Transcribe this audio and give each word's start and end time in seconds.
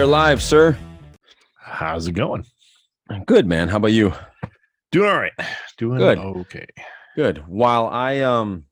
are 0.00 0.06
live, 0.06 0.42
sir. 0.42 0.78
How's 1.58 2.08
it 2.08 2.12
going? 2.12 2.44
Good, 3.26 3.46
man. 3.46 3.68
How 3.68 3.76
about 3.76 3.92
you? 3.92 4.14
Doing 4.92 5.10
all 5.10 5.18
right. 5.18 5.32
Doing 5.76 5.98
Good. 5.98 6.18
okay. 6.18 6.66
Good. 7.16 7.44
While 7.46 7.86
I 7.88 8.20
um 8.20 8.64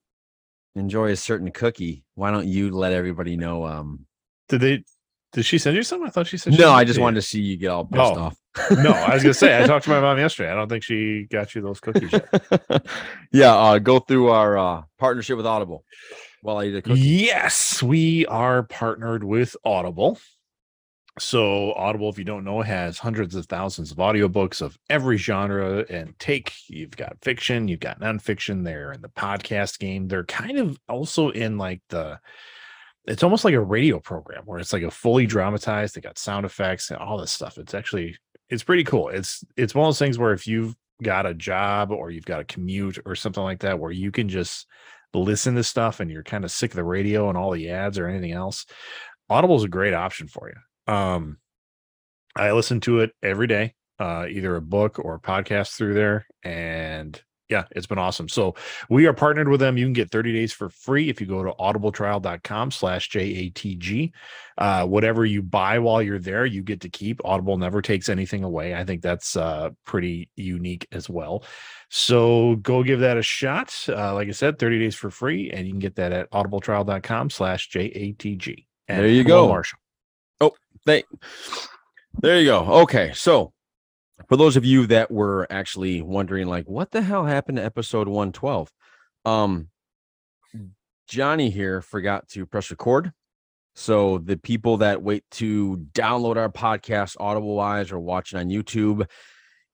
enjoy 0.74 1.10
a 1.10 1.16
certain 1.16 1.50
cookie, 1.50 2.04
why 2.14 2.30
don't 2.30 2.46
you 2.46 2.70
let 2.70 2.92
everybody 2.92 3.36
know 3.36 3.66
um 3.66 4.06
Did 4.48 4.60
they 4.62 4.84
did 5.32 5.44
she 5.44 5.58
send 5.58 5.76
you 5.76 5.82
some? 5.82 6.02
I 6.02 6.08
thought 6.08 6.26
she 6.26 6.38
said 6.38 6.54
she 6.54 6.60
No, 6.60 6.70
I 6.70 6.84
just 6.84 6.98
wanted 6.98 7.16
to 7.16 7.22
see 7.22 7.42
you 7.42 7.56
get 7.58 7.68
all 7.68 7.84
pissed 7.84 8.00
Oh. 8.00 8.18
off. 8.20 8.36
No, 8.78 8.90
I 8.92 9.12
was 9.14 9.22
gonna 9.22 9.34
say 9.34 9.62
I 9.62 9.66
talked 9.66 9.84
to 9.84 9.90
my 9.90 10.00
mom 10.00 10.16
yesterday. 10.26 10.50
I 10.50 10.54
don't 10.54 10.68
think 10.68 10.82
she 10.82 11.26
got 11.30 11.54
you 11.54 11.60
those 11.60 11.78
cookies 11.80 12.10
yet. 12.12 12.86
yeah, 13.32 13.54
uh 13.54 13.78
go 13.78 13.98
through 13.98 14.28
our 14.28 14.56
uh 14.56 14.82
partnership 14.98 15.36
with 15.36 15.46
Audible 15.46 15.84
while 16.40 16.56
I 16.56 16.64
eat 16.66 16.74
a 16.76 16.80
cookie. 16.82 17.00
Yes, 17.00 17.82
we 17.82 18.24
are 18.26 18.62
partnered 18.62 19.22
with 19.24 19.56
Audible. 19.64 20.18
So 21.20 21.72
Audible, 21.74 22.08
if 22.08 22.18
you 22.18 22.24
don't 22.24 22.44
know, 22.44 22.62
has 22.62 22.98
hundreds 22.98 23.34
of 23.34 23.46
thousands 23.46 23.90
of 23.90 23.98
audiobooks 23.98 24.62
of 24.62 24.78
every 24.88 25.16
genre 25.16 25.84
and 25.88 26.18
take. 26.18 26.52
You've 26.68 26.96
got 26.96 27.16
fiction, 27.22 27.68
you've 27.68 27.80
got 27.80 28.00
nonfiction. 28.00 28.64
They're 28.64 28.92
in 28.92 29.02
the 29.02 29.08
podcast 29.08 29.78
game. 29.78 30.08
They're 30.08 30.24
kind 30.24 30.58
of 30.58 30.78
also 30.88 31.30
in 31.30 31.58
like 31.58 31.82
the 31.88 32.18
it's 33.06 33.22
almost 33.22 33.44
like 33.44 33.54
a 33.54 33.60
radio 33.60 33.98
program 33.98 34.42
where 34.44 34.58
it's 34.58 34.72
like 34.72 34.82
a 34.82 34.90
fully 34.90 35.24
dramatized, 35.24 35.94
they 35.94 36.00
got 36.00 36.18
sound 36.18 36.44
effects 36.44 36.90
and 36.90 36.98
all 36.98 37.18
this 37.18 37.30
stuff. 37.30 37.56
It's 37.56 37.74
actually 37.74 38.16
it's 38.50 38.62
pretty 38.62 38.84
cool. 38.84 39.08
It's 39.08 39.44
it's 39.56 39.74
one 39.74 39.86
of 39.86 39.88
those 39.88 39.98
things 39.98 40.18
where 40.18 40.32
if 40.32 40.46
you've 40.46 40.76
got 41.02 41.26
a 41.26 41.34
job 41.34 41.90
or 41.90 42.10
you've 42.10 42.26
got 42.26 42.40
a 42.40 42.44
commute 42.44 42.98
or 43.06 43.14
something 43.14 43.42
like 43.42 43.60
that 43.60 43.78
where 43.78 43.92
you 43.92 44.10
can 44.10 44.28
just 44.28 44.66
listen 45.14 45.54
to 45.54 45.64
stuff 45.64 46.00
and 46.00 46.10
you're 46.10 46.22
kind 46.22 46.44
of 46.44 46.50
sick 46.50 46.72
of 46.72 46.76
the 46.76 46.84
radio 46.84 47.28
and 47.28 47.38
all 47.38 47.50
the 47.50 47.70
ads 47.70 47.98
or 47.98 48.08
anything 48.08 48.32
else, 48.32 48.66
Audible 49.30 49.56
is 49.56 49.64
a 49.64 49.68
great 49.68 49.94
option 49.94 50.28
for 50.28 50.48
you. 50.48 50.54
Um, 50.88 51.38
I 52.34 52.52
listen 52.52 52.80
to 52.80 53.00
it 53.00 53.12
every 53.22 53.46
day, 53.46 53.74
uh, 53.98 54.26
either 54.28 54.56
a 54.56 54.62
book 54.62 54.98
or 54.98 55.14
a 55.14 55.20
podcast 55.20 55.76
through 55.76 55.94
there, 55.94 56.26
and 56.42 57.20
yeah, 57.48 57.64
it's 57.70 57.86
been 57.86 57.98
awesome. 57.98 58.28
So 58.28 58.54
we 58.90 59.06
are 59.06 59.14
partnered 59.14 59.48
with 59.48 59.60
them. 59.60 59.78
You 59.78 59.86
can 59.86 59.94
get 59.94 60.10
30 60.10 60.32
days 60.32 60.52
for 60.52 60.68
free 60.68 61.08
if 61.08 61.20
you 61.20 61.26
go 61.26 61.42
to 61.42 61.52
audibletrial.com 61.52 62.70
slash 62.70 63.08
JATG. 63.08 64.12
Uh, 64.58 64.86
whatever 64.86 65.24
you 65.24 65.40
buy 65.40 65.78
while 65.78 66.02
you're 66.02 66.18
there, 66.18 66.44
you 66.44 66.62
get 66.62 66.82
to 66.82 66.90
keep. 66.90 67.20
Audible 67.24 67.56
never 67.56 67.80
takes 67.80 68.08
anything 68.08 68.44
away. 68.44 68.74
I 68.74 68.84
think 68.84 69.00
that's 69.02 69.34
uh, 69.34 69.70
pretty 69.86 70.28
unique 70.36 70.86
as 70.92 71.08
well. 71.08 71.44
So 71.88 72.56
go 72.56 72.82
give 72.82 73.00
that 73.00 73.16
a 73.16 73.22
shot. 73.22 73.74
Uh, 73.88 74.14
like 74.14 74.28
I 74.28 74.32
said, 74.32 74.58
30 74.58 74.78
days 74.78 74.94
for 74.94 75.10
free, 75.10 75.50
and 75.50 75.66
you 75.66 75.72
can 75.72 75.80
get 75.80 75.96
that 75.96 76.12
at 76.12 76.30
audibletrial.com 76.30 77.30
slash 77.30 77.70
JATG. 77.70 78.66
And 78.88 79.00
There 79.00 79.08
you 79.08 79.24
go. 79.24 79.48
Marshall. 79.48 79.78
They, 80.86 81.04
there 82.20 82.38
you 82.40 82.46
go. 82.46 82.64
Okay, 82.82 83.12
so 83.14 83.52
for 84.28 84.36
those 84.36 84.56
of 84.56 84.64
you 84.64 84.86
that 84.86 85.10
were 85.10 85.46
actually 85.50 86.02
wondering, 86.02 86.48
like, 86.48 86.68
what 86.68 86.90
the 86.90 87.02
hell 87.02 87.24
happened 87.24 87.58
to 87.58 87.64
episode 87.64 88.08
one 88.08 88.32
twelve? 88.32 88.72
Um, 89.24 89.68
Johnny 91.06 91.50
here 91.50 91.80
forgot 91.80 92.28
to 92.28 92.46
press 92.46 92.70
record. 92.70 93.12
So 93.74 94.18
the 94.18 94.36
people 94.36 94.78
that 94.78 95.02
wait 95.02 95.24
to 95.32 95.86
download 95.92 96.36
our 96.36 96.48
podcast 96.48 97.16
Audible 97.20 97.54
wise 97.54 97.92
or 97.92 98.00
watching 98.00 98.38
on 98.38 98.48
YouTube, 98.48 99.06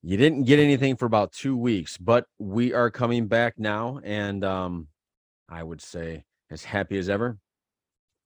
you 0.03 0.17
didn't 0.19 0.45
get 0.45 0.59
anything 0.59 0.97
for 0.97 1.07
about 1.07 1.33
two 1.33 1.57
weeks, 1.57 1.97
but 1.97 2.27
we 2.39 2.75
are 2.75 2.91
coming 2.91 3.27
back 3.27 3.55
now, 3.59 4.01
and 4.05 4.45
um, 4.45 4.89
I 5.49 5.63
would 5.63 5.81
say 5.81 6.25
as 6.51 6.63
happy 6.63 6.99
as 6.99 7.09
ever 7.09 7.39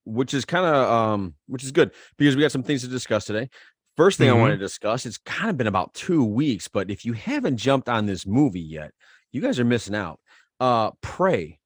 which 0.08 0.34
is 0.34 0.44
kind 0.44 0.64
of 0.66 0.90
um 0.90 1.34
which 1.46 1.62
is 1.64 1.72
good 1.72 1.92
because 2.16 2.34
we 2.36 2.42
got 2.42 2.52
some 2.52 2.62
things 2.62 2.82
to 2.82 2.88
discuss 2.88 3.24
today. 3.24 3.48
First 3.96 4.16
thing 4.18 4.30
I 4.30 4.32
want 4.32 4.52
to 4.52 4.56
discuss, 4.56 5.06
it's 5.06 5.18
kind 5.18 5.50
of 5.50 5.56
been 5.56 5.66
about 5.66 5.92
2 5.94 6.24
weeks, 6.24 6.68
but 6.68 6.88
if 6.90 7.04
you 7.04 7.14
haven't 7.14 7.56
jumped 7.56 7.88
on 7.88 8.06
this 8.06 8.26
movie 8.26 8.60
yet, 8.60 8.92
you 9.32 9.40
guys 9.40 9.58
are 9.58 9.64
missing 9.64 9.94
out. 9.94 10.20
Uh 10.60 10.92
Prey 11.02 11.58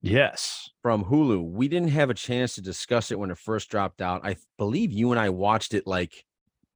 Yes. 0.00 0.70
from 0.82 1.04
Hulu. 1.04 1.50
We 1.50 1.66
didn't 1.68 1.88
have 1.90 2.10
a 2.10 2.14
chance 2.14 2.54
to 2.54 2.60
discuss 2.62 3.10
it 3.10 3.18
when 3.18 3.30
it 3.30 3.38
first 3.38 3.68
dropped 3.70 4.00
out. 4.00 4.24
I 4.24 4.36
believe 4.56 4.92
you 4.92 5.10
and 5.10 5.18
I 5.18 5.30
watched 5.30 5.74
it 5.74 5.86
like 5.86 6.24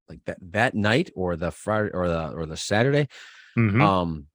like 0.09 0.21
that 0.27 0.39
that 0.53 0.75
night 0.75 1.11
or 1.15 1.37
the 1.37 1.51
Friday 1.51 1.91
or 1.95 2.09
the 2.09 2.31
or 2.33 2.47
the 2.47 2.57
Saturday. 2.57 3.09
Mhm. 3.57 3.81
Um 3.81 4.27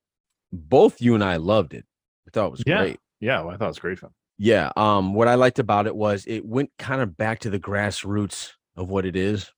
both 0.53 1.01
you 1.01 1.15
and 1.15 1.23
I 1.23 1.35
loved 1.37 1.73
it. 1.73 1.85
I 2.27 2.31
thought 2.31 2.47
it 2.47 2.51
was 2.51 2.63
Yeah. 2.65 2.77
great. 2.77 2.99
yeah, 3.19 3.41
well, 3.41 3.53
I 3.53 3.57
thought 3.57 3.65
it 3.65 3.69
was 3.69 3.79
great 3.79 3.99
fun. 3.99 4.11
Yeah. 4.37 4.71
Um, 4.77 5.13
what 5.13 5.27
I 5.27 5.35
liked 5.35 5.59
about 5.59 5.87
it 5.87 5.95
was 5.95 6.25
it 6.27 6.45
went 6.45 6.71
kind 6.77 7.01
of 7.01 7.17
back 7.17 7.39
to 7.39 7.49
the 7.49 7.59
grassroots 7.59 8.51
of 8.75 8.89
what 8.89 9.05
it 9.05 9.15
is. 9.15 9.51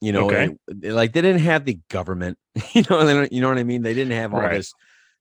You 0.00 0.12
know, 0.12 0.26
Okay. 0.26 0.54
it- 0.82 0.92
like 0.92 1.12
they 1.12 1.22
didn't 1.22 1.42
have 1.42 1.64
the 1.64 1.78
government, 1.90 2.38
you 2.74 2.82
know, 2.88 3.04
they 3.04 3.14
don't- 3.14 3.32
you 3.32 3.40
know 3.40 3.48
what 3.48 3.58
I 3.58 3.64
mean? 3.64 3.82
They 3.82 3.94
didn't 3.94 4.12
have 4.16 4.34
all 4.34 4.40
Right. 4.40 4.54
this 4.56 4.72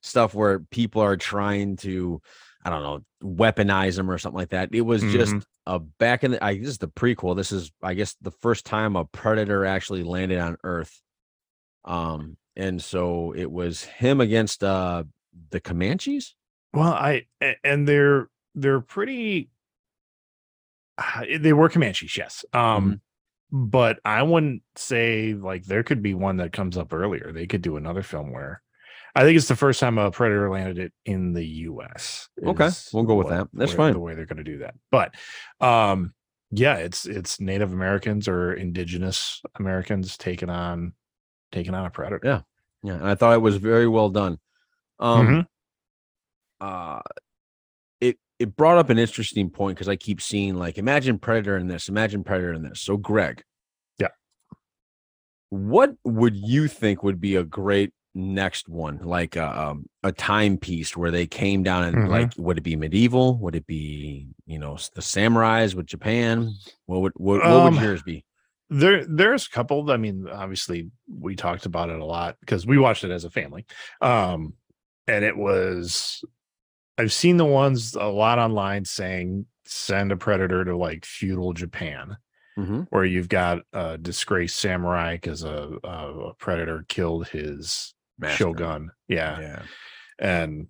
stuff 0.01 0.33
where 0.33 0.59
people 0.59 1.01
are 1.01 1.17
trying 1.17 1.77
to, 1.77 2.21
I 2.63 2.69
don't 2.69 2.83
know, 2.83 3.01
weaponize 3.23 3.95
them 3.95 4.09
or 4.11 4.17
something 4.17 4.37
like 4.39 4.49
that. 4.49 4.69
It 4.73 4.81
was 4.81 5.01
just 5.01 5.33
Mhm. 5.33 5.43
a 5.65 5.79
back 5.79 6.23
in 6.23 6.31
the 6.31 6.43
I 6.43 6.57
this 6.57 6.69
is 6.69 6.77
the 6.77 6.87
prequel. 6.87 7.35
This 7.35 7.51
is, 7.51 7.71
I 7.81 7.93
guess, 7.95 8.15
the 8.21 8.31
first 8.31 8.65
time 8.65 8.95
a 8.95 9.05
predator 9.05 9.65
actually 9.65 10.03
landed 10.03 10.39
on 10.39 10.57
Earth. 10.63 11.01
Um, 11.85 12.37
and 12.55 12.81
so 12.83 13.33
it 13.33 13.51
was 13.51 13.83
him 13.83 14.21
against 14.21 14.63
uh 14.63 15.03
the 15.49 15.59
Comanches. 15.61 16.35
Well, 16.75 16.91
I 16.93 17.25
and 17.63 17.87
they're 17.87 18.29
they're 18.53 18.81
pretty. 18.81 19.49
uh, 20.97 21.23
They 21.39 21.53
were 21.53 21.69
Comanches, 21.69 22.15
yes. 22.17 22.45
Um, 22.53 23.01
but 23.51 23.99
I 24.03 24.23
wouldn't 24.23 24.63
say 24.75 25.33
like 25.33 25.65
there 25.65 25.83
could 25.83 26.01
be 26.01 26.13
one 26.13 26.37
that 26.37 26.51
comes 26.53 26.77
up 26.77 26.93
earlier. 26.93 27.31
They 27.31 27.47
could 27.47 27.61
do 27.61 27.77
another 27.77 28.01
film 28.03 28.31
where 28.31 28.61
I 29.15 29.21
think 29.23 29.37
it's 29.37 29.47
the 29.47 29.55
first 29.55 29.79
time 29.79 29.97
a 29.97 30.11
predator 30.11 30.49
landed 30.49 30.77
it 30.77 30.93
in 31.05 31.33
the 31.33 31.45
U.S. 31.45 32.27
Okay, 32.43 32.69
we'll 32.93 33.03
go 33.03 33.15
with 33.15 33.27
what- 33.27 33.33
that. 33.37 33.47
That's 33.53 33.71
where- 33.71 33.77
fine. 33.87 33.93
The 33.93 33.99
way 33.99 34.15
they're 34.15 34.25
going 34.25 34.37
to 34.37 34.43
do 34.43 34.57
that, 34.59 34.75
but 34.91 35.15
um, 35.61 36.13
yeah, 36.51 36.75
it's 36.75 37.05
it's 37.05 37.39
Native 37.39 37.71
Americans 37.73 38.27
or 38.27 38.53
Indigenous 38.53 39.41
Americans 39.57 40.17
taking 40.17 40.49
on 40.49 40.93
taking 41.51 41.73
on 41.73 41.85
a 41.85 41.89
predator. 41.89 42.19
Yeah. 42.23 42.41
Yeah, 42.83 42.95
and 42.95 43.07
I 43.07 43.15
thought 43.15 43.33
it 43.33 43.41
was 43.41 43.55
very 43.57 43.87
well 43.87 44.09
done. 44.09 44.37
Um 44.99 45.27
Mhm. 45.27 45.45
Uh 46.61 47.01
it 48.01 48.17
it 48.39 48.55
brought 48.55 48.77
up 48.77 48.89
an 48.89 48.97
interesting 48.99 49.49
point 49.49 49.77
because 49.77 49.89
I 49.89 49.95
keep 49.95 50.21
seeing 50.21 50.55
like 50.55 50.77
imagine 50.77 51.19
Predator 51.19 51.57
in 51.57 51.67
this, 51.67 51.89
imagine 51.89 52.23
Predator 52.23 52.53
in 52.53 52.63
this. 52.63 52.81
So 52.81 52.97
Greg. 52.97 53.43
Yeah. 53.99 54.09
What 55.49 55.91
would 56.03 56.35
you 56.35 56.67
think 56.67 57.03
would 57.03 57.21
be 57.21 57.35
a 57.35 57.43
great 57.43 57.93
next 58.13 58.67
one? 58.67 58.99
Like 59.03 59.35
a 59.35 59.61
um, 59.69 59.85
a 60.03 60.11
timepiece 60.11 60.97
where 60.97 61.11
they 61.11 61.27
came 61.27 61.63
down 61.63 61.83
and 61.83 61.95
Mhm. 61.97 62.09
like 62.09 62.31
would 62.37 62.57
it 62.57 62.63
be 62.63 62.75
medieval? 62.75 63.37
Would 63.39 63.55
it 63.55 63.67
be, 63.67 64.27
you 64.45 64.59
know, 64.59 64.77
the 64.95 65.01
samurais 65.01 65.75
with 65.75 65.85
Japan? 65.85 66.53
What 66.85 67.01
would 67.01 67.13
what, 67.15 67.39
what 67.39 67.49
Um, 67.49 67.75
would 67.75 67.83
yours 67.83 68.03
be? 68.03 68.25
There, 68.69 69.05
there's 69.05 69.45
a 69.45 69.49
couple. 69.51 69.91
I 69.91 69.97
mean, 69.97 70.27
obviously, 70.27 70.89
we 71.07 71.35
talked 71.35 71.67
about 71.67 71.91
it 71.91 71.99
a 71.99 72.05
lot 72.05 72.37
because 72.39 72.65
we 72.65 72.79
watched 72.79 73.03
it 73.03 73.11
as 73.11 73.23
a 73.23 73.29
family. 73.29 73.63
Um, 74.01 74.53
and 75.07 75.23
it 75.23 75.37
was, 75.37 76.23
I've 76.97 77.13
seen 77.13 77.37
the 77.37 77.45
ones 77.45 77.95
a 77.95 78.05
lot 78.05 78.39
online 78.39 78.85
saying 78.85 79.45
send 79.65 80.11
a 80.11 80.17
predator 80.17 80.63
to 80.65 80.77
like 80.77 81.05
feudal 81.05 81.53
Japan, 81.53 82.17
Mhm. 82.57 82.87
where 82.89 83.03
you've 83.03 83.27
got 83.29 83.59
a 83.73 83.97
disgraced 83.97 84.57
samurai 84.57 85.15
because 85.15 85.43
a, 85.43 85.71
a, 85.83 85.87
a 86.29 86.33
predator 86.35 86.85
killed 86.87 87.27
his 87.27 87.93
Master. 88.17 88.37
shogun. 88.37 88.91
Yeah. 89.07 89.39
Yeah. 89.39 89.63
And 90.19 90.67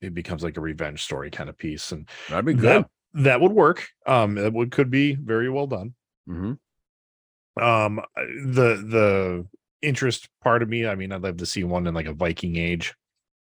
it 0.00 0.14
becomes 0.14 0.42
like 0.44 0.56
a 0.56 0.60
revenge 0.60 1.02
story 1.02 1.30
kind 1.30 1.50
of 1.50 1.58
piece. 1.58 1.90
And 1.92 2.08
That'd 2.28 2.44
be 2.44 2.54
good. 2.54 2.84
that, 2.84 2.90
that 3.14 3.40
would 3.40 3.52
work. 3.52 3.88
Um, 4.06 4.38
it 4.38 4.52
would 4.52 4.70
could 4.70 4.90
be 4.90 5.14
very 5.16 5.50
well 5.50 5.66
done. 5.66 5.94
Mhm. 6.28 6.58
um 7.60 8.00
the 8.16 8.76
the 8.86 9.46
interest 9.82 10.28
part 10.40 10.62
of 10.62 10.68
me 10.68 10.86
i 10.86 10.94
mean 10.94 11.10
i'd 11.10 11.22
love 11.22 11.36
to 11.38 11.44
see 11.46 11.64
one 11.64 11.86
in 11.86 11.94
like 11.94 12.06
a 12.06 12.12
viking 12.12 12.56
age 12.56 12.94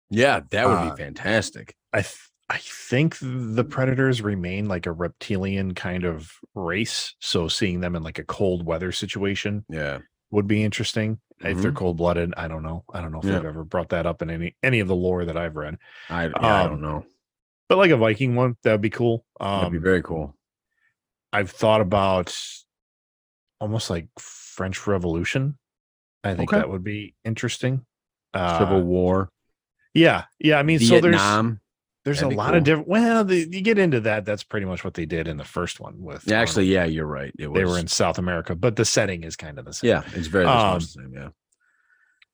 Yeah, 0.09 0.41
that 0.51 0.67
would 0.67 0.77
Uh, 0.77 0.91
be 0.95 1.03
fantastic. 1.03 1.75
I 1.93 2.01
th- 2.01 2.29
i 2.49 2.57
think 2.57 3.17
the 3.21 3.63
predators 3.63 4.21
remain 4.21 4.67
like 4.67 4.85
a 4.85 4.91
reptilian 4.91 5.73
kind 5.73 6.03
of 6.03 6.31
race 6.55 7.15
so 7.19 7.47
seeing 7.47 7.79
them 7.81 7.95
in 7.95 8.03
like 8.03 8.19
a 8.19 8.23
cold 8.23 8.65
weather 8.65 8.91
situation 8.91 9.65
Yeah. 9.69 9.99
would 10.31 10.47
be 10.47 10.63
interesting 10.63 11.19
if 11.43 11.59
they're 11.61 11.71
Mhm. 11.71 11.75
cold-blooded 11.75 12.33
i 12.37 12.47
don't 12.47 12.63
know 12.63 12.83
i 12.93 13.01
don't 13.01 13.11
know 13.11 13.19
if 13.19 13.25
Yeah. 13.25 13.33
they've 13.37 13.45
ever 13.45 13.63
brought 13.63 13.89
that 13.89 14.05
up 14.05 14.21
in 14.21 14.29
any 14.29 14.55
any 14.63 14.79
of 14.79 14.87
the 14.87 14.95
lore 14.95 15.25
that 15.25 15.37
i've 15.37 15.55
read 15.55 15.77
I 16.09 16.25
yeah, 16.27 16.31
I 16.41 16.63
Um, 16.63 16.69
don't 16.71 16.81
know. 16.81 17.05
but 17.69 17.77
like 17.77 17.91
a 17.91 17.97
viking 17.97 18.35
one 18.35 18.57
that 18.63 18.71
would 18.73 18.81
be 18.81 18.89
cool 18.89 19.25
That'd 19.39 19.71
be 19.71 19.77
um 19.77 19.83
very 19.83 20.01
cool. 20.03 20.35
i've 21.33 21.51
thought 21.51 21.81
about 21.81 22.35
almost 23.59 23.89
like 23.89 24.07
french 24.19 24.85
revolution 24.87 25.57
i 26.23 26.33
think 26.35 26.51
Okay. 26.51 26.59
that 26.59 26.69
would 26.69 26.83
be 26.83 27.15
interesting 27.23 27.85
uh 28.33 28.59
Civil 28.59 28.83
War, 28.83 29.29
Yeah, 29.93 30.23
yeah. 30.39 30.57
I 30.57 30.63
mean, 30.63 30.79
so 30.79 31.01
there's 31.01 31.15
Vietnam. 31.15 31.59
There's 32.03 32.19
That'd 32.21 32.33
a 32.33 32.37
lot 32.37 32.49
cool. 32.49 32.57
of 32.57 32.63
different. 32.63 32.87
Well, 32.87 33.23
the, 33.23 33.47
you 33.49 33.61
get 33.61 33.77
into 33.77 33.99
that. 34.01 34.25
That's 34.25 34.43
pretty 34.43 34.65
much 34.65 34.83
what 34.83 34.95
they 34.95 35.05
did 35.05 35.27
in 35.27 35.37
the 35.37 35.43
first 35.43 35.79
one. 35.79 36.01
With 36.01 36.23
Yeah, 36.27 36.39
actually, 36.39 36.75
Arnold. 36.75 36.89
yeah, 36.91 36.95
you're 36.95 37.05
right. 37.05 37.33
It 37.37 37.47
was, 37.51 37.59
they 37.59 37.65
were 37.65 37.77
in 37.77 37.87
South 37.87 38.17
America, 38.17 38.55
but 38.55 38.75
the 38.75 38.85
setting 38.85 39.23
is 39.23 39.35
kind 39.35 39.59
of 39.59 39.65
the 39.65 39.73
same. 39.73 39.89
Yeah, 39.89 40.03
it's 40.13 40.27
very 40.27 40.45
much 40.45 40.55
Um, 40.55 40.79
the 40.79 40.85
same. 40.85 41.13
Yeah. 41.13 41.29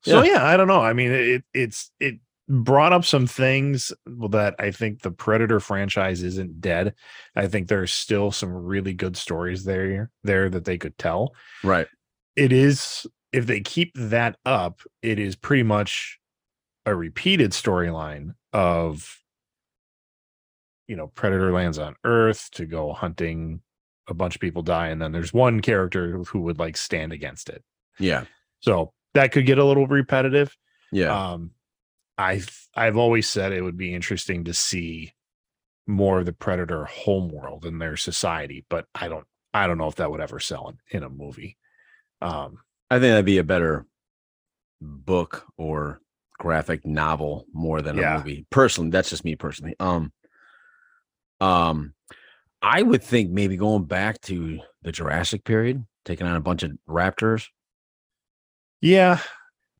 So 0.04 0.24
yeah, 0.24 0.46
I 0.46 0.56
don't 0.56 0.68
know. 0.68 0.80
I 0.82 0.94
mean, 0.94 1.12
it 1.12 1.44
it's 1.54 1.92
it 2.00 2.16
brought 2.48 2.94
up 2.94 3.04
some 3.04 3.28
things 3.28 3.92
that 4.06 4.56
I 4.58 4.72
think 4.72 5.02
the 5.02 5.12
Predator 5.12 5.60
franchise 5.60 6.24
isn't 6.24 6.62
dead. 6.62 6.94
I 7.36 7.48
think 7.48 7.68
there's 7.68 7.92
still 7.92 8.32
some 8.32 8.54
really 8.54 8.94
good 8.94 9.18
stories 9.18 9.66
there 9.66 10.10
there 10.24 10.50
that 10.50 10.64
they 10.64 10.78
could 10.78 10.98
tell. 10.98 11.34
Right. 11.64 11.88
It 12.38 12.54
is 12.54 13.06
if 13.34 13.48
they 13.48 13.60
keep 13.60 13.92
that 13.96 14.38
up, 14.46 14.80
it 15.02 15.20
is 15.20 15.36
pretty 15.36 15.64
much 15.64 16.20
a 16.86 16.96
repeated 16.96 17.52
storyline 17.52 18.36
of 18.54 19.20
you 20.88 20.96
know, 20.96 21.08
Predator 21.08 21.52
lands 21.52 21.78
on 21.80 21.96
Earth 22.04 22.50
to 22.52 22.66
go 22.66 22.94
hunting, 22.94 23.62
a 24.08 24.14
bunch 24.14 24.36
of 24.36 24.42
people 24.42 24.62
die, 24.62 24.88
and 24.88 25.02
then 25.02 25.12
there's 25.12 25.34
one 25.34 25.60
character 25.62 26.18
who 26.24 26.42
would 26.42 26.60
like 26.60 26.78
stand 26.78 27.12
against 27.14 27.50
it. 27.50 27.64
Yeah. 28.00 28.26
So 28.62 28.94
that 29.14 29.32
could 29.32 29.46
get 29.46 29.58
a 29.58 29.66
little 29.66 29.88
repetitive. 29.88 30.56
Yeah. 30.92 31.32
Um, 31.32 31.52
I've 32.18 32.68
I've 32.76 32.98
always 32.98 33.30
said 33.30 33.52
it 33.52 33.62
would 33.62 33.78
be 33.78 33.94
interesting 33.94 34.46
to 34.46 34.54
see 34.54 35.14
more 35.86 36.20
of 36.20 36.26
the 36.26 36.34
Predator 36.34 36.86
homeworld 36.86 37.66
and 37.66 37.82
their 37.82 37.96
society, 37.98 38.66
but 38.70 38.86
I 38.96 39.08
don't 39.08 39.26
I 39.54 39.68
don't 39.68 39.78
know 39.78 39.88
if 39.88 39.96
that 39.96 40.10
would 40.12 40.22
ever 40.22 40.40
sell 40.40 40.70
in, 40.70 40.98
in 40.98 41.04
a 41.04 41.10
movie. 41.10 41.58
Um, 42.22 42.60
I 42.90 42.96
think 42.96 43.12
that'd 43.12 43.26
be 43.26 43.38
a 43.38 43.44
better 43.44 43.86
book 44.82 45.46
or 45.58 46.02
graphic 46.40 46.86
novel 46.86 47.46
more 47.54 47.82
than 47.82 47.98
Yeah. 47.98 48.16
a 48.16 48.18
movie. 48.20 48.46
Personally, 48.50 48.90
that's 48.92 49.10
just 49.10 49.26
me 49.26 49.36
personally. 49.36 49.76
Um, 49.80 50.12
um, 51.42 51.94
I 52.62 52.82
would 52.82 53.04
think 53.04 53.32
maybe 53.32 53.58
going 53.58 53.86
back 53.86 54.20
to 54.22 54.60
the 54.82 54.92
Jurassic 54.92 55.44
period, 55.44 55.86
taking 56.06 56.26
on 56.28 56.36
a 56.36 56.42
bunch 56.42 56.64
of 56.64 56.72
raptors. 56.90 57.46
yeah, 58.82 59.20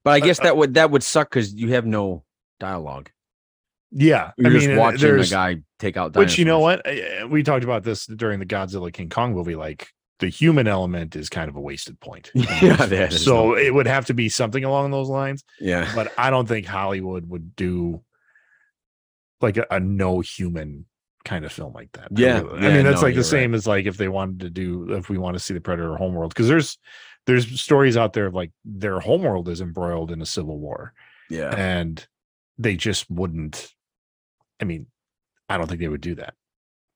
But 0.04 0.12
I 0.12 0.18
Uh, 0.18 0.26
guess 0.26 0.40
uh, 0.40 0.44
that 0.44 0.58
would 0.58 0.74
that 0.76 0.92
would 0.92 1.04
suck 1.04 1.30
because 1.30 1.54
you 1.54 1.70
have 1.74 1.86
no 1.86 2.24
dialogue. 2.60 3.10
yeah. 3.92 4.32
You're 4.38 4.52
just 4.52 4.68
and 4.68 4.78
watching 4.78 5.20
a 5.20 5.24
guy 5.26 5.58
take 5.80 5.98
out. 5.98 6.16
Which 6.16 6.38
you 6.38 6.46
know 6.46 6.60
what? 6.60 6.86
Uh, 6.88 7.28
We 7.28 7.44
talked 7.44 7.64
about 7.64 7.84
this 7.84 8.06
during 8.06 8.40
the 8.40 8.46
Godzilla 8.46 8.92
King 8.92 9.10
Kong 9.10 9.34
movie. 9.34 9.56
Like 9.56 9.88
the 10.20 10.30
human 10.30 10.68
element 10.68 11.16
is 11.16 11.30
kind 11.30 11.50
of 11.50 11.56
a 11.56 11.62
wasted 11.62 12.00
point. 12.00 12.32
Yeah, 12.36 12.76
that 12.78 12.90
films. 12.90 13.14
is 13.16 13.24
so 13.26 13.56
it 13.56 13.74
would 13.74 13.88
have 13.88 14.06
to 14.08 14.14
be 14.14 14.30
something 14.30 14.64
along 14.64 14.92
those 14.92 15.10
lines. 15.10 15.44
Yeah. 15.60 15.92
but 15.96 16.12
I 16.18 16.30
don't 16.30 16.48
think 16.48 16.66
Hollywood 16.66 17.28
would 17.30 17.56
do 17.56 18.04
like 19.42 19.58
a, 19.58 19.66
a 19.70 19.80
no 19.80 20.20
human 20.22 20.86
kind 21.28 21.46
of 21.46 21.52
film 21.52 21.74
like 21.74 21.92
that. 21.94 22.06
I 22.06 22.08
Yeah, 22.22 22.40
really- 22.42 22.62
yeah, 22.64 22.70
I 22.70 22.74
mean 22.74 22.84
that's 22.86 23.02
no, 23.02 23.08
like 23.08 23.16
the 23.16 23.24
same 23.24 23.54
as 23.54 23.68
like 23.68 23.86
if 23.86 23.98
they 23.98 24.08
wanted 24.08 24.40
to 24.42 24.50
do 24.50 24.94
if 24.94 25.10
we 25.10 25.18
want 25.18 25.36
to 25.36 25.40
see 25.40 25.54
the 25.54 25.62
Predator 25.62 25.96
homeworld 25.96 26.30
because 26.34 26.48
there's 26.48 26.78
there's 27.26 27.60
stories 27.60 27.98
out 27.98 28.14
there 28.14 28.26
of 28.28 28.34
like 28.34 28.52
their 28.64 29.00
homeworld 29.00 29.50
is 29.50 29.60
embroiled 29.62 30.12
in 30.12 30.22
a 30.22 30.26
civil 30.26 30.58
war 30.60 30.94
Yeah. 31.30 31.54
and 31.56 32.06
they 32.58 32.76
just 32.78 33.10
wouldn't. 33.12 33.74
I 34.62 34.66
mean, 34.66 34.88
I 35.50 35.58
don't 35.58 35.68
think 35.68 35.82
they 35.82 35.90
would 35.90 36.02
do 36.02 36.16
that 36.16 36.34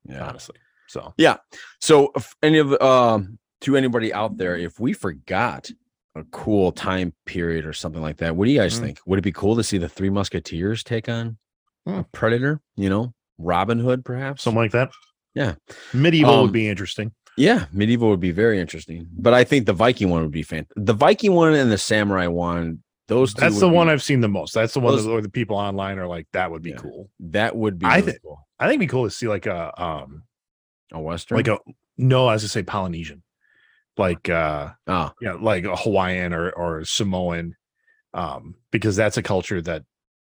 Yeah. 0.08 0.26
honestly. 0.28 0.56
So 0.88 1.14
yeah. 1.18 1.38
So 1.80 2.12
if 2.16 2.34
any 2.42 2.58
of 2.60 2.82
um 2.82 3.38
to 3.62 3.76
anybody 3.76 4.14
out 4.14 4.38
there, 4.38 4.56
if 4.58 4.80
we 4.80 4.94
forgot 4.94 5.70
a 6.16 6.24
cool 6.32 6.72
time 6.72 7.14
period 7.26 7.66
or 7.66 7.74
something 7.74 8.02
like 8.02 8.18
that, 8.18 8.36
what 8.36 8.46
do 8.46 8.52
you 8.52 8.60
guys 8.60 8.78
Mm. 8.80 8.82
think? 8.84 9.00
Would 9.06 9.20
it 9.20 9.24
be 9.24 9.32
cool 9.32 9.56
to 9.58 9.64
see 9.64 9.78
the 9.78 9.88
Three 9.90 10.10
Musketeers 10.10 10.84
take 10.84 11.08
on 11.10 11.38
a 11.86 11.92
Hmm. 11.92 12.02
Predator? 12.12 12.60
You 12.76 12.90
know, 12.90 13.14
Robin 13.44 13.80
Hood, 13.80 14.04
perhaps. 14.06 14.44
something 14.44 14.60
like 14.62 14.72
that. 14.72 14.92
Yeah. 15.34 15.56
medieval 15.94 16.34
Um, 16.36 16.42
would 16.44 16.52
be 16.52 16.68
interesting. 16.68 17.12
yeah, 17.38 17.66
medieval 17.72 18.10
would 18.10 18.20
be 18.20 18.32
very 18.32 18.60
interesting. 18.60 19.08
But 19.18 19.34
I 19.34 19.44
think 19.44 19.66
the 19.66 19.74
Viking 19.74 20.10
one 20.10 20.22
would 20.24 20.32
be 20.32 20.44
fan. 20.44 20.68
The 20.76 20.94
Viking 20.94 21.34
one 21.34 21.54
and 21.54 21.72
the 21.72 21.78
Samurai 21.78 22.28
one, 22.28 22.84
those 23.08 23.34
two. 23.34 23.42
That's 23.42 23.60
the 23.60 23.70
one 23.70 23.88
be- 23.88 23.94
I've 23.94 24.04
seen 24.04 24.20
the 24.22 24.28
most. 24.28 24.54
That's 24.54 24.74
the 24.74 24.80
one 24.82 24.94
Those- 24.94 25.06
that 25.06 25.12
where 25.12 25.22
the 25.22 25.30
people 25.30 25.56
online 25.58 26.00
are 26.00 26.08
like, 26.08 26.28
that 26.34 26.52
would 26.52 26.62
be 26.62 26.72
Yeah. 26.72 26.78
cool. 26.78 27.10
that 27.20 27.56
would 27.56 27.80
be 27.80 27.86
I 27.86 27.98
really 28.00 28.12
thi- 28.14 28.18
cool. 28.24 28.46
I 28.60 28.66
think 28.66 28.72
it'd 28.74 28.80
be 28.82 28.88
cool 28.88 29.06
to 29.06 29.12
see 29.12 29.28
like 29.28 29.46
a 29.46 29.82
um 29.82 30.24
A 30.94 31.00
Western, 31.00 31.38
like 31.38 31.48
a 31.48 31.58
no, 31.98 32.28
I 32.28 32.34
was 32.34 32.42
gonna 32.44 32.50
say 32.50 32.64
Polynesian, 32.64 33.24
like 33.98 34.30
uh 34.30 34.72
oh, 34.88 35.12
yeah, 35.22 35.34
like 35.34 35.64
a 35.66 35.76
Hawaiian 35.78 36.34
or 36.34 36.50
or 36.52 36.84
Samoan, 36.84 37.56
um, 38.14 38.56
because 38.72 38.96
that's 38.98 39.16
a 39.18 39.24
culture 39.24 39.62
that 39.62 39.84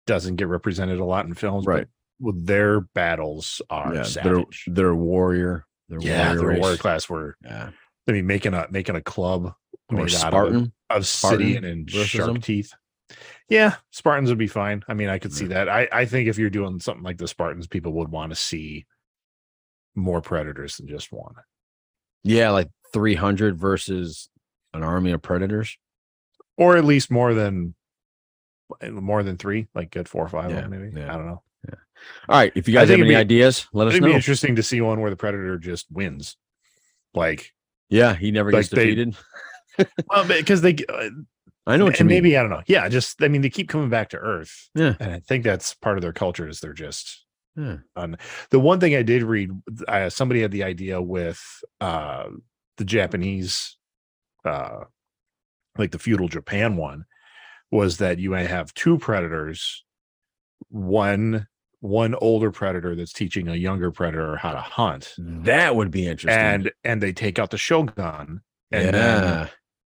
doesn't 0.07 0.35
get 0.37 0.47
represented 0.47 0.99
a 0.99 1.05
lot 1.05 1.25
in 1.27 1.33
films, 1.35 1.65
Right. 1.67 1.87
With 2.19 2.45
their 2.45 2.81
battles 2.81 3.61
are 3.69 3.93
yeah, 3.93 4.05
they're 4.23 4.43
they're 4.67 4.95
warrior. 4.95 5.65
They're 5.89 5.99
yeah, 5.99 6.33
warrior 6.33 6.39
they're 6.39 6.59
warrior 6.59 6.77
class. 6.77 7.09
Were 7.09 7.35
Yeah, 7.43 7.71
I 8.07 8.11
mean 8.11 8.25
making 8.25 8.53
a 8.53 8.67
making 8.71 8.95
a 8.95 9.01
club 9.01 9.53
or 9.89 9.97
made 9.97 10.01
out 10.01 10.05
of, 10.05 10.11
Spartan. 10.13 10.73
of 10.89 11.07
Spartan 11.07 11.63
and 11.63 11.89
shark 11.91 12.33
them? 12.33 12.41
teeth. 12.41 12.73
Yeah, 13.49 13.75
Spartans 13.91 14.29
would 14.29 14.39
be 14.39 14.47
fine. 14.47 14.83
I 14.87 14.93
mean, 14.93 15.09
I 15.09 15.19
could 15.19 15.33
see 15.33 15.45
mm. 15.45 15.49
that. 15.49 15.69
I 15.69 15.87
I 15.91 16.05
think 16.05 16.29
if 16.29 16.37
you're 16.37 16.49
doing 16.49 16.79
something 16.79 17.03
like 17.03 17.17
the 17.17 17.27
Spartans, 17.27 17.67
people 17.67 17.91
would 17.93 18.09
want 18.09 18.31
to 18.31 18.35
see 18.35 18.85
more 19.95 20.21
predators 20.21 20.77
than 20.77 20.87
just 20.87 21.11
one. 21.11 21.35
Yeah, 22.23 22.49
like 22.49 22.69
300 22.93 23.57
versus 23.57 24.29
an 24.73 24.83
army 24.83 25.11
of 25.11 25.21
predators. 25.21 25.77
or 26.57 26.77
at 26.77 26.85
least 26.85 27.11
more 27.11 27.33
than 27.33 27.75
more 28.89 29.23
than 29.23 29.37
three, 29.37 29.67
like 29.75 29.91
good 29.91 30.07
four 30.09 30.23
or 30.23 30.29
five, 30.29 30.51
Yeah, 30.51 30.67
maybe. 30.67 30.91
yeah. 30.97 31.13
I 31.13 31.17
don't 31.17 31.27
know. 31.27 31.43
All 32.29 32.37
right. 32.37 32.51
If 32.55 32.67
you 32.67 32.73
guys 32.73 32.89
have 32.89 32.99
any 32.99 33.09
be- 33.09 33.15
ideas, 33.15 33.67
let 33.73 33.87
us 33.87 33.93
know. 33.93 33.97
It'd 33.97 34.09
be 34.09 34.13
interesting 34.13 34.55
to 34.57 34.63
see 34.63 34.81
one 34.81 34.99
where 35.01 35.09
the 35.09 35.15
predator 35.15 35.57
just 35.57 35.87
wins, 35.91 36.37
like 37.13 37.51
Yeah, 37.89 38.15
he 38.15 38.31
never 38.31 38.51
gets 38.51 38.69
they- 38.69 38.83
defeated. 38.95 39.15
well, 40.09 40.25
because 40.27 40.61
they 40.61 40.75
uh, 40.87 41.09
I 41.67 41.77
know 41.77 41.85
what 41.85 41.95
you 41.95 42.01
and 42.01 42.07
mean. 42.09 42.17
maybe 42.17 42.37
I 42.37 42.41
don't 42.41 42.51
know. 42.51 42.61
Yeah, 42.67 42.87
just 42.89 43.21
I 43.23 43.27
mean 43.27 43.41
they 43.41 43.49
keep 43.49 43.67
coming 43.69 43.89
back 43.89 44.09
to 44.09 44.17
Earth, 44.17 44.69
Yeah. 44.75 44.93
and 44.99 45.11
I 45.13 45.19
think 45.19 45.43
that's 45.43 45.73
part 45.73 45.97
of 45.97 46.01
their 46.01 46.13
culture 46.13 46.47
is 46.47 46.59
they're 46.59 46.73
just 46.73 47.25
Yeah. 47.57 47.77
the 48.51 48.59
one 48.59 48.79
thing 48.79 48.95
I 48.95 49.01
did 49.01 49.23
read. 49.23 49.49
Uh, 49.87 50.09
somebody 50.09 50.41
had 50.41 50.51
the 50.51 50.63
idea 50.63 51.01
with 51.01 51.41
uh 51.81 52.25
the 52.77 52.85
Japanese, 52.85 53.77
uh 54.45 54.81
like 55.77 55.91
the 55.91 55.99
feudal 55.99 56.27
Japan 56.29 56.77
one, 56.77 57.05
was 57.71 57.97
that 57.97 58.19
you 58.19 58.29
might 58.29 58.47
have 58.47 58.73
two 58.75 58.97
predators, 58.97 59.83
one 60.69 61.47
one 61.85 62.15
older 62.15 62.51
predator 62.51 62.95
that's 62.95 63.13
teaching 63.13 63.47
a 63.47 63.55
younger 63.55 63.91
predator 63.91 64.35
how 64.37 64.51
to 64.53 64.59
hunt, 64.59 65.13
mm. 65.19 65.43
That 65.45 65.75
would 65.75 65.91
be 65.91 66.07
interesting. 66.07 66.39
and 66.41 66.71
and 66.83 67.01
they 67.01 67.13
take 67.13 67.39
out 67.39 67.51
the 67.51 67.57
shogun, 67.57 68.41
and 68.71 68.95
yeah. 68.95 69.47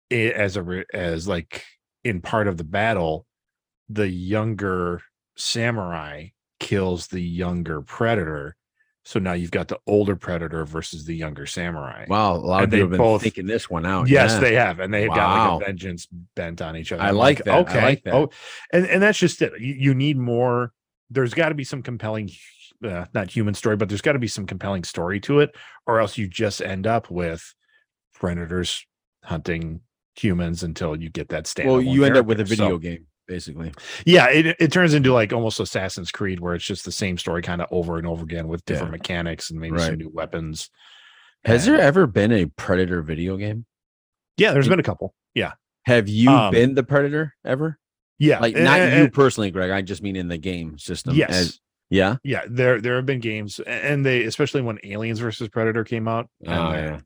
it, 0.09 0.33
as 0.33 0.57
a 0.57 0.83
as 0.93 1.27
like 1.27 1.63
in 2.03 2.21
part 2.21 2.47
of 2.47 2.57
the 2.57 2.63
battle, 2.63 3.25
the 3.89 4.07
younger 4.07 5.01
samurai 5.35 6.27
kills 6.59 7.07
the 7.07 7.21
younger 7.21 7.81
predator. 7.81 8.55
So 9.05 9.17
now 9.17 9.33
you've 9.33 9.49
got 9.49 9.69
the 9.69 9.79
older 9.87 10.15
predator 10.15 10.65
versus 10.65 11.05
the 11.05 11.15
younger 11.15 11.47
samurai. 11.47 12.05
wow. 12.07 12.33
A 12.33 12.37
lot 12.37 12.57
of 12.59 12.63
and 12.65 12.73
they 12.73 12.77
people 12.77 12.83
have 12.83 12.91
been 12.91 12.97
both- 12.99 13.21
thinking 13.23 13.47
this 13.47 13.69
one 13.69 13.85
out. 13.85 14.07
yes, 14.07 14.33
yeah. 14.33 14.39
they 14.39 14.53
have, 14.55 14.79
and 14.79 14.93
they've 14.93 15.09
got 15.09 15.53
like 15.53 15.61
a 15.61 15.65
vengeance 15.65 16.07
bent 16.35 16.61
on 16.61 16.75
each 16.75 16.91
other. 16.91 17.01
I 17.01 17.09
I'm 17.09 17.15
like 17.15 17.43
that. 17.45 17.55
I 17.55 17.59
Okay, 17.59 17.81
like 17.81 18.03
that. 18.03 18.13
oh, 18.13 18.29
and 18.71 18.85
and 18.85 19.01
that's 19.01 19.17
just 19.17 19.41
it. 19.41 19.53
You, 19.59 19.73
you 19.73 19.93
need 19.95 20.17
more. 20.17 20.73
There's 21.09 21.33
got 21.33 21.49
to 21.49 21.55
be 21.55 21.63
some 21.63 21.81
compelling, 21.83 22.29
uh, 22.83 23.05
not 23.13 23.31
human 23.31 23.53
story, 23.53 23.75
but 23.75 23.89
there's 23.89 24.01
got 24.01 24.13
to 24.13 24.19
be 24.19 24.27
some 24.27 24.45
compelling 24.45 24.83
story 24.83 25.19
to 25.21 25.39
it, 25.39 25.55
or 25.87 25.99
else 25.99 26.17
you 26.17 26.27
just 26.27 26.61
end 26.61 26.85
up 26.87 27.09
with 27.09 27.53
predators 28.13 28.85
hunting 29.23 29.81
humans 30.15 30.63
until 30.63 30.95
you 30.95 31.09
get 31.09 31.29
that 31.29 31.47
stand. 31.47 31.69
well, 31.69 31.81
you 31.81 32.03
end 32.03 32.17
up 32.17 32.25
with 32.25 32.39
a 32.39 32.43
video 32.43 32.77
game, 32.77 33.05
basically. 33.27 33.71
yeah, 34.05 34.27
it, 34.29 34.55
it 34.59 34.71
turns 34.71 34.93
into 34.93 35.13
like 35.13 35.31
almost 35.33 35.59
Assassin's 35.59 36.11
Creed, 36.11 36.39
where 36.39 36.55
it's 36.55 36.65
just 36.65 36.85
the 36.85 36.91
same 36.91 37.17
story 37.17 37.41
kind 37.41 37.61
of 37.61 37.67
over 37.71 37.97
and 37.97 38.05
over 38.07 38.23
again 38.23 38.47
with 38.47 38.63
different 38.65 38.89
Yeah. 38.91 38.97
mechanics 38.97 39.49
and 39.49 39.59
maybe 39.59 39.73
Right. 39.77 39.87
some 39.87 39.95
new 39.97 40.09
weapons. 40.13 40.69
Has 41.45 41.65
And- 41.67 41.77
there 41.77 41.81
ever 41.85 42.05
been 42.05 42.31
a 42.31 42.45
Predator 42.47 43.01
video 43.01 43.37
game? 43.37 43.65
Yeah, 44.37 44.51
there's 44.51 44.67
been 44.69 44.79
a 44.79 44.83
couple. 44.83 45.13
Yeah, 45.33 45.53
Have 45.85 46.07
you 46.09 46.29
Um, 46.29 46.51
been 46.51 46.75
the 46.75 46.83
Predator 46.83 47.33
ever? 47.45 47.79
Yeah, 48.19 48.39
Like 48.39 48.55
not 48.55 48.79
and- 48.79 49.03
you 49.03 49.09
personally, 49.09 49.49
Greg. 49.51 49.71
I 49.71 49.81
just 49.81 50.03
mean 50.03 50.15
in 50.15 50.27
the 50.27 50.37
game 50.37 50.77
system. 50.77 51.15
Yes. 51.15 51.29
As- 51.31 51.59
yeah. 51.89 52.17
yeah. 52.23 52.43
There 52.47 52.79
there 52.79 52.97
have 52.97 53.05
been 53.07 53.19
games, 53.19 53.59
and 53.65 54.05
they 54.05 54.23
especially 54.25 54.61
when 54.61 54.77
Aliens 54.83 55.19
versus 55.19 55.47
Predator 55.49 55.83
came 55.83 56.07
out. 56.07 56.29
Oh, 56.45 56.51
yeah. 56.71 56.99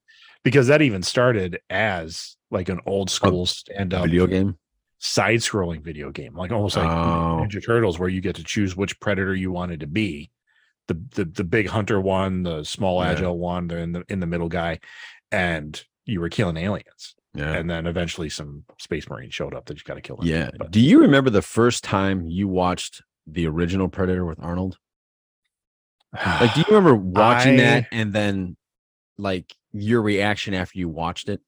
because 0.43 0.67
that 0.67 0.81
even 0.81 1.03
started 1.03 1.59
as 1.69 2.35
like 2.51 2.67
an 2.67 2.81
old 2.85 3.09
school 3.09 3.45
stand 3.45 3.93
up 3.93 4.03
Video 4.03 4.27
game. 4.27 4.57
side 4.99 5.39
scrolling 5.39 5.81
video 5.81 6.11
game, 6.11 6.35
like 6.35 6.51
almost 6.51 6.75
like 6.75 6.85
Oh. 6.85 7.41
Ninja 7.45 7.65
Turtles, 7.65 7.97
where 7.97 8.09
you 8.09 8.19
get 8.19 8.35
to 8.35 8.43
choose 8.43 8.75
which 8.75 8.99
predator 8.99 9.33
you 9.33 9.51
wanted 9.53 9.79
to 9.79 9.87
be. 9.87 10.31
The 10.89 11.01
the, 11.15 11.25
the 11.25 11.43
big 11.45 11.69
hunter 11.69 12.01
one, 12.01 12.43
the 12.43 12.63
small 12.65 13.01
Yeah. 13.01 13.11
agile 13.11 13.37
one, 13.39 13.67
the 13.69 13.77
in 13.77 13.91
the 13.93 14.03
in 14.09 14.19
the 14.19 14.27
middle 14.27 14.49
guy, 14.49 14.79
and 15.31 15.81
you 16.05 16.19
were 16.19 16.27
killing 16.29 16.57
aliens. 16.57 17.15
Yeah. 17.35 17.53
And 17.53 17.69
then 17.69 17.87
eventually 17.87 18.29
some 18.29 18.63
space 18.79 19.09
marines 19.09 19.33
showed 19.33 19.55
up 19.55 19.65
that 19.65 19.77
you 19.77 19.83
got 19.83 19.95
to 19.95 20.01
kill 20.01 20.17
them. 20.17 20.27
Yeah. 20.27 20.51
But 20.57 20.71
Do 20.71 20.79
you 20.79 21.01
remember 21.01 21.29
the 21.29 21.41
first 21.41 21.83
time 21.83 22.27
you 22.27 22.47
watched 22.47 23.01
the 23.25 23.47
original 23.47 23.89
Predator 23.89 24.25
with 24.25 24.39
Arnold? 24.39 24.77
Like, 26.13 26.53
do 26.53 26.59
you 26.59 26.65
remember 26.67 26.93
watching 26.95 27.53
I- 27.55 27.63
that 27.63 27.87
and 27.91 28.13
then 28.13 28.55
like 29.17 29.55
your 29.71 30.01
reaction 30.01 30.53
after 30.53 30.77
you 30.77 30.89
watched 30.89 31.27
it? 31.29 31.41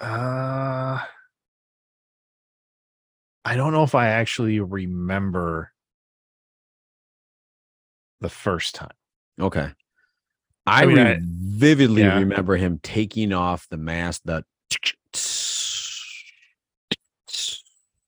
Uh, 0.00 0.98
I 3.44 3.54
don't 3.56 3.72
know 3.72 3.84
if 3.84 3.94
I 3.94 4.08
actually 4.08 4.58
remember 4.58 5.70
the 8.20 8.28
first 8.28 8.74
time. 8.74 8.90
Okay. 9.40 9.68
I, 10.66 10.82
I 10.82 10.86
mean, 10.86 10.96
re- 10.96 11.18
vividly 11.22 12.02
yeah. 12.02 12.18
remember 12.18 12.56
him 12.56 12.80
taking 12.82 13.32
off 13.32 13.66
the 13.68 13.76
mask. 13.76 14.22
The 14.24 14.44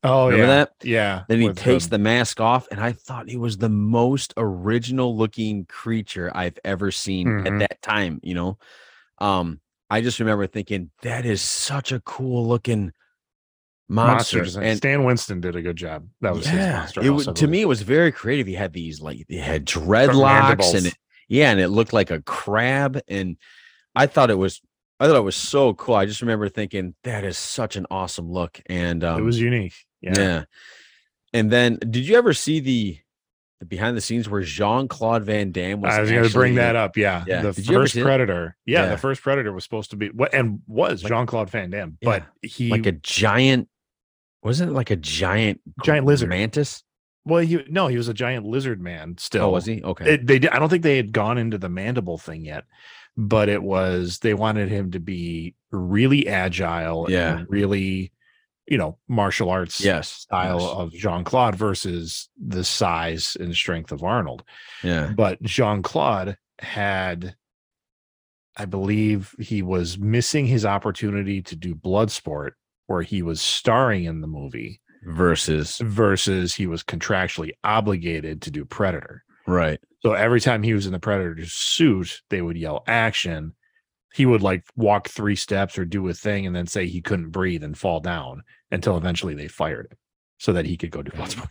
Oh 0.02 0.26
remember 0.26 0.46
that? 0.46 0.72
Yeah. 0.84 1.24
Then 1.28 1.40
he 1.40 1.52
takes 1.52 1.86
the- 1.86 1.90
the 1.92 1.98
mask 1.98 2.40
off, 2.40 2.68
and 2.70 2.78
I 2.80 2.92
thought 2.92 3.28
he 3.28 3.36
was 3.36 3.58
the 3.58 3.68
most 3.68 4.32
original 4.36 5.16
looking 5.16 5.64
creature 5.66 6.30
I've 6.32 6.58
ever 6.64 6.92
seen 6.92 7.26
Mhm. 7.26 7.46
at 7.46 7.58
that 7.60 7.82
time. 7.82 8.20
You 8.22 8.34
know, 8.34 8.58
um, 9.18 9.60
I 9.90 10.02
just 10.02 10.20
remember 10.20 10.46
thinking 10.46 10.90
that 11.02 11.24
is 11.26 11.42
such 11.42 11.90
a 11.90 11.98
cool 12.00 12.46
looking 12.46 12.92
monster. 13.88 14.38
monsters. 14.38 14.56
And 14.56 14.76
Stan 14.76 15.02
Winston 15.02 15.40
did 15.40 15.56
a 15.56 15.62
good 15.62 15.76
job. 15.76 16.06
That 16.20 16.34
was 16.34 16.46
his 16.46 16.54
yeah, 16.56 16.88
monster. 16.94 17.30
it 17.32 17.36
to 17.36 17.46
me 17.48 17.62
it 17.62 17.68
was 17.68 17.82
very 17.82 18.12
creative. 18.12 18.46
He 18.46 18.54
had 18.54 18.72
these 18.72 19.00
like 19.00 19.24
he 19.28 19.38
had 19.38 19.64
dreadlocks 19.66 20.74
and 20.76 20.86
it, 20.86 20.94
yeah, 21.28 21.50
and 21.50 21.60
it 21.60 21.68
looked 21.68 21.92
like 21.92 22.10
a 22.10 22.20
crab. 22.22 23.00
And 23.08 23.36
I 23.94 24.06
thought 24.06 24.30
it 24.30 24.38
was 24.38 24.60
I 24.98 25.06
thought 25.06 25.16
it 25.16 25.20
was 25.20 25.36
so 25.36 25.74
cool. 25.74 25.94
I 25.94 26.06
just 26.06 26.20
remember 26.22 26.48
thinking 26.48 26.94
that 27.04 27.24
is 27.24 27.36
such 27.36 27.76
an 27.76 27.86
awesome 27.90 28.30
look. 28.30 28.60
And 28.66 29.04
um, 29.04 29.18
it 29.20 29.24
was 29.24 29.40
unique. 29.40 29.74
yeah. 30.00 30.14
Yeah. 30.16 30.44
And 31.32 31.50
then 31.50 31.78
did 31.78 32.06
you 32.08 32.16
ever 32.16 32.32
see 32.32 32.60
the 32.60 32.98
the 33.60 33.66
behind 33.66 33.96
the 33.96 34.00
scenes 34.02 34.28
where 34.28 34.42
Jean 34.42 34.86
Claude 34.86 35.24
Van 35.24 35.50
Damme 35.50 35.80
was 35.80 35.94
I 35.94 36.00
was 36.00 36.10
going 36.10 36.24
to 36.24 36.32
bring 36.32 36.54
that 36.56 36.76
up. 36.76 36.96
Yeah. 36.96 37.24
Yeah. 37.26 37.40
The 37.42 37.52
Did 37.52 37.66
first? 37.66 37.98
Predator. 37.98 38.54
Yeah, 38.66 38.84
Yeah. 38.84 38.90
The 38.90 38.98
first 38.98 39.22
Predator 39.22 39.50
was 39.52 39.64
supposed 39.64 39.90
to 39.90 39.96
be 39.96 40.08
what 40.10 40.34
and 40.34 40.60
was 40.66 41.02
Like- 41.02 41.10
Jean 41.10 41.26
Claude 41.26 41.50
Van 41.50 41.70
Damme, 41.70 41.96
but 42.02 42.24
he 42.42 42.68
like 42.70 42.86
a 42.86 42.92
giant 42.92 43.68
wasn't 44.42 44.70
it 44.70 44.74
like 44.74 44.90
a 44.90 44.96
giant 44.96 45.60
Giant 45.84 46.06
lizard. 46.06 46.28
mantis? 46.28 46.84
Well, 47.26 47.42
he 47.42 47.62
no, 47.68 47.88
he 47.88 47.96
was 47.96 48.08
a 48.08 48.14
giant 48.14 48.46
lizard 48.46 48.80
man. 48.80 49.16
Still, 49.18 49.46
Oh, 49.46 49.50
was 49.50 49.66
he? 49.66 49.82
Okay. 49.82 50.14
It, 50.14 50.26
they 50.26 50.38
did, 50.38 50.50
I 50.50 50.58
don't 50.58 50.68
think 50.68 50.84
they 50.84 50.96
had 50.96 51.12
gone 51.12 51.36
into 51.36 51.58
the 51.58 51.68
mandible 51.68 52.18
thing 52.18 52.44
yet, 52.44 52.64
but 53.16 53.48
it 53.48 53.62
was 53.62 54.20
they 54.20 54.32
wanted 54.32 54.68
him 54.68 54.92
to 54.92 55.00
be 55.00 55.54
really 55.70 56.28
agile, 56.28 57.10
Yeah. 57.10 57.38
and 57.38 57.50
really, 57.50 58.12
you 58.68 58.78
know, 58.78 58.98
martial 59.08 59.50
arts 59.50 59.80
yes. 59.80 60.08
style 60.08 60.60
yes. 60.60 60.70
of 60.70 60.92
Jean 60.92 61.24
Claude 61.24 61.56
versus 61.56 62.28
the 62.38 62.64
size 62.64 63.36
and 63.38 63.54
strength 63.54 63.90
of 63.90 64.04
Arnold. 64.04 64.44
Yeah. 64.84 65.12
But 65.14 65.42
Jean 65.42 65.82
Claude 65.82 66.38
had, 66.60 67.34
I 68.56 68.64
believe, 68.66 69.34
he 69.38 69.62
was 69.62 69.98
missing 69.98 70.46
his 70.46 70.64
opportunity 70.64 71.42
to 71.42 71.56
do 71.56 71.74
Bloodsport, 71.74 72.52
where 72.86 73.02
he 73.02 73.20
was 73.22 73.40
starring 73.40 74.04
in 74.04 74.20
the 74.20 74.26
movie, 74.28 74.80
Versus 75.06 75.78
versus 75.78 76.54
he 76.54 76.66
was 76.66 76.82
contractually 76.82 77.50
obligated 77.62 78.42
to 78.42 78.50
do 78.50 78.64
Predator. 78.64 79.22
right. 79.46 79.80
So 80.02 80.12
every 80.12 80.40
time 80.40 80.62
he 80.62 80.72
was 80.74 80.86
in 80.86 80.92
the 80.92 81.00
Predator's 81.00 81.52
suit, 81.52 82.20
they 82.30 82.40
would 82.42 82.56
yell 82.56 82.84
action. 82.86 83.54
He 84.14 84.24
would 84.26 84.42
like 84.42 84.64
walk 84.76 85.08
three 85.08 85.34
steps 85.36 85.78
or 85.78 85.84
do 85.84 86.06
a 86.08 86.14
thing 86.14 86.46
and 86.46 86.54
then 86.54 86.66
say 86.66 86.86
he 86.86 87.00
couldn't 87.00 87.30
breathe 87.30 87.64
and 87.64 87.76
fall 87.76 88.00
down 88.00 88.42
until 88.70 88.96
eventually 88.96 89.34
they 89.34 89.48
fired 89.48 89.88
him 89.90 89.98
so 90.38 90.52
that 90.52 90.64
he 90.64 90.76
could 90.76 90.90
go 90.90 91.02
do 91.02 91.10
Bloodsport. 91.10 91.48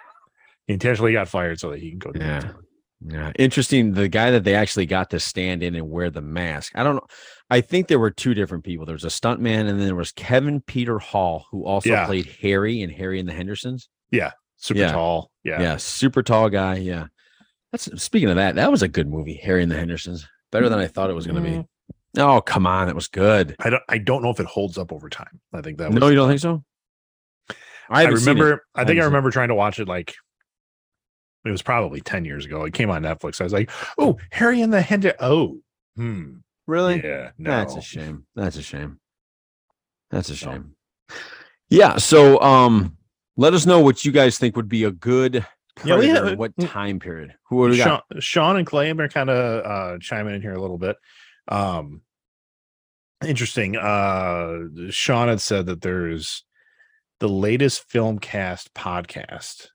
he 0.66 0.74
intentionally 0.74 1.12
got 1.12 1.28
fired 1.28 1.58
so 1.58 1.70
that 1.70 1.80
he 1.80 1.90
could 1.92 2.00
go 2.00 2.12
do 2.12 2.20
Yeah. 2.20 2.40
Bloodsport. 2.40 2.62
Yeah, 3.08 3.32
interesting. 3.38 3.92
The 3.92 4.08
guy 4.08 4.30
that 4.32 4.42
they 4.44 4.54
actually 4.54 4.86
got 4.86 5.10
to 5.10 5.20
stand 5.20 5.62
in 5.62 5.74
and 5.76 5.88
wear 5.90 6.10
the 6.10 6.20
mask. 6.22 6.72
I 6.74 6.82
don't 6.82 6.96
know. 6.96 7.06
I 7.50 7.60
think 7.60 7.86
there 7.86 7.98
were 8.00 8.10
two 8.10 8.34
different 8.34 8.64
people. 8.64 8.84
There 8.84 8.94
was 8.94 9.04
a 9.04 9.08
stuntman, 9.08 9.60
and 9.68 9.78
then 9.78 9.86
there 9.86 9.94
was 9.94 10.10
Kevin 10.12 10.60
Peter 10.60 10.98
Hall, 10.98 11.46
who 11.50 11.64
also 11.64 11.90
Yeah. 11.90 12.06
played 12.06 12.26
Harry 12.42 12.82
in 12.82 12.90
Harry 12.90 13.20
and 13.20 13.28
the 13.28 13.32
Hendersons. 13.32 13.88
Yeah, 14.10 14.32
super 14.56 14.80
Yeah. 14.80 14.92
tall. 14.92 15.30
Yeah. 15.44 15.60
Yeah. 15.62 15.76
super 15.76 16.22
tall 16.22 16.48
guy. 16.50 16.76
Yeah. 16.76 17.06
That's 17.70 18.02
speaking 18.02 18.28
of 18.30 18.36
that. 18.36 18.54
That 18.56 18.70
was 18.70 18.82
a 18.82 18.88
good 18.88 19.08
movie, 19.08 19.34
Harry 19.42 19.62
and 19.62 19.70
the 19.70 19.76
Hendersons. 19.76 20.26
Better 20.50 20.68
than 20.68 20.78
I 20.78 20.86
thought 20.88 21.10
it 21.10 21.14
was 21.14 21.26
going 21.26 21.42
to 21.42 21.48
be. 21.48 21.56
Mm, 21.58 21.66
Oh, 22.18 22.40
come 22.40 22.66
on, 22.66 22.86
that 22.86 22.94
was 22.94 23.08
good. 23.08 23.54
I 23.60 23.68
don't 23.68 23.82
I 23.90 23.98
don't 23.98 24.22
know 24.22 24.30
if 24.30 24.40
it 24.40 24.46
holds 24.46 24.78
up 24.78 24.90
over 24.90 25.08
time. 25.10 25.38
I 25.52 25.60
think 25.60 25.76
that 25.78 25.90
was 25.90 26.00
No, 26.00 26.08
you 26.08 26.14
don't 26.16 26.28
think 26.28 26.40
so? 26.40 26.64
I, 27.90 28.02
haven't 28.02 28.18
seen 28.18 28.28
it. 28.36 28.40
remember 28.40 28.62
I 28.74 28.80
think 28.84 28.96
haven't 28.96 29.02
I 29.02 29.04
remember 29.06 29.30
trying 29.30 29.48
to 29.48 29.54
watch 29.54 29.78
it 29.78 29.86
like 29.86 30.14
it 31.46 31.50
was 31.52 31.62
probably 31.62 32.00
10 32.00 32.24
years 32.24 32.44
ago. 32.44 32.64
It 32.64 32.74
came 32.74 32.90
on 32.90 33.02
Netflix. 33.02 33.40
I 33.40 33.44
was 33.44 33.52
like, 33.52 33.70
oh, 33.98 34.18
Harry 34.32 34.60
and 34.60 34.72
the 34.72 34.80
Hender. 34.82 35.14
Oh, 35.20 35.58
hmm. 35.96 36.36
Really? 36.66 37.02
Yeah. 37.02 37.30
No. 37.38 37.50
That's 37.50 37.76
a 37.76 37.80
shame. 37.80 38.26
That's 38.34 38.56
a 38.56 38.62
shame. 38.62 38.98
That's 40.10 40.30
a 40.30 40.36
shame. 40.36 40.74
Yeah. 41.68 41.96
So 41.96 42.40
um 42.40 42.96
let 43.36 43.54
us 43.54 43.66
know 43.66 43.80
what 43.80 44.04
you 44.04 44.12
guys 44.12 44.38
think 44.38 44.56
would 44.56 44.68
be 44.68 44.84
a 44.84 44.90
good 44.90 45.46
Yeah, 45.84 45.98
we 45.98 46.08
have- 46.08 46.38
what 46.38 46.56
mm, 46.56 46.68
time 46.68 46.98
period. 46.98 47.34
Who 47.48 47.56
would 47.56 47.70
we 47.72 47.76
got? 47.76 48.04
Sean, 48.10 48.20
Sean 48.20 48.56
and 48.56 48.66
Clay 48.66 48.90
are 48.90 49.08
kind 49.08 49.30
of 49.30 49.64
uh 49.64 49.98
chiming 50.00 50.34
in 50.34 50.42
here 50.42 50.54
a 50.54 50.60
little 50.60 50.78
bit. 50.78 50.96
Um 51.48 52.02
interesting. 53.24 53.76
Uh 53.76 54.90
Sean 54.90 55.28
had 55.28 55.40
said 55.40 55.66
that 55.66 55.82
there's 55.82 56.44
the 57.20 57.28
latest 57.28 57.88
film 57.88 58.18
cast 58.18 58.74
podcast 58.74 59.68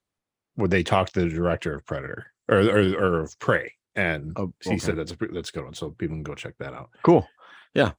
where 0.56 0.68
they 0.68 0.84
talk 0.84 1.10
to 1.12 1.22
the 1.22 1.30
director 1.30 1.74
of 1.76 1.86
Predator 1.86 2.28
or 2.50 2.58
or, 2.60 2.80
or 2.96 3.20
of 3.22 3.38
Prey. 3.40 3.74
And 3.96 4.34
Oh, 4.38 4.54
he 4.64 4.78
said 4.80 4.96
that's 4.98 5.12
a 5.12 5.18
that's 5.34 5.50
a 5.50 5.54
good 5.54 5.64
one. 5.66 5.74
So 5.74 5.92
people 5.92 6.16
can 6.16 6.24
go 6.24 6.36
check 6.36 6.54
that 6.60 6.74
out. 6.74 6.90
Cool. 7.04 7.28
Yeah. 7.74 7.92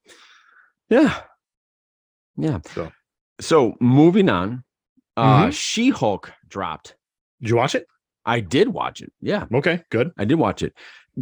Yeah. 0.89 1.21
Yeah. 2.37 2.61
So 2.75 2.93
So 3.41 3.75
moving 3.81 4.29
on. 4.29 4.65
Uh 5.17 5.47
Mhm. 5.47 5.53
She-Hulk 5.53 6.33
dropped. 6.49 6.97
did 7.41 7.51
you 7.51 7.57
watch 7.57 7.75
it? 7.75 7.87
I 8.25 8.41
did 8.41 8.69
watch 8.69 9.03
it. 9.03 9.13
Yeah. 9.21 9.47
Okay, 9.53 9.83
good. 9.91 10.13
I 10.17 10.25
did 10.25 10.37
watch 10.37 10.63
it. 10.63 10.75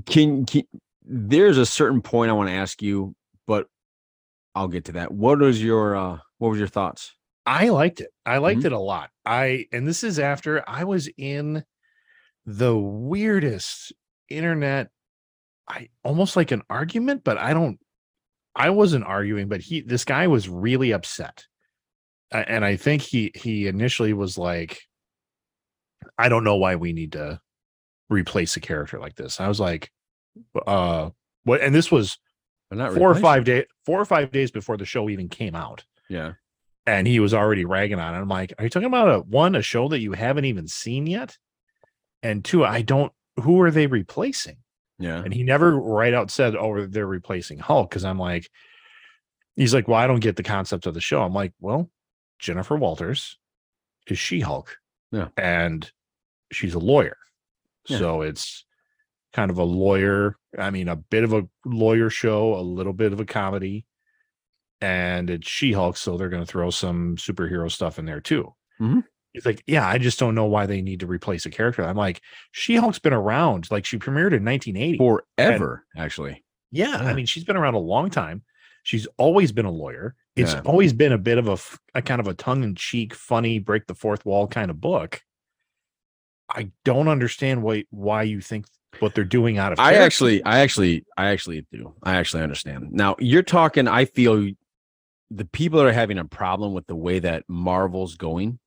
Can, 0.06 0.44
can 0.46 0.62
there's 1.02 1.58
a 1.58 1.66
certain 1.66 2.00
point 2.02 2.30
I 2.30 2.34
want 2.34 2.49
to 2.50 2.54
ask 2.54 2.80
you, 2.82 3.14
but 3.46 3.66
I'll 4.54 4.68
get 4.68 4.84
to 4.87 4.92
that. 4.92 5.10
What 5.10 5.38
was 5.40 5.60
your 5.62 5.96
uh 5.96 6.18
what 6.38 6.50
was 6.50 6.58
your 6.58 6.68
thoughts? 6.68 7.12
I 7.47 7.68
liked 7.70 8.00
it. 8.00 8.11
I 8.26 8.38
liked 8.38 8.62
Mhm. 8.62 8.66
it 8.66 8.73
a 8.73 8.78
lot. 8.78 9.11
I 9.25 9.66
and 9.73 9.87
this 9.87 10.04
is 10.04 10.18
after 10.18 10.62
I 10.68 10.85
was 10.85 11.09
in 11.16 11.64
the 12.47 12.76
weirdest 12.78 13.92
internet 14.28 14.90
I 15.68 15.88
almost 16.04 16.37
like 16.37 16.50
an 16.50 16.62
argument, 16.70 17.25
but 17.25 17.38
I 17.38 17.52
don't 17.54 17.78
I 18.56 18.70
wasn't 18.70 19.04
arguing, 19.04 19.49
but 19.49 19.61
he 19.62 19.82
this 19.82 20.04
guy 20.04 20.26
was 20.28 20.49
really 20.49 20.92
upset. 20.92 21.47
And 22.32 22.64
I 22.64 22.76
think 22.76 23.02
he 23.02 23.32
he 23.35 23.66
initially 23.68 24.12
was 24.12 24.38
like 24.38 24.80
I 26.18 26.28
don't 26.28 26.44
know 26.44 26.56
why 26.56 26.76
we 26.76 26.92
need 26.92 27.12
to 27.12 27.40
replace 28.11 28.56
a 28.56 28.61
character 28.61 28.99
like 29.00 29.16
this. 29.16 29.40
I 29.40 29.49
was 29.49 29.61
like 29.61 29.90
uh 30.66 31.11
what 31.44 31.61
and 31.61 31.75
this 31.75 31.90
was 31.90 32.18
They're 32.70 32.78
not 32.78 32.94
four 32.94 33.11
or 33.11 33.14
five 33.16 33.44
days 33.44 33.64
four 33.87 34.00
or 34.00 34.04
five 34.04 34.30
days 34.30 34.50
before 34.50 34.76
the 34.76 34.85
show 34.87 35.09
even 35.09 35.28
came 35.28 35.54
out 35.54 35.85
Yeah. 36.09 36.35
And 36.90 37.06
he 37.06 37.20
was 37.20 37.32
already 37.32 37.64
ragging 37.64 38.00
on 38.00 38.14
it. 38.14 38.18
I'm 38.18 38.28
like, 38.28 38.52
are 38.59 38.64
you 38.64 38.70
talking 38.70 38.88
about 38.88 39.09
a 39.09 39.18
one, 39.20 39.54
a 39.54 39.62
show 39.62 39.88
that 39.88 40.00
you 40.00 40.12
haven't 40.12 40.44
even 40.44 40.66
seen 40.66 41.06
yet? 41.06 41.38
And 42.23 42.44
two, 42.44 42.64
I 42.64 42.82
don't 42.82 43.12
who 43.37 43.61
are 43.61 43.70
they 43.70 43.87
replacing? 43.87 44.56
Yeah. 44.99 45.23
And 45.23 45.32
he 45.32 45.44
never 45.44 45.78
right 45.78 46.12
out 46.12 46.32
said, 46.32 46.56
Oh, 46.56 46.87
they're 46.87 47.06
replacing 47.06 47.59
Hulk. 47.59 47.90
Cause 47.92 48.04
I'm 48.04 48.18
like, 48.18 48.50
he's 49.54 49.73
like, 49.73 49.87
Well, 49.87 49.99
I 49.99 50.09
don't 50.09 50.20
get 50.20 50.35
the 50.35 50.42
concept 50.42 50.87
of 50.87 50.94
the 50.94 51.00
show. 51.00 51.23
I'm 51.23 51.32
like, 51.32 51.52
Well, 51.61 51.88
Jennifer 52.40 52.76
Walters 52.76 53.38
is 54.09 54.18
She 54.18 54.40
Hulk. 54.40 54.76
Yeah. 55.12 55.28
And 55.37 55.90
she's 56.50 56.75
a 56.75 56.80
lawyer. 56.80 57.16
Yeah. 57.88 57.99
So 57.99 58.23
it's 58.23 58.64
kind 59.32 59.50
of 59.50 59.59
a 59.59 59.64
lawyer. 59.64 60.37
I 60.59 60.70
mean, 60.70 60.88
a 60.88 60.97
bit 60.97 61.23
of 61.23 61.32
a 61.32 61.47
lawyer 61.64 62.11
show, 62.11 62.56
a 62.56 62.61
little 62.61 62.92
bit 62.92 63.12
of 63.12 63.20
a 63.20 63.25
comedy 63.25 63.87
and 64.80 65.30
it's 65.30 65.49
She-Hulk, 65.49 65.96
so 65.96 66.16
they're 66.16 66.28
going 66.28 66.42
to 66.44 66.50
throw 66.50 66.70
some 66.70 67.16
superhero 67.16 67.70
stuff 67.70 67.99
in 67.99 68.04
there 68.06 68.20
too. 68.20 68.54
Mhm. 68.80 69.04
It's 69.34 69.46
like, 69.46 69.62
yeah, 69.66 69.87
I 69.87 69.99
just 69.99 70.18
don't 70.18 70.34
know 70.34 70.46
why 70.46 70.66
they 70.66 70.82
need 70.82 71.00
to 71.00 71.06
replace 71.06 71.46
a 71.46 71.50
character. 71.50 71.84
I'm 71.84 71.96
like, 71.96 72.20
She-Hulk's 72.52 72.99
been 72.99 73.12
around, 73.12 73.70
like 73.70 73.84
she 73.84 73.99
premiered 73.99 74.32
in 74.34 74.44
1980. 74.44 74.99
Forever, 74.99 75.84
actually. 75.96 76.44
yeah, 76.72 77.02
yeah. 77.02 77.10
I 77.10 77.14
mean, 77.14 77.26
she's 77.26 77.44
been 77.44 77.56
around 77.56 77.75
a 77.75 77.78
long 77.78 78.10
time. 78.10 78.42
She's 78.82 79.06
always 79.18 79.52
been 79.52 79.66
a 79.66 79.70
lawyer. 79.70 80.16
It's 80.37 80.54
Yeah. 80.54 80.62
always 80.64 80.92
been 80.92 81.12
a 81.12 81.18
bit 81.18 81.37
of 81.38 81.49
a, 81.49 81.58
a 81.99 82.02
kind 82.02 82.20
of 82.20 82.26
a 82.26 82.34
tongue-in-cheek, 82.34 83.14
funny, 83.14 83.58
break 83.58 83.87
the 83.87 83.94
fourth 83.94 84.25
wall 84.25 84.46
kind 84.49 84.70
of 84.70 84.80
book. 84.80 85.20
I 86.52 86.70
don't 86.84 87.06
understand 87.08 87.62
why 87.62 87.84
why 87.90 88.22
you 88.25 88.40
think 88.40 88.66
what 88.99 89.14
they're 89.14 89.22
doing 89.25 89.58
out 89.58 89.72
of. 89.72 89.78
I 89.78 89.92
character. 89.92 90.04
actually, 90.06 90.44
I 90.44 90.60
actually, 90.60 91.04
I 91.16 91.26
actually 91.28 91.64
do. 91.70 91.94
I 92.02 92.16
actually 92.16 92.42
understand. 92.42 92.90
Now 92.90 93.14
you're 93.20 93.42
talking. 93.44 93.87
I 93.87 94.04
feel 94.06 94.50
the 95.30 95.44
people 95.44 95.78
that 95.78 95.87
are 95.87 95.92
having 95.92 96.18
a 96.18 96.25
problem 96.25 96.72
with 96.75 96.87
the 96.87 96.96
way 96.96 97.18
that 97.20 97.44
Marvel's 97.49 98.16
going, 98.16 98.58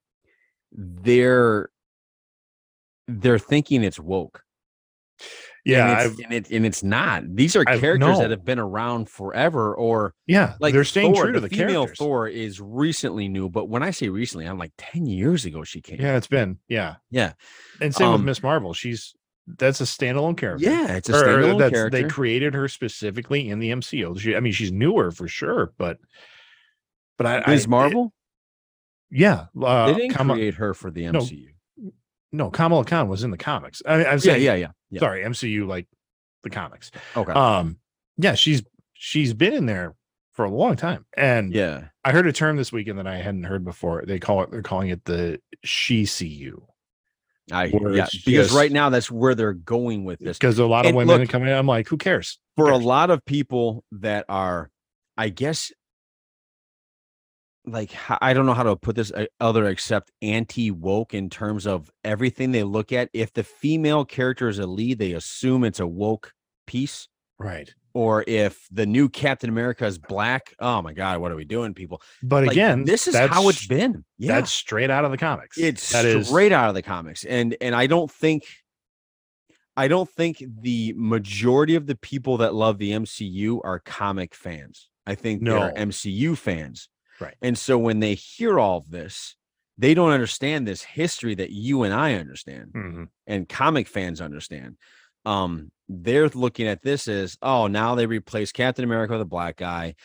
they're 0.72 1.70
they're 3.08 3.40
thinking 3.40 3.84
it's 3.84 4.00
woke. 4.00 4.42
Yeah, 5.66 6.02
and 6.02 6.12
it's, 6.12 6.22
and, 6.24 6.34
it, 6.34 6.52
and 6.52 6.66
it's 6.66 6.84
not. 6.84 7.24
These 7.36 7.56
are 7.56 7.64
I've- 7.68 7.80
characters 7.80 8.18
that 8.20 8.32
have 8.32 8.44
been 8.44 8.60
around 8.60 9.10
forever, 9.10 9.74
or 9.74 10.14
yeah, 10.28 10.56
like 10.60 10.74
they're 10.74 10.84
staying 10.84 11.14
Thor, 11.14 11.24
true 11.26 11.34
to 11.34 11.40
the, 11.40 11.48
female 11.50 11.84
characters. 11.86 11.98
Thor 12.00 12.28
is 12.28 12.60
recently 12.60 13.30
new, 13.30 13.48
but 13.50 13.70
when 13.70 13.82
I 13.84 13.92
say 13.92 14.10
recently, 14.10 14.46
I'm 14.46 14.58
like 14.58 14.74
ten 14.78 15.06
years 15.06 15.46
ago 15.46 15.64
she 15.64 15.80
came. 15.82 16.02
Yeah, 16.02 16.18
it's 16.18 16.28
been 16.28 16.58
yeah, 16.68 16.96
yeah, 17.12 17.34
and 17.80 17.96
same 17.96 18.12
with 18.12 18.20
Um, 18.22 18.26
Miss 18.26 18.44
Marvel. 18.44 18.74
She's 18.74 19.14
that's 19.46 19.80
a 19.82 19.86
standalone 19.86 20.38
character. 20.38 20.66
yeah. 20.70 20.96
It's 20.96 21.10
a 21.10 21.14
Or- 21.14 21.18
or 21.18 21.28
standalone 21.44 21.58
that's- 21.60 21.72
character. 21.74 22.02
They 22.02 22.08
created 22.10 22.54
her 22.54 22.68
specifically 22.68 23.50
in 23.50 23.60
the 23.60 23.72
MCU. 23.72 24.18
She, 24.20 24.36
I 24.36 24.40
mean, 24.42 24.54
she's 24.54 24.72
newer 24.72 25.12
for 25.12 25.28
sure, 25.30 25.74
but 25.78 25.98
but 27.18 27.28
I, 27.28 27.44
Ms. 27.52 27.66
I- 27.66 27.70
Marvel, 27.70 28.14
yeah, 29.12 29.46
uh, 29.62 29.88
they 29.88 29.94
didn't 29.94 30.16
Kama- 30.16 30.34
create 30.34 30.56
her 30.56 30.74
for 30.74 30.90
the 30.92 31.04
MCU. 31.04 31.50
no, 32.32 32.50
Kamala 32.50 32.84
Khan 32.86 33.08
was 33.08 33.24
in 33.24 33.32
the 33.32 33.38
comics. 33.38 33.82
I, 33.86 33.96
I'm 33.96 34.00
yeah, 34.02 34.18
saying, 34.18 34.44
yeah, 34.44 34.56
yeah, 34.56 34.72
yeah. 34.90 35.00
sorry, 35.00 35.24
MCU 35.24 35.68
like 35.68 35.88
the 36.44 36.50
comics. 36.50 36.92
Okay. 37.16 37.32
Um, 37.32 37.78
yeah, 38.18 38.34
she's 38.36 38.64
she's 38.94 39.34
been 39.34 39.54
in 39.54 39.66
there 39.66 39.96
for 40.34 40.46
a 40.46 40.50
long 40.50 40.76
time, 40.76 41.06
and 41.16 41.54
yeah. 41.54 41.86
I 42.04 42.12
heard 42.12 42.28
a 42.28 42.34
term 42.34 42.58
this 42.58 42.72
weekend 42.72 42.98
that 43.00 43.08
I 43.08 43.18
hadn't 43.18 43.44
heard 43.44 43.64
before. 43.64 44.04
They 44.06 44.20
call 44.20 44.42
it 44.44 44.52
they're 44.52 44.62
calling 44.64 44.90
it 44.90 45.06
the 45.06 45.40
she 45.64 46.06
CU 46.06 46.62
I 47.52 47.66
yeah 47.66 48.08
because 48.26 48.48
just- 48.48 48.54
right 48.54 48.72
now 48.72 48.90
that's 48.90 49.12
where 49.12 49.36
they're 49.36 49.54
going 49.54 50.06
with 50.06 50.20
this. 50.20 50.38
because 50.38 50.58
a 50.60 50.66
lot 50.66 50.86
of 50.86 50.90
And 50.90 50.98
women 50.98 51.20
look- 51.22 51.30
coming 51.30 51.50
in. 51.50 51.54
I'm 51.56 51.68
like, 51.68 51.88
who 51.88 51.98
cares? 51.98 52.40
Who 52.58 52.64
for 52.64 52.72
a 52.72 52.78
lot 52.78 53.10
of 53.12 53.24
people 53.26 53.84
that 53.92 54.26
are 54.30 54.70
i 55.18 55.30
guess 55.30 55.72
like 57.66 57.92
I 58.22 58.34
don't 58.34 58.46
know 58.46 58.54
how 58.54 58.64
to 58.64 58.76
put 58.76 58.96
this 58.96 59.12
uh, 59.12 59.26
other 59.40 59.68
except 59.68 60.12
anti-woke 60.22 61.14
in 61.14 61.30
terms 61.30 61.66
of 61.66 61.90
everything 62.04 62.52
they 62.52 62.64
look 62.64 62.92
at. 62.92 63.10
If 63.14 63.34
the 63.34 63.44
female 63.44 64.06
character 64.06 64.50
is 64.50 64.60
a 64.60 64.68
lead 64.68 65.00
they 65.00 65.14
assume 65.14 65.64
it's 65.64 65.80
a 65.80 65.88
woke 65.88 66.34
piece. 66.68 67.08
Right. 67.40 67.74
or 67.94 68.24
if 68.26 68.68
the 68.72 68.86
new 68.86 69.10
captain 69.10 69.50
america 69.50 69.86
is 69.86 69.98
black 69.98 70.54
oh 70.60 70.82
my 70.82 70.94
god 70.94 71.20
what 71.20 71.32
are 71.32 71.36
we 71.36 71.44
doing 71.46 71.74
people? 71.74 72.02
But 72.22 72.44
Like, 72.46 72.52
again, 72.52 72.86
this 72.86 73.08
is 73.08 73.16
how 73.16 73.50
it's 73.50 73.68
been. 73.68 74.06
Yeah. 74.18 74.36
That's 74.36 74.52
straight 74.52 74.90
out 74.90 75.04
of 75.04 75.12
the 75.12 75.18
comics. 75.18 75.58
it's 75.58 75.92
that 75.92 76.06
is 76.06 76.28
straight 76.28 76.52
out 76.52 76.70
of 76.70 76.76
the 76.76 76.82
comics. 76.84 77.26
And 77.26 77.58
and 77.60 77.76
i 77.76 77.88
don't 77.88 78.10
think 78.10 78.44
i 79.76 79.88
don't 79.88 80.10
think 80.10 80.44
the 80.62 80.94
majority 80.96 81.76
of 81.76 81.88
the 81.88 81.96
people 81.96 82.38
that 82.38 82.54
love 82.54 82.78
the 82.78 82.92
mcu 82.92 83.60
are 83.64 83.80
comic 83.80 84.36
fans. 84.36 84.90
I 85.06 85.16
think 85.16 85.44
they're 85.44 85.74
mcu 85.74 86.38
fans 86.38 86.88
Right. 87.20 87.36
and 87.42 87.58
so 87.58 87.78
when 87.78 88.00
they 88.00 88.16
hear 88.16 88.60
all 88.60 88.78
of 88.80 88.90
this 88.90 89.36
they 89.78 89.94
don't 89.94 90.12
understand 90.12 90.68
this 90.68 90.84
history 90.84 91.36
that 91.36 91.50
you 91.52 91.84
and 91.84 91.94
i 91.94 92.14
understand 92.16 92.72
Mhm. 92.76 93.08
and 93.28 93.48
comic 93.50 93.88
fans 93.88 94.22
understand 94.22 94.78
um 95.26 95.72
they're 95.90 96.30
looking 96.30 96.68
at 96.68 96.82
this 96.82 97.08
as 97.08 97.38
oh 97.42 97.68
now 97.68 97.96
they 97.96 98.06
replace 98.06 98.52
captain 98.52 98.84
america 98.84 99.14
with 99.14 99.22
a 99.22 99.26
black 99.26 99.58
guy 99.58 99.96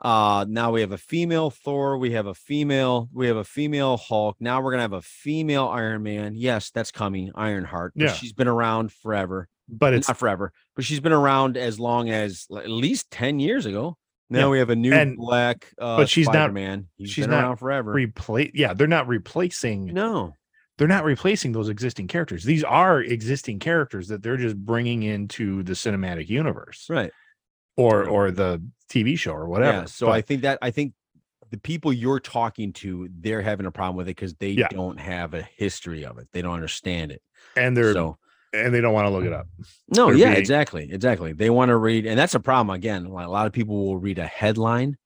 uh 0.00 0.44
now 0.48 0.72
we 0.72 0.80
have 0.80 0.92
a 0.92 0.98
female 0.98 1.50
thor 1.50 1.96
we 1.98 2.10
have 2.12 2.26
a 2.26 2.34
female 2.34 3.08
we 3.12 3.26
have 3.28 3.36
a 3.36 3.44
female 3.44 3.96
hulk 3.96 4.36
now 4.40 4.60
we're 4.60 4.70
gonna 4.72 4.82
have 4.82 4.92
a 4.92 5.00
female 5.02 5.68
iron 5.68 6.02
man 6.02 6.34
yes 6.34 6.70
that's 6.70 6.90
coming 6.90 7.30
ironheart 7.34 7.92
Yeah. 7.94 8.12
she's 8.12 8.32
been 8.32 8.48
around 8.48 8.92
forever 8.92 9.48
But 9.68 9.94
it's 9.94 10.08
not 10.08 10.16
forever 10.18 10.52
but 10.74 10.84
she's 10.84 11.00
been 11.00 11.12
around 11.12 11.56
as 11.56 11.78
long 11.78 12.10
as 12.10 12.46
at 12.56 12.68
least 12.68 13.10
10 13.10 13.38
years 13.38 13.64
ago 13.66 13.96
now 14.30 14.40
Yeah. 14.40 14.48
we 14.48 14.58
have 14.58 14.70
a 14.70 14.76
new 14.76 14.92
And- 14.92 15.16
black 15.16 15.72
uh 15.78 15.96
but 15.98 16.08
she's 16.08 16.28
not- 16.28 16.52
man 16.52 16.88
he's 16.96 17.10
she's 17.10 17.26
not 17.26 17.58
forever 17.58 17.92
replace. 17.92 18.50
Yeah, 18.54 18.74
they're 18.74 18.86
not 18.86 19.06
replacing. 19.08 19.86
no 19.86 20.34
They're 20.76 20.88
not 20.88 21.04
replacing 21.04 21.52
those 21.52 21.68
existing 21.68 22.08
characters. 22.08 22.42
These 22.44 22.64
are 22.64 23.00
existing 23.00 23.60
characters 23.60 24.08
that 24.08 24.22
they're 24.22 24.36
just 24.36 24.56
bringing 24.56 25.02
into 25.04 25.62
the 25.62 25.74
cinematic 25.74 26.28
universe 26.28 26.86
right 26.90 27.12
or 27.76 28.04
or 28.08 28.30
the 28.30 28.60
TV 28.90 29.16
show 29.18 29.32
or 29.34 29.48
whatever. 29.48 29.78
Yeah, 29.78 29.84
so 29.86 30.10
I 30.10 30.20
think 30.20 30.42
that 30.42 30.58
I 30.62 30.70
think 30.70 30.94
the 31.50 31.58
people 31.58 31.92
you're 31.92 32.18
talking 32.20 32.72
to, 32.72 33.08
they're 33.20 33.42
having 33.42 33.66
a 33.66 33.70
problem 33.70 33.96
with 33.96 34.08
it 34.08 34.16
because 34.16 34.34
they 34.34 34.50
Yeah. 34.50 34.68
don't 34.68 34.98
have 34.98 35.34
a 35.34 35.42
history 35.56 36.04
of 36.04 36.18
it. 36.18 36.26
They 36.32 36.42
don't 36.42 36.54
understand 36.54 37.12
it. 37.12 37.22
and 37.56 37.76
they're 37.76 37.92
so 37.92 38.18
and 38.54 38.72
they 38.74 38.80
don't 38.80 38.92
want 38.94 39.06
to 39.06 39.10
look 39.10 39.24
it 39.24 39.32
up. 39.32 39.46
no, 39.94 40.06
they're 40.06 40.14
yeah, 40.16 40.26
being- 40.28 40.38
exactly, 40.38 40.90
exactly. 40.92 41.32
They 41.32 41.50
want 41.50 41.68
to 41.70 41.76
read, 41.76 42.06
and 42.06 42.18
that's 42.18 42.34
a 42.34 42.40
problem. 42.40 42.74
Again, 42.74 43.06
like, 43.06 43.26
a 43.26 43.30
lot 43.30 43.46
of 43.46 43.52
people 43.52 43.84
will 43.84 43.96
read 43.98 44.18
a 44.18 44.26
headline. 44.26 44.96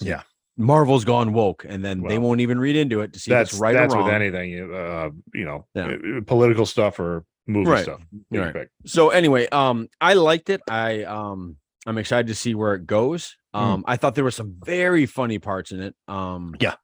Yeah. 0.00 0.22
Marvel's 0.58 1.04
gone 1.04 1.32
woke, 1.34 1.66
and 1.68 1.84
then 1.84 2.02
they 2.02 2.18
won't 2.18 2.40
even 2.40 2.58
read 2.58 2.76
into 2.76 3.00
it 3.00 3.12
to 3.12 3.18
see 3.18 3.30
if 3.30 3.36
That's 3.36 3.52
it's 3.52 3.60
right 3.60 3.74
that's 3.74 3.92
or 3.94 3.98
wrong. 3.98 4.06
with 4.06 4.14
anything. 4.14 4.50
you- 4.50 4.74
Uh, 4.74 5.10
you 5.34 5.44
know, 5.44 5.66
Yeah. 5.74 5.88
uh, 6.18 6.20
political 6.26 6.64
stuff 6.66 6.98
or 6.98 7.24
movie 7.46 7.70
Right. 7.70 7.82
stuff. 7.84 8.00
What 8.10 8.22
do 8.32 8.38
you 8.38 8.44
Right. 8.54 8.68
so 8.86 9.10
anyway, 9.10 9.46
um, 9.48 9.88
I 10.00 10.14
liked 10.14 10.48
it. 10.50 10.60
I 10.68 11.04
um, 11.04 11.56
I'm 11.86 11.98
excited 11.98 12.26
to 12.28 12.34
see 12.34 12.54
where 12.54 12.74
it 12.74 12.86
goes. 12.86 13.36
Mm. 13.54 13.60
Um, 13.60 13.84
I 13.86 13.96
thought 13.96 14.14
there 14.16 14.24
were 14.24 14.30
some 14.32 14.56
very 14.64 15.06
funny 15.06 15.38
parts 15.38 15.70
in 15.72 15.80
it. 15.80 15.94
Um, 16.08 16.54
Yeah. 16.58 16.74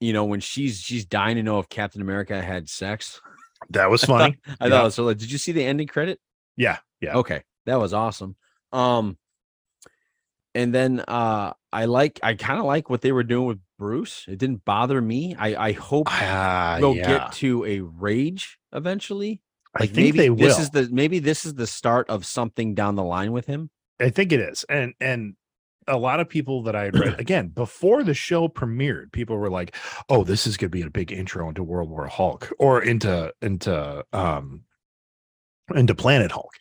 you 0.00 0.12
know 0.12 0.24
when 0.24 0.40
she's 0.40 0.78
she's 0.80 1.04
dying 1.04 1.36
to 1.36 1.42
know 1.42 1.58
if 1.58 1.68
Captain 1.68 2.00
America 2.00 2.40
had 2.40 2.68
sex. 2.68 3.20
That 3.70 3.90
was 3.90 4.04
funny. 4.12 4.38
I 4.60 4.66
Yeah. 4.66 4.70
thought 4.70 4.80
it 4.80 4.84
was 4.84 4.94
so. 4.94 5.04
Like, 5.04 5.18
did 5.18 5.30
you 5.30 5.38
see 5.38 5.52
the 5.52 5.64
ending 5.64 5.86
credit? 5.88 6.20
yeah, 6.56 6.78
yeah. 7.00 7.16
Okay, 7.16 7.42
that 7.66 7.76
was 7.78 7.92
awesome. 7.92 8.36
Um, 8.72 9.16
and 10.54 10.74
then 10.74 11.00
uh, 11.00 11.52
I 11.72 11.84
like 11.84 12.18
I 12.22 12.34
kind 12.34 12.58
of 12.58 12.64
like 12.64 12.88
what 12.88 13.02
they 13.02 13.12
were 13.12 13.22
doing 13.24 13.46
with 13.46 13.58
Bruce. 13.78 14.24
It 14.28 14.38
didn't 14.38 14.64
bother 14.64 15.00
me. 15.00 15.34
I 15.38 15.68
I 15.68 15.72
hope 15.72 16.06
Ah, 16.10 16.78
they'll 16.80 16.96
yeah. 16.96 17.06
get 17.06 17.32
to 17.34 17.64
a 17.66 17.80
rage 17.80 18.58
eventually. 18.72 19.42
I 19.74 19.80
Like 19.80 19.90
think 19.90 20.06
maybe 20.06 20.18
they 20.18 20.30
will. 20.30 20.38
this 20.38 20.58
is 20.58 20.70
the 20.70 20.88
maybe 20.90 21.18
this 21.18 21.44
is 21.44 21.54
the 21.54 21.66
start 21.66 22.08
of 22.08 22.24
something 22.24 22.74
down 22.74 22.94
the 22.94 23.04
line 23.04 23.32
with 23.32 23.46
him. 23.46 23.70
I 24.00 24.08
think 24.10 24.32
it 24.32 24.40
is. 24.40 24.64
And 24.68 24.94
and 25.00 25.34
a 25.88 25.96
lot 25.98 26.20
of 26.20 26.28
people 26.28 26.62
that 26.64 26.76
I 26.76 26.84
had 26.84 26.94
read 26.96 27.14
again 27.20 27.48
before 27.48 28.02
the 28.02 28.14
show 28.14 28.48
premiered, 28.48 29.12
people 29.12 29.36
were 29.36 29.50
like, 29.50 29.76
"Oh, 30.08 30.24
this 30.24 30.46
is 30.46 30.56
going 30.56 30.70
to 30.70 30.76
be 30.76 30.82
a 30.82 30.90
big 30.90 31.12
intro 31.12 31.48
into 31.48 31.62
World 31.62 31.90
War 31.90 32.06
Hulk 32.06 32.52
or 32.58 32.82
into 32.82 33.32
into 33.42 34.04
um 34.12 34.64
into 35.74 35.94
Planet 35.94 36.30
Hulk." 36.30 36.52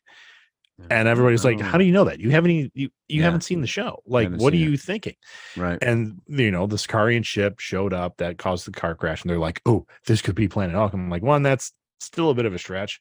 And 0.90 1.08
everybody's 1.08 1.46
like, 1.46 1.60
"How 1.62 1.78
do 1.78 1.86
you 1.86 1.92
know 1.94 2.04
that? 2.04 2.20
You 2.20 2.32
haven't 2.32 2.52
even, 2.52 2.72
you 2.76 2.90
you 3.08 3.20
Yeah. 3.20 3.26
haven't 3.26 3.42
seen 3.42 3.62
the 3.62 3.68
show. 3.68 4.04
Like, 4.06 4.30
what 4.32 4.54
are 4.54 4.58
it. 4.58 4.60
you 4.60 4.78
thinking?" 4.78 5.16
right? 5.56 5.82
And 5.82 6.22
you 6.28 6.52
know, 6.52 6.68
the 6.68 6.76
Sakaaran 6.76 7.26
ship 7.26 7.60
showed 7.60 7.94
up 7.94 8.18
that 8.18 8.38
caused 8.38 8.68
the 8.68 8.72
car 8.72 8.94
crash, 8.96 9.22
and 9.24 9.30
they're 9.30 9.40
like, 9.40 9.62
"Oh, 9.66 9.86
this 10.06 10.22
could 10.22 10.36
be 10.36 10.48
Planet 10.48 10.76
Hulk." 10.76 10.94
I'm 10.94 11.10
like, 11.10 11.24
one, 11.24 11.44
that's 11.44 11.72
still 12.00 12.30
a 12.30 12.36
bit 12.36 12.46
of 12.46 12.54
a 12.54 12.60
stretch, 12.60 13.00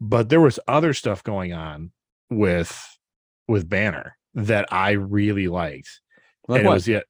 but 0.00 0.28
there 0.28 0.40
was 0.40 0.58
other 0.68 0.92
stuff 0.92 1.22
going 1.22 1.52
on 1.52 1.92
with 2.28 2.98
with 3.48 3.68
Banner 3.68 4.16
that 4.34 4.72
I 4.72 4.92
really 4.92 5.48
liked. 5.48 6.00
Like 6.48 6.60
and 6.60 6.68
it 6.68 6.70
was 6.70 6.88
yeah, 6.88 7.00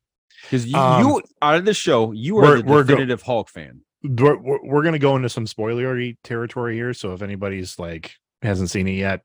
Because 0.43 0.67
you, 0.67 0.77
um, 0.77 1.05
you 1.07 1.23
out 1.41 1.57
of 1.57 1.65
the 1.65 1.75
show, 1.75 2.13
you 2.13 2.39
are 2.39 2.43
we're- 2.43 2.63
the 2.63 2.69
we're 2.69 2.83
go- 2.85 2.89
definitive 2.95 3.23
Hulk 3.23 3.49
fan. 3.49 3.81
we're, 4.03 4.37
we're, 4.63 4.83
gonna 4.83 4.99
go 4.99 5.17
into 5.17 5.29
some 5.29 5.47
spoilery 5.47 6.17
territory 6.25 6.75
here. 6.75 6.93
So 6.95 7.13
if 7.15 7.23
anybody's 7.23 7.79
like 7.79 8.13
hasn't 8.43 8.71
seen 8.71 8.89
it 8.89 8.93
yet, 8.93 9.23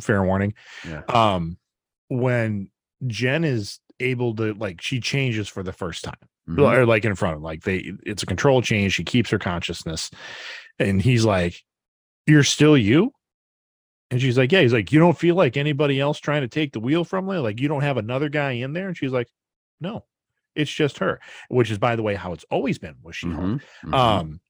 fair 0.00 0.22
warning. 0.24 0.54
Yeah. 0.86 1.02
Um, 1.08 1.56
when 2.08 2.70
Jen 3.06 3.44
is 3.44 3.78
able 4.00 4.34
to 4.36 4.54
like, 4.54 4.80
she 4.80 5.00
changes 5.00 5.48
for 5.48 5.62
the 5.62 5.72
first 5.72 6.04
time. 6.04 6.14
Mhm. 6.48 6.78
or 6.78 6.86
like 6.86 7.04
in 7.04 7.14
front 7.14 7.36
of 7.36 7.42
like 7.42 7.62
they 7.62 7.92
it's 8.06 8.22
a 8.22 8.26
control 8.26 8.62
change 8.62 8.94
she 8.94 9.04
keeps 9.04 9.28
her 9.28 9.38
consciousness 9.38 10.10
and 10.78 11.02
he's 11.02 11.22
like 11.22 11.62
you're 12.26 12.42
still 12.42 12.74
you 12.74 13.12
and 14.10 14.20
she's 14.20 14.38
like 14.38 14.50
yeah 14.52 14.60
he's 14.62 14.72
like 14.72 14.90
you 14.92 14.98
don't 14.98 15.18
feel 15.18 15.34
like 15.34 15.56
anybody 15.56 16.00
else 16.00 16.18
trying 16.18 16.42
to 16.42 16.48
take 16.48 16.72
the 16.72 16.80
wheel 16.80 17.04
from 17.04 17.28
you 17.28 17.40
like 17.40 17.60
you 17.60 17.68
don't 17.68 17.82
have 17.82 17.96
another 17.96 18.28
guy 18.28 18.52
in 18.52 18.72
there 18.72 18.88
and 18.88 18.96
she's 18.96 19.12
like 19.12 19.28
no 19.80 20.04
it's 20.54 20.72
just 20.72 20.98
her 20.98 21.20
which 21.48 21.70
is 21.70 21.78
by 21.78 21.94
the 21.96 22.02
way 22.02 22.14
how 22.14 22.32
it's 22.32 22.44
always 22.50 22.78
been 22.78 22.96
with 23.02 23.14
she 23.16 23.26
Mhm. 23.26 23.60
Mhm. 23.84 23.94
um 23.94 24.40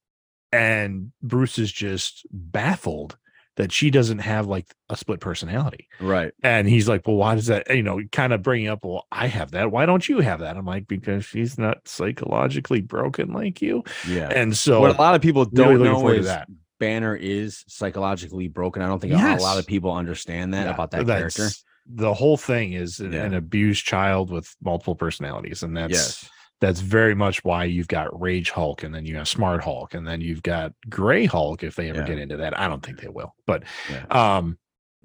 and 0.53 1.13
bruce 1.23 1.59
is 1.59 1.71
just 1.73 2.27
baffled 2.31 3.17
that 3.57 3.73
she 3.73 3.91
doesn't 3.91 4.21
have 4.21 4.47
like 4.47 4.67
a 4.89 4.97
split 4.97 5.19
personality 5.19 5.89
right. 6.01 6.33
and 6.45 6.69
he's 6.69 6.89
like, 6.89 7.05
well, 7.09 7.17
why 7.17 7.35
does 7.35 7.47
that, 7.47 7.69
you 7.75 7.83
know, 7.83 8.01
kind 8.13 8.33
of 8.33 8.41
bringing 8.41 8.69
up, 8.69 8.85
well, 8.85 9.05
I 9.11 9.27
have 9.27 9.51
that. 9.51 9.73
Why 9.73 9.85
don't 9.85 10.09
you 10.09 10.21
have 10.21 10.39
that? 10.39 10.57
I'm 10.57 10.65
like, 10.65 10.87
because 10.87 11.25
she's 11.25 11.59
not 11.59 11.79
psychologically 11.89 12.83
broken 12.83 13.33
like 13.33 13.61
you. 13.61 13.83
Yeah. 14.09 14.29
And 14.29 14.57
so, 14.57 14.81
what 14.81 14.95
a 14.95 15.01
lot 15.01 15.17
of 15.17 15.23
people 15.23 15.45
don't 15.45 15.79
looking 15.79 15.93
know 15.93 16.09
is 16.11 16.27
that. 16.27 16.47
Banner 16.79 17.15
is 17.17 17.65
psychologically 17.69 18.49
broken. 18.49 18.83
I 18.83 18.87
don't 18.89 19.01
think 19.01 19.13
a- 19.15 19.17
a 19.17 19.37
lot 19.43 19.59
of 19.59 19.67
people 19.67 19.93
understand 19.93 20.55
that 20.55 20.67
yeah, 20.67 20.75
about 20.75 20.91
that 20.93 21.07
character. 21.07 21.49
The 21.91 22.13
whole 22.15 22.37
thing 22.37 22.75
is 22.75 23.01
an, 23.01 23.13
Yeah. 23.13 23.25
an 23.25 23.35
abused 23.35 23.85
child 23.87 24.31
with 24.31 24.55
multiple 24.63 24.95
personalities. 24.95 25.63
And 25.63 25.77
that's, 25.77 25.93
yes. 25.93 26.31
that's 26.61 26.81
very 26.81 27.15
much 27.15 27.43
why 27.45 27.65
you've 27.65 27.89
got 27.89 28.21
Rage 28.21 28.51
Hulk 28.51 28.83
and 28.83 28.95
then 28.95 29.07
you 29.07 29.17
have 29.17 29.27
Smart 29.29 29.65
Hulk 29.65 29.95
and 29.95 30.07
then 30.07 30.21
you've 30.21 30.43
got 30.43 30.73
Gray 30.89 31.25
Hulk 31.25 31.63
if 31.63 31.77
they 31.77 31.89
ever 31.89 32.01
Yeah. 32.01 32.07
get 32.07 32.19
into 32.19 32.37
that. 32.39 32.59
I 32.59 32.69
don't 32.69 32.85
think 32.85 33.01
they 33.01 33.09
will, 33.09 33.35
but 33.47 33.63
Yeah. 33.91 34.05
um 34.11 34.59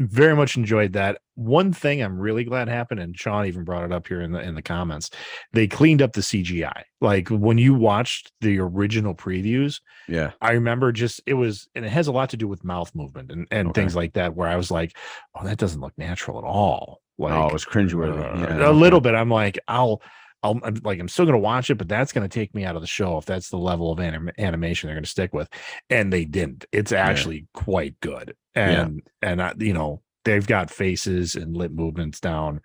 very 0.08 0.36
much 0.36 0.56
enjoyed 0.58 0.94
that. 0.94 1.20
One 1.36 1.74
thing 1.74 2.02
I'm 2.02 2.18
really 2.20 2.44
glad 2.44 2.68
happened, 2.68 3.00
and 3.00 3.18
Sean 3.18 3.46
even 3.46 3.64
brought 3.64 3.84
it 3.84 3.92
up 3.92 4.08
here 4.08 4.22
in 4.22 4.32
the 4.32 4.40
in 4.42 4.56
the 4.56 4.62
comments. 4.62 5.10
They 5.52 5.68
cleaned 5.68 6.02
up 6.02 6.14
the 6.14 6.22
CGI. 6.22 6.84
Like 7.02 7.30
when 7.30 7.58
you 7.58 7.74
watched 7.74 8.32
the 8.42 8.60
original 8.60 9.16
previews, 9.16 9.82
Yeah. 10.08 10.32
I 10.42 10.52
remember 10.52 10.92
just 10.92 11.22
it 11.26 11.34
was, 11.34 11.68
and 11.76 11.86
it 11.86 11.90
has 11.92 12.08
a 12.08 12.12
lot 12.12 12.30
to 12.32 12.38
do 12.38 12.48
with 12.48 12.64
mouth 12.64 12.94
movement 12.94 13.32
and, 13.32 13.48
and 13.52 13.70
Okay. 13.70 13.82
things 13.82 13.96
like 13.96 14.14
that, 14.14 14.36
where 14.36 14.48
I 14.48 14.56
was 14.56 14.70
like, 14.72 14.96
oh, 15.36 15.44
that 15.46 15.58
doesn't 15.58 15.82
look 15.82 15.94
natural 15.98 16.38
at 16.38 16.44
all. 16.44 17.02
Like 17.18 17.34
oh, 17.34 17.48
it 17.48 17.54
was 17.54 17.66
cringeworthy. 17.66 18.20
uh, 18.20 18.58
Yeah, 18.60 18.70
a 18.70 18.72
little 18.72 19.02
bit. 19.02 19.14
I'm 19.16 19.30
like, 19.30 19.58
I'll, 19.68 20.02
I'll, 20.44 20.60
I'm 20.64 20.76
like, 20.84 21.00
I'm 21.00 21.08
still 21.08 21.26
gonna 21.26 21.40
watch 21.40 21.70
it, 21.70 21.76
but 21.76 21.88
that's 21.88 22.12
gonna 22.12 22.28
take 22.28 22.54
me 22.54 22.66
out 22.66 22.76
of 22.76 22.82
the 22.82 22.88
show 22.88 23.18
if 23.18 23.26
that's 23.26 23.50
the 23.50 23.58
level 23.58 23.92
of 23.92 24.00
anim- 24.00 24.32
animation 24.38 24.88
they're 24.88 24.96
gonna 24.96 25.06
stick 25.08 25.34
with. 25.34 25.50
And 25.90 26.12
they 26.14 26.26
didn't. 26.26 26.66
It's 26.72 26.92
actually 26.92 27.48
quite 27.54 28.00
good. 28.02 28.36
Yeah. 28.56 28.82
And 28.84 29.02
and 29.22 29.42
I, 29.42 29.54
you 29.58 29.74
know, 29.74 30.02
they've 30.26 30.46
got 30.46 30.70
faces 30.70 31.36
and 31.36 31.56
lip 31.58 31.72
movements 31.72 32.20
down 32.20 32.62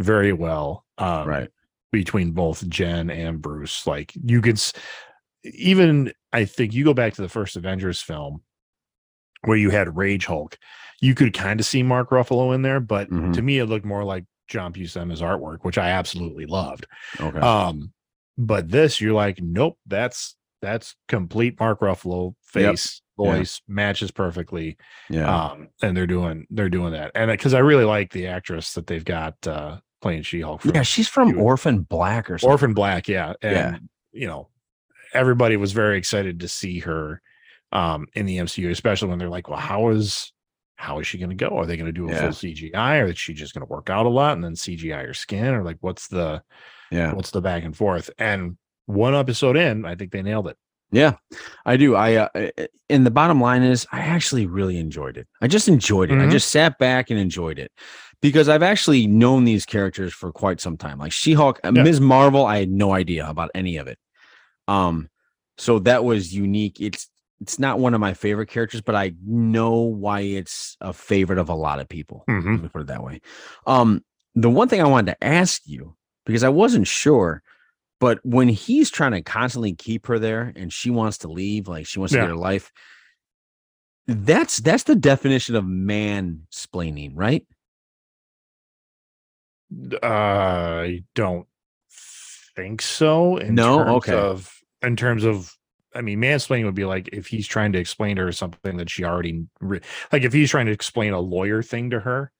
very 0.00 0.32
well. 0.32 0.84
Um, 0.98 1.28
Right. 1.28 1.48
between 1.92 2.32
both 2.32 2.66
Jen 2.68 3.10
and 3.10 3.40
Bruce. 3.40 3.86
Like 3.86 4.12
you 4.24 4.40
could 4.40 4.60
even 5.44 6.12
I 6.32 6.44
think 6.44 6.74
you 6.74 6.84
go 6.84 6.94
back 6.94 7.14
to 7.14 7.22
the 7.22 7.28
first 7.28 7.56
Avengers 7.56 8.00
film 8.02 8.42
where 9.44 9.56
you 9.56 9.70
had 9.70 9.96
Rage 9.96 10.26
Hulk, 10.26 10.58
you 11.00 11.14
could 11.14 11.32
kind 11.32 11.60
of 11.60 11.66
see 11.66 11.82
Mark 11.82 12.10
Ruffalo 12.10 12.54
in 12.54 12.62
there, 12.62 12.80
but 12.80 13.08
Mhm. 13.10 13.32
to 13.34 13.42
me 13.42 13.58
it 13.58 13.66
looked 13.66 13.86
more 13.86 14.02
like 14.04 14.24
John 14.48 14.72
Buscema's 14.72 15.20
artwork, 15.20 15.58
which 15.62 15.78
I 15.78 15.90
absolutely 15.90 16.46
loved. 16.46 16.86
Okay. 17.20 17.38
Um, 17.38 17.92
but 18.36 18.68
this 18.70 19.00
you're 19.00 19.12
like, 19.14 19.38
nope, 19.40 19.78
that's 19.86 20.36
that's 20.60 20.96
complete 21.06 21.58
Mark 21.60 21.80
Ruffalo 21.80 22.34
Yep. 22.54 22.70
face, 22.72 23.02
voice 23.16 23.60
matches 23.68 24.10
perfectly. 24.10 24.76
yeah. 25.10 25.50
Um, 25.50 25.68
and 25.82 25.96
they're 25.96 26.06
doing 26.06 26.46
they're 26.50 26.68
doing 26.68 26.92
that, 26.92 27.12
and 27.14 27.30
because 27.30 27.54
I 27.54 27.58
really 27.60 27.84
like 27.84 28.12
the 28.12 28.26
actress 28.28 28.72
that 28.74 28.86
they've 28.86 29.04
got 29.04 29.34
uh 29.46 29.78
playing 30.00 30.22
She 30.22 30.40
Hulk. 30.40 30.64
yeah. 30.64 30.82
She's 30.82 31.08
from 31.08 31.38
Orphan 31.38 31.80
Black 31.82 32.30
or 32.30 32.38
something. 32.38 32.50
Orphan 32.52 32.74
Black, 32.74 33.08
yeah, 33.08 33.34
and 33.42 33.52
Yeah. 33.52 33.78
you 34.12 34.26
know, 34.28 34.48
everybody 35.12 35.56
was 35.56 35.72
very 35.72 35.98
excited 35.98 36.40
to 36.40 36.48
see 36.48 36.78
her 36.80 37.20
um 37.72 38.06
in 38.14 38.24
the 38.26 38.38
MCU, 38.38 38.70
especially 38.70 39.08
when 39.08 39.18
they're 39.18 39.28
like, 39.28 39.48
well, 39.48 39.58
how 39.58 39.88
is 39.90 40.32
how 40.80 41.00
is 41.00 41.06
she 41.08 41.18
going 41.18 41.30
to 41.30 41.34
go? 41.36 41.58
Are 41.58 41.66
they 41.66 41.76
going 41.76 41.86
to 41.86 41.92
do 41.92 42.08
a 42.08 42.12
Yeah. 42.12 42.20
full 42.20 42.28
CGI, 42.30 43.02
or 43.02 43.06
is 43.06 43.18
she 43.18 43.34
just 43.34 43.52
going 43.52 43.66
to 43.66 43.70
work 43.70 43.90
out 43.90 44.06
a 44.06 44.08
lot 44.08 44.32
and 44.34 44.44
then 44.44 44.52
CGI 44.54 45.04
her 45.06 45.12
skin, 45.14 45.52
or 45.52 45.62
like 45.64 45.76
what's 45.80 46.06
the 46.08 46.42
yeah. 46.90 47.12
what's 47.12 47.32
the 47.32 47.40
back 47.42 47.64
and 47.64 47.76
forth? 47.76 48.08
And 48.16 48.56
one 48.86 49.14
episode 49.14 49.56
in, 49.56 49.84
I 49.84 49.96
think 49.96 50.12
they 50.12 50.22
nailed 50.22 50.48
it. 50.48 50.56
Yeah, 50.90 51.16
I 51.66 51.76
do. 51.76 51.94
I 51.96 52.14
uh, 52.14 52.28
uh, 52.34 52.66
and 52.88 53.04
the 53.04 53.10
bottom 53.10 53.40
line 53.40 53.62
is, 53.62 53.86
I 53.92 54.00
actually 54.00 54.46
really 54.46 54.78
enjoyed 54.78 55.18
it. 55.18 55.26
I 55.42 55.48
just 55.48 55.68
enjoyed 55.68 56.10
it. 56.10 56.18
I 56.18 56.26
Mhm. 56.26 56.30
just 56.30 56.50
sat 56.50 56.78
back 56.78 57.10
and 57.10 57.18
enjoyed 57.20 57.58
it 57.58 57.70
because 58.22 58.48
I've 58.48 58.62
actually 58.62 59.06
known 59.06 59.44
these 59.44 59.66
characters 59.66 60.14
for 60.14 60.32
quite 60.32 60.60
some 60.62 60.78
time. 60.78 60.98
Like 60.98 61.12
She-Hulk, 61.12 61.60
uh, 61.64 61.72
Yeah. 61.74 61.82
Ms. 61.82 62.00
Marvel, 62.00 62.46
I 62.46 62.58
had 62.60 62.70
no 62.70 62.92
idea 62.94 63.28
about 63.28 63.50
any 63.54 63.76
of 63.76 63.86
it. 63.88 63.98
Um, 64.66 65.10
so 65.58 65.80
that 65.80 66.04
was 66.04 66.32
unique. 66.34 66.80
It's 66.80 67.08
it's 67.40 67.58
not 67.58 67.78
one 67.78 67.94
of 67.94 68.00
my 68.00 68.14
favorite 68.14 68.48
characters, 68.48 68.80
but 68.80 68.94
I 68.94 69.12
know 69.24 69.74
why 69.80 70.20
it's 70.20 70.76
a 70.80 70.92
favorite 70.92 71.38
of 71.38 71.48
a 71.48 71.54
lot 71.54 71.78
of 71.80 71.88
people. 71.88 72.24
Mhm. 72.28 72.52
Let 72.52 72.62
me 72.62 72.68
put 72.68 72.80
it 72.82 72.86
that 72.88 73.02
way. 73.04 73.20
Um, 73.66 74.04
the 74.34 74.50
one 74.50 74.68
thing 74.68 74.80
I 74.80 74.86
wanted 74.86 75.12
to 75.12 75.24
ask 75.24 75.62
you 75.64 75.96
because 76.26 76.42
I 76.44 76.48
wasn't 76.48 76.86
sure, 76.86 77.42
but 78.00 78.18
when 78.24 78.48
he's 78.48 78.90
trying 78.90 79.12
to 79.12 79.22
constantly 79.22 79.74
keep 79.74 80.06
her 80.06 80.18
there 80.18 80.52
and 80.56 80.72
she 80.72 80.90
wants 80.90 81.18
to 81.18 81.28
leave, 81.28 81.68
like 81.68 81.86
she 81.86 81.98
wants 81.98 82.12
to 82.12 82.18
Yeah. 82.18 82.24
get 82.24 82.30
her 82.30 82.36
life, 82.36 82.72
that's 84.06 84.58
that's 84.58 84.84
the 84.84 84.96
definition 84.96 85.54
of 85.54 85.66
man 85.66 86.46
splaining, 86.52 87.12
right? 87.14 87.46
I 90.02 91.04
don't 91.14 91.46
think 92.56 92.82
so. 92.82 93.36
In 93.36 93.54
No? 93.54 93.76
terms 93.78 93.90
Okay. 93.96 94.12
Of 94.14 94.54
in 94.82 94.96
terms 94.96 95.24
of, 95.24 95.52
I 95.94 96.02
mean, 96.02 96.20
mansplaining 96.20 96.64
would 96.66 96.74
be 96.74 96.84
like 96.84 97.08
if 97.12 97.26
he's 97.26 97.46
trying 97.46 97.72
to 97.72 97.78
explain 97.78 98.16
to 98.16 98.22
her 98.22 98.32
something 98.32 98.76
that 98.76 98.90
she 98.90 99.04
already, 99.04 99.44
re- 99.60 99.80
like 100.12 100.22
if 100.22 100.32
he's 100.32 100.50
trying 100.50 100.66
to 100.66 100.72
explain 100.72 101.12
a 101.12 101.20
lawyer 101.20 101.62
thing 101.62 101.90
to 101.90 102.00
her, 102.00 102.30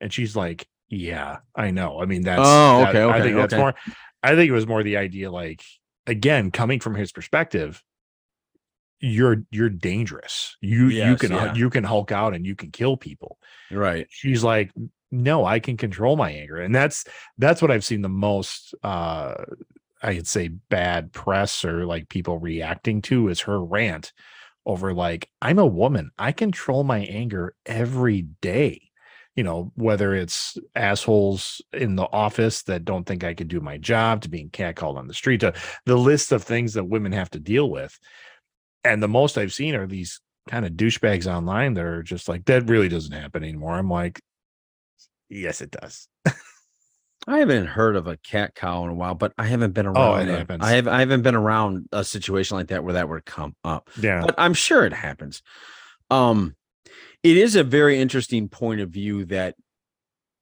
and 0.00 0.12
she's 0.12 0.34
like, 0.34 0.66
"Yeah, 0.88 1.38
I 1.54 1.70
know." 1.70 2.00
I 2.00 2.06
mean, 2.06 2.22
that's 2.22 2.40
Oh, 2.42 2.80
that- 2.80 2.88
okay, 2.96 3.00
I 3.02 3.08
okay, 3.16 3.22
think 3.22 3.36
that's 3.36 3.54
more. 3.54 3.74
I 4.22 4.34
think 4.34 4.48
it 4.48 4.52
was 4.52 4.66
more 4.66 4.82
the 4.82 4.96
idea, 4.96 5.30
like 5.30 5.62
again, 6.06 6.50
coming 6.50 6.80
from 6.80 6.94
his 6.94 7.12
perspective. 7.12 7.82
You're 9.00 9.44
you're 9.50 9.68
dangerous. 9.68 10.56
You 10.62 10.86
you 10.88 11.16
can 11.16 11.32
yeah. 11.32 11.52
you 11.54 11.68
can 11.68 11.84
hulk 11.84 12.10
out 12.10 12.34
and 12.34 12.46
you 12.46 12.54
can 12.56 12.70
kill 12.70 12.96
people 12.96 13.38
Right. 13.70 14.06
she's 14.08 14.42
like 14.42 14.72
no 15.10 15.44
i 15.44 15.58
can 15.60 15.76
control 15.76 16.16
my 16.16 16.30
anger 16.30 16.56
and 16.56 16.74
that's 16.74 17.04
that's 17.38 17.60
what 17.62 17.70
i've 17.70 17.84
seen 17.84 18.02
the 18.02 18.08
most 18.08 18.74
uh 18.82 19.34
i'd 20.04 20.26
say 20.26 20.48
bad 20.48 21.12
press 21.12 21.64
or 21.64 21.86
like 21.86 22.08
people 22.08 22.38
reacting 22.38 23.02
to 23.02 23.28
is 23.28 23.40
her 23.40 23.62
rant 23.62 24.12
over 24.66 24.94
like 24.94 25.28
i'm 25.42 25.58
a 25.58 25.66
woman. 25.66 26.10
I 26.18 26.32
control 26.32 26.84
my 26.84 27.00
anger 27.00 27.54
every 27.66 28.22
day. 28.22 28.80
You 29.36 29.42
know 29.42 29.72
whether 29.74 30.14
it's 30.14 30.56
assholes 30.74 31.60
in 31.72 31.96
the 31.96 32.04
office 32.04 32.62
that 32.64 32.84
don't 32.84 33.04
think 33.04 33.24
i 33.24 33.34
can 33.34 33.48
do 33.48 33.60
my 33.60 33.78
job 33.78 34.22
to 34.22 34.28
being 34.28 34.50
catcalled 34.50 34.96
on 34.96 35.08
the 35.08 35.14
street 35.14 35.40
to 35.40 35.52
the 35.86 35.96
list 35.96 36.32
of 36.32 36.42
things 36.44 36.74
that 36.74 36.84
women 36.84 37.12
have 37.12 37.30
to 37.30 37.40
deal 37.40 37.68
with. 37.68 37.98
And 38.84 39.02
the 39.02 39.08
most 39.08 39.36
i've 39.36 39.52
seen 39.52 39.74
are 39.74 39.86
these 39.86 40.20
kind 40.48 40.64
of 40.64 40.72
douchebags 40.72 41.26
online 41.26 41.74
that 41.74 41.84
are 41.84 42.02
just 42.02 42.28
like 42.28 42.44
that 42.44 42.68
really 42.68 42.88
doesn't 42.88 43.12
happen 43.12 43.42
anymore. 43.42 43.74
I'm 43.74 43.90
like 43.90 44.20
yes 45.28 45.60
it 45.60 45.70
does 45.70 46.08
I 47.26 47.38
haven't 47.38 47.66
heard 47.66 47.96
of 47.96 48.06
a 48.06 48.16
cat 48.18 48.54
cow 48.54 48.84
in 48.84 48.90
a 48.90 48.94
while, 48.94 49.14
but 49.14 49.32
I 49.38 49.46
haven't 49.46 49.72
been 49.72 49.86
around. 49.86 49.96
Oh, 49.96 50.14
it 50.16 50.28
a- 50.28 50.38
happens. 50.38 50.62
I 50.62 50.72
have 50.72 50.86
I 50.88 51.00
haven't 51.00 51.22
been 51.22 51.34
around 51.34 51.88
a 51.92 52.04
situation 52.04 52.56
like 52.56 52.68
that 52.68 52.84
where 52.84 52.94
that 52.94 53.08
would 53.08 53.24
come 53.24 53.54
up. 53.64 53.88
yeah 53.98 54.22
but 54.22 54.34
I'm 54.38 54.54
sure 54.54 54.84
it 54.84 54.92
happens. 54.92 55.42
Um, 56.10 56.54
it 57.22 57.36
is 57.38 57.56
a 57.56 57.64
very 57.64 57.98
interesting 57.98 58.48
point 58.48 58.80
of 58.80 58.90
view 58.90 59.24
that 59.26 59.54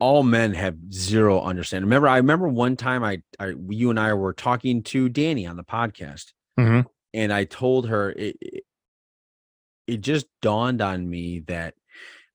all 0.01 0.25
men 0.25 0.53
have 0.55 0.77
zero 0.92 1.40
understanding. 1.40 1.87
Remember, 1.87 2.09
I 2.09 2.16
remember 2.16 2.49
one 2.49 2.77
time 2.77 3.05
I, 3.05 3.23
I 3.38 3.53
you 3.68 3.90
and 3.90 4.01
I 4.01 4.14
were 4.14 4.33
talking 4.33 4.83
to 4.85 5.09
Danny 5.09 5.47
on 5.47 5.57
the 5.57 5.62
podcast, 5.62 6.33
Mhm. 6.59 6.87
and 7.14 7.33
I 7.33 7.45
told 7.45 7.88
her 7.88 8.11
it, 8.11 8.37
it. 8.40 8.64
It 9.87 10.01
just 10.01 10.27
dawned 10.40 10.81
on 10.81 11.09
me 11.09 11.40
that, 11.47 11.75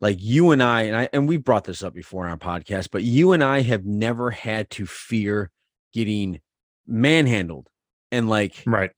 like 0.01 0.17
you 0.19 0.51
and 0.51 0.61
I, 0.61 0.83
and 0.83 0.95
I, 0.95 1.09
and 1.13 1.27
we 1.27 1.37
brought 1.37 1.63
this 1.63 1.83
up 1.83 1.93
before 1.93 2.25
on 2.25 2.31
our 2.31 2.37
podcast, 2.37 2.89
but 2.91 3.03
you 3.03 3.31
and 3.33 3.43
I 3.43 3.61
have 3.61 3.85
never 3.85 4.31
had 4.31 4.69
to 4.71 4.85
fear 4.85 5.49
getting 5.93 6.39
manhandled, 6.85 7.67
and 8.11 8.29
like 8.29 8.63
right 8.65 8.91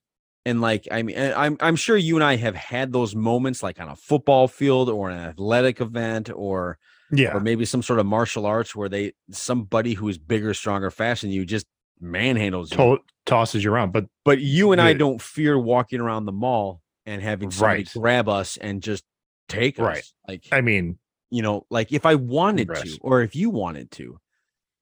and 0.46 0.60
like 0.60 0.86
I 0.90 1.02
mean, 1.02 1.18
I'm 1.18 1.56
I'm 1.60 1.76
sure 1.76 1.96
you 1.96 2.16
and 2.16 2.24
I 2.24 2.36
have 2.36 2.54
had 2.54 2.92
those 2.92 3.14
moments, 3.14 3.62
like 3.62 3.80
on 3.80 3.88
a 3.88 3.96
football 3.96 4.48
field 4.48 4.88
or 4.88 5.10
an 5.10 5.18
athletic 5.18 5.80
event, 5.80 6.30
or 6.34 6.78
yeah 7.12 7.34
or 7.34 7.40
maybe 7.40 7.64
some 7.64 7.82
sort 7.82 7.98
of 7.98 8.06
martial 8.06 8.46
arts 8.46 8.74
where 8.76 8.88
they 8.88 9.12
somebody 9.30 9.94
who 9.94 10.08
is 10.08 10.18
bigger, 10.18 10.54
stronger, 10.54 10.90
faster 10.90 11.26
than 11.26 11.34
you 11.34 11.44
just 11.44 11.66
manhandles 12.02 12.70
you. 12.70 12.76
to- 12.76 12.98
tosses 13.26 13.62
you 13.62 13.70
around 13.72 13.92
but 13.92 14.06
But 14.24 14.40
you 14.40 14.72
and 14.72 14.80
I 14.80 14.92
don't 14.94 15.20
fear 15.20 15.58
walking 15.58 16.00
around 16.00 16.24
the 16.24 16.32
mall 16.32 16.80
and 17.04 17.20
having 17.22 17.50
somebody 17.50 17.82
Right. 17.82 17.92
grab 17.94 18.28
us 18.28 18.56
and 18.56 18.82
just 18.82 19.04
take 19.50 19.78
us. 19.78 19.84
Right. 19.84 20.04
Like 20.28 20.46
i 20.52 20.60
mean 20.60 20.98
you 21.32 21.42
know, 21.42 21.64
like 21.70 21.92
if 21.92 22.04
I 22.04 22.16
wanted 22.16 22.66
to, 22.74 22.98
or 23.02 23.22
if 23.22 23.36
you 23.36 23.50
wanted 23.50 23.92
to, 23.92 24.18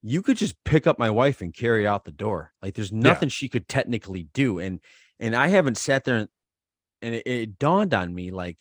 you 0.02 0.22
could 0.22 0.38
just 0.38 0.56
pick 0.64 0.86
up 0.86 0.98
my 0.98 1.10
wife 1.10 1.42
and 1.42 1.52
carry 1.52 1.86
out 1.86 2.06
the 2.06 2.10
door. 2.10 2.54
Like 2.62 2.74
there's 2.74 2.90
nothing 2.90 3.28
she 3.28 3.50
could 3.50 3.68
technically 3.68 4.28
do. 4.32 4.58
And 4.58 4.80
and 5.20 5.36
I 5.36 5.48
haven't 5.48 5.76
sat 5.76 6.04
there 6.04 6.16
and, 6.16 6.28
and 7.02 7.14
it, 7.16 7.26
it 7.26 7.58
dawned 7.58 7.92
on 7.92 8.14
me 8.14 8.30
like 8.30 8.56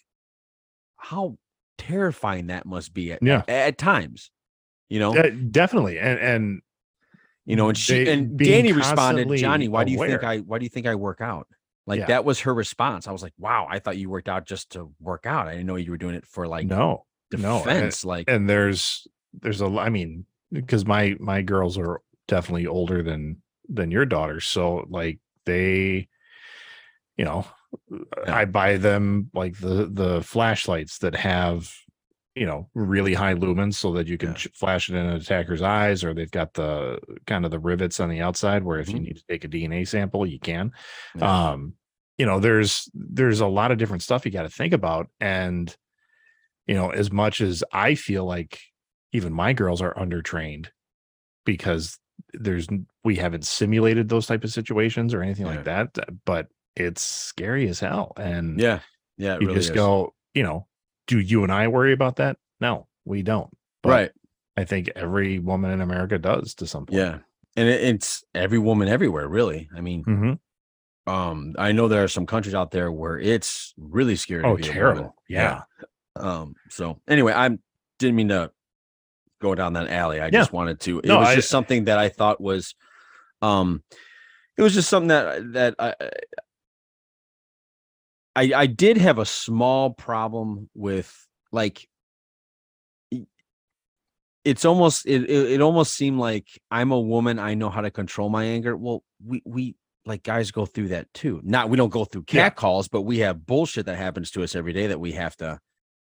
how 0.98 1.38
terrifying 1.78 2.48
that 2.48 2.65
must 2.65 2.93
be 2.93 3.13
at, 3.13 3.24
Yeah. 3.24 3.43
at, 3.48 3.50
at 3.50 3.78
times. 3.78 4.32
You 4.89 5.00
know, 5.00 5.15
yeah, 5.15 5.30
definitely 5.52 5.98
and 6.00 6.20
and 6.20 6.62
you 7.46 7.56
know, 7.56 7.70
and 7.70 7.78
she 7.78 8.04
they- 8.04 8.12
and 8.12 8.38
Danny 8.38 8.74
responded, 8.74 9.34
Johnny, 9.38 9.70
why 9.70 9.86
do 9.86 9.93
you 9.93 9.98
think. 10.00 10.24
I 10.26 10.39
why 10.39 10.60
do 10.60 10.65
you 10.65 10.70
think 10.70 10.88
I 10.88 10.96
work 10.96 11.22
out? 11.22 11.48
Like 11.88 12.02
Yeah. 12.02 12.06
that 12.08 12.26
was 12.26 12.41
her 12.41 12.54
response. 12.54 13.08
I 13.08 13.12
was 13.12 13.23
like, 13.23 13.34
wow, 13.39 13.65
I 13.69 13.80
thought 13.80 13.97
you 13.97 14.10
worked 14.10 14.30
out 14.30 14.45
just 14.45 14.73
to 14.73 14.91
work 15.00 15.26
out. 15.26 15.47
I 15.47 15.52
didn't 15.54 15.65
know 15.67 15.78
you 15.78 15.89
were 15.91 15.97
doing 15.97 16.15
it 16.15 16.26
for 16.28 16.45
like 16.47 16.67
no 16.67 17.06
no, 17.32 17.56
and- 17.58 17.63
defense. 17.65 18.06
like 18.06 18.30
and 18.30 18.47
there's 18.50 19.08
there's 19.41 19.62
a 19.62 19.65
i 19.65 19.89
mean 19.89 20.26
because 20.52 20.86
my 20.86 21.15
my 21.19 21.41
girls 21.41 21.78
are 21.78 22.02
definitely 22.28 22.65
older 22.67 23.04
than 23.04 23.41
than 23.67 23.91
your 23.91 24.06
daughters 24.06 24.45
so 24.45 24.86
like 24.89 25.19
they 25.45 26.08
you 27.17 27.26
know 27.26 27.45
Yeah. 27.91 28.36
i 28.36 28.45
buy 28.45 28.78
them 28.78 29.30
like 29.34 29.58
the 29.60 29.89
the 29.91 30.21
flashlights 30.23 31.00
that 31.00 31.15
have 31.15 31.69
you 32.38 32.45
know 32.45 32.69
really 32.73 33.13
high 33.13 33.34
lumens 33.34 33.76
so 33.76 33.91
that 33.93 34.08
you 34.08 34.17
can 34.17 34.30
Yeah. 34.34 34.45
flash 34.54 34.89
it 34.89 34.95
in 34.95 35.06
an 35.06 35.15
attacker's 35.15 35.62
eyes 35.62 36.04
or 36.04 36.13
they've 36.13 36.32
got 36.32 36.54
the 36.54 37.00
kind 37.26 37.45
of 37.45 37.52
the 37.52 37.60
rivets 37.60 38.00
on 38.00 38.10
the 38.10 38.21
outside 38.21 38.63
where 38.63 38.80
if 38.80 38.89
you 38.89 38.95
Mhm. 39.00 39.04
need 39.04 39.17
to 39.17 39.23
take 39.30 39.43
a 39.43 39.47
dna 39.47 39.88
sample 39.88 40.26
you 40.26 40.39
can 40.39 40.71
Yeah. 41.15 41.50
um 41.52 41.73
you 42.17 42.26
know 42.26 42.39
there's 42.39 42.89
there's 42.93 43.39
a 43.41 43.47
lot 43.47 43.71
of 43.71 43.78
different 43.78 44.04
stuff 44.04 44.26
you 44.26 44.32
got 44.32 44.43
to 44.43 44.50
think 44.50 44.73
about 44.73 45.10
and 45.19 45.76
you 46.67 46.76
know 46.76 46.89
as 46.89 47.12
much 47.12 47.41
as 47.41 47.63
i 47.73 47.95
feel 47.95 48.26
like 48.26 48.60
even 49.13 49.34
my 49.34 49.54
girls 49.54 49.82
are 49.82 49.93
undertrained 49.95 50.67
because 51.45 51.97
there's 52.34 52.67
we 53.04 53.15
haven't 53.15 53.45
simulated 53.45 54.10
those 54.10 54.28
type 54.28 54.43
of 54.43 54.52
situations 54.52 55.13
or 55.13 55.21
anything 55.21 55.45
Yeah. 55.45 55.56
like 55.56 55.63
that. 55.65 55.95
But 56.26 56.47
it's 56.76 57.02
scary 57.02 57.67
as 57.69 57.80
hell. 57.80 58.12
And 58.17 58.60
Yeah. 58.60 58.80
Yeah. 59.17 59.36
You 59.39 59.47
really 59.47 59.56
just 59.56 59.69
is. 59.69 59.76
go, 59.76 60.13
you 60.34 60.43
know, 60.43 60.66
do 61.08 61.20
you 61.20 61.43
and 61.43 61.52
I 61.52 61.67
worry 61.67 61.93
about 61.93 62.17
that? 62.17 62.38
No, 62.60 62.88
we 63.06 63.22
don't. 63.24 63.50
But 63.84 63.89
right. 63.89 64.12
I 64.58 64.63
think 64.65 64.89
every 64.96 65.39
woman 65.39 65.72
in 65.72 65.82
America 65.82 66.17
does 66.17 66.54
to 66.56 66.67
some 66.67 66.86
point. 66.86 66.98
Yeah. 67.00 67.17
And 67.56 67.67
it, 67.70 67.82
it's 67.84 68.24
every 68.36 68.60
woman 68.60 68.88
everywhere, 68.88 69.28
really. 69.28 69.70
I 69.76 69.82
mean, 69.82 70.04
hmm 70.04 70.34
um, 71.12 71.56
I 71.58 71.72
know 71.72 71.88
there 71.88 72.04
are 72.04 72.08
some 72.10 72.26
countries 72.26 72.54
out 72.54 72.72
there 72.72 72.91
where 72.91 73.17
it's 73.17 73.74
really 73.78 74.17
scary. 74.17 74.43
to 74.43 74.50
Oh, 74.50 74.56
be 74.58 74.63
a 74.63 74.65
woman. 74.65 74.74
terrible. 74.74 75.15
Yeah. 75.30 75.62
Um, 76.17 76.56
so 76.70 77.00
anyway, 77.08 77.32
I 77.34 77.58
didn't 77.98 78.15
mean 78.17 78.28
to 78.28 78.52
go 79.41 79.56
down 79.56 79.72
that 79.74 79.88
alley. 79.89 80.20
I 80.20 80.26
Yeah. 80.26 80.32
just 80.32 80.52
wanted 80.52 80.82
to. 80.82 81.00
It 81.00 81.06
No, 81.06 81.20
was 81.20 81.30
I- 81.30 81.36
just 81.36 81.50
something 81.50 81.86
that 81.86 81.98
I 81.98 82.10
thought 82.10 82.41
was, 82.41 82.76
um, 83.41 83.84
it 84.58 84.63
was 84.63 84.74
just 84.74 84.89
something 84.89 85.08
that 85.08 85.54
that 85.54 85.76
I, 85.80 85.93
I 88.38 88.52
I 88.56 88.65
did 88.67 88.97
have 88.97 89.17
a 89.19 89.26
small 89.26 89.91
problem 89.93 90.69
with 90.76 91.13
like. 91.52 91.88
It's 94.45 94.63
almost 94.63 95.06
it, 95.06 95.23
it 95.30 95.52
it 95.54 95.62
almost 95.62 95.93
seemed 95.93 96.19
like 96.19 96.47
I'm 96.71 96.91
a 96.93 97.00
woman. 97.00 97.38
I 97.38 97.54
know 97.54 97.69
how 97.69 97.82
to 97.82 97.91
control 97.91 98.30
my 98.30 98.45
anger. 98.45 98.78
Well, 98.78 99.04
we 99.26 99.41
we 99.45 99.76
like 100.06 100.23
guys 100.23 100.52
go 100.52 100.65
through 100.65 100.88
that 100.89 101.13
too. 101.13 101.41
Not 101.43 101.69
we 101.69 101.76
don't 101.76 101.89
go 101.89 102.06
through 102.06 102.23
Yeah. 102.32 102.43
cat 102.43 102.56
calls, 102.56 102.88
but 102.88 103.02
we 103.02 103.17
have 103.19 103.45
bullshit 103.45 103.88
that 103.88 103.97
happens 103.97 104.32
to 104.32 104.43
us 104.43 104.56
every 104.56 104.71
day 104.71 104.88
that 104.88 105.02
we 105.02 105.12
have 105.13 105.36
to 105.38 105.60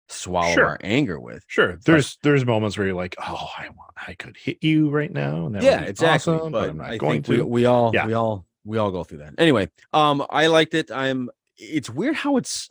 swallow 0.08 0.54
Sure. 0.54 0.66
our 0.68 0.78
anger 0.84 1.20
with. 1.20 1.44
Sure. 1.48 1.80
There's 1.84 2.20
there's 2.22 2.46
moments 2.46 2.78
where 2.78 2.86
you're 2.86 2.96
like, 2.96 3.16
oh, 3.20 3.50
I 3.58 3.70
want 3.70 3.92
I 4.08 4.13
could 4.13 4.38
hit 4.38 4.60
you 4.62 4.92
right 4.92 5.12
now. 5.12 5.48
And 5.48 5.56
that 5.56 5.63
would 5.63 5.68
yeah, 5.72 5.82
exactly. 5.82 6.36
awesome, 6.36 6.52
but 6.52 6.70
I'm 6.70 6.78
not 6.78 6.92
I 6.92 6.98
going 6.98 7.24
think 7.24 7.28
we, 7.30 7.38
to. 7.38 7.46
we 7.48 7.66
all 7.66 7.90
Yeah. 7.92 8.06
we 8.06 8.13
all 8.13 8.46
we 8.66 8.78
all 8.78 8.92
go 8.92 9.04
through 9.04 9.20
that. 9.20 9.34
Anyway, 9.40 9.72
um, 9.94 10.24
I 10.30 10.46
liked 10.48 10.76
it. 10.76 10.92
I'm. 10.92 11.32
It's 11.58 11.89
weird 11.89 12.15
how 12.15 12.38
it's 12.38 12.70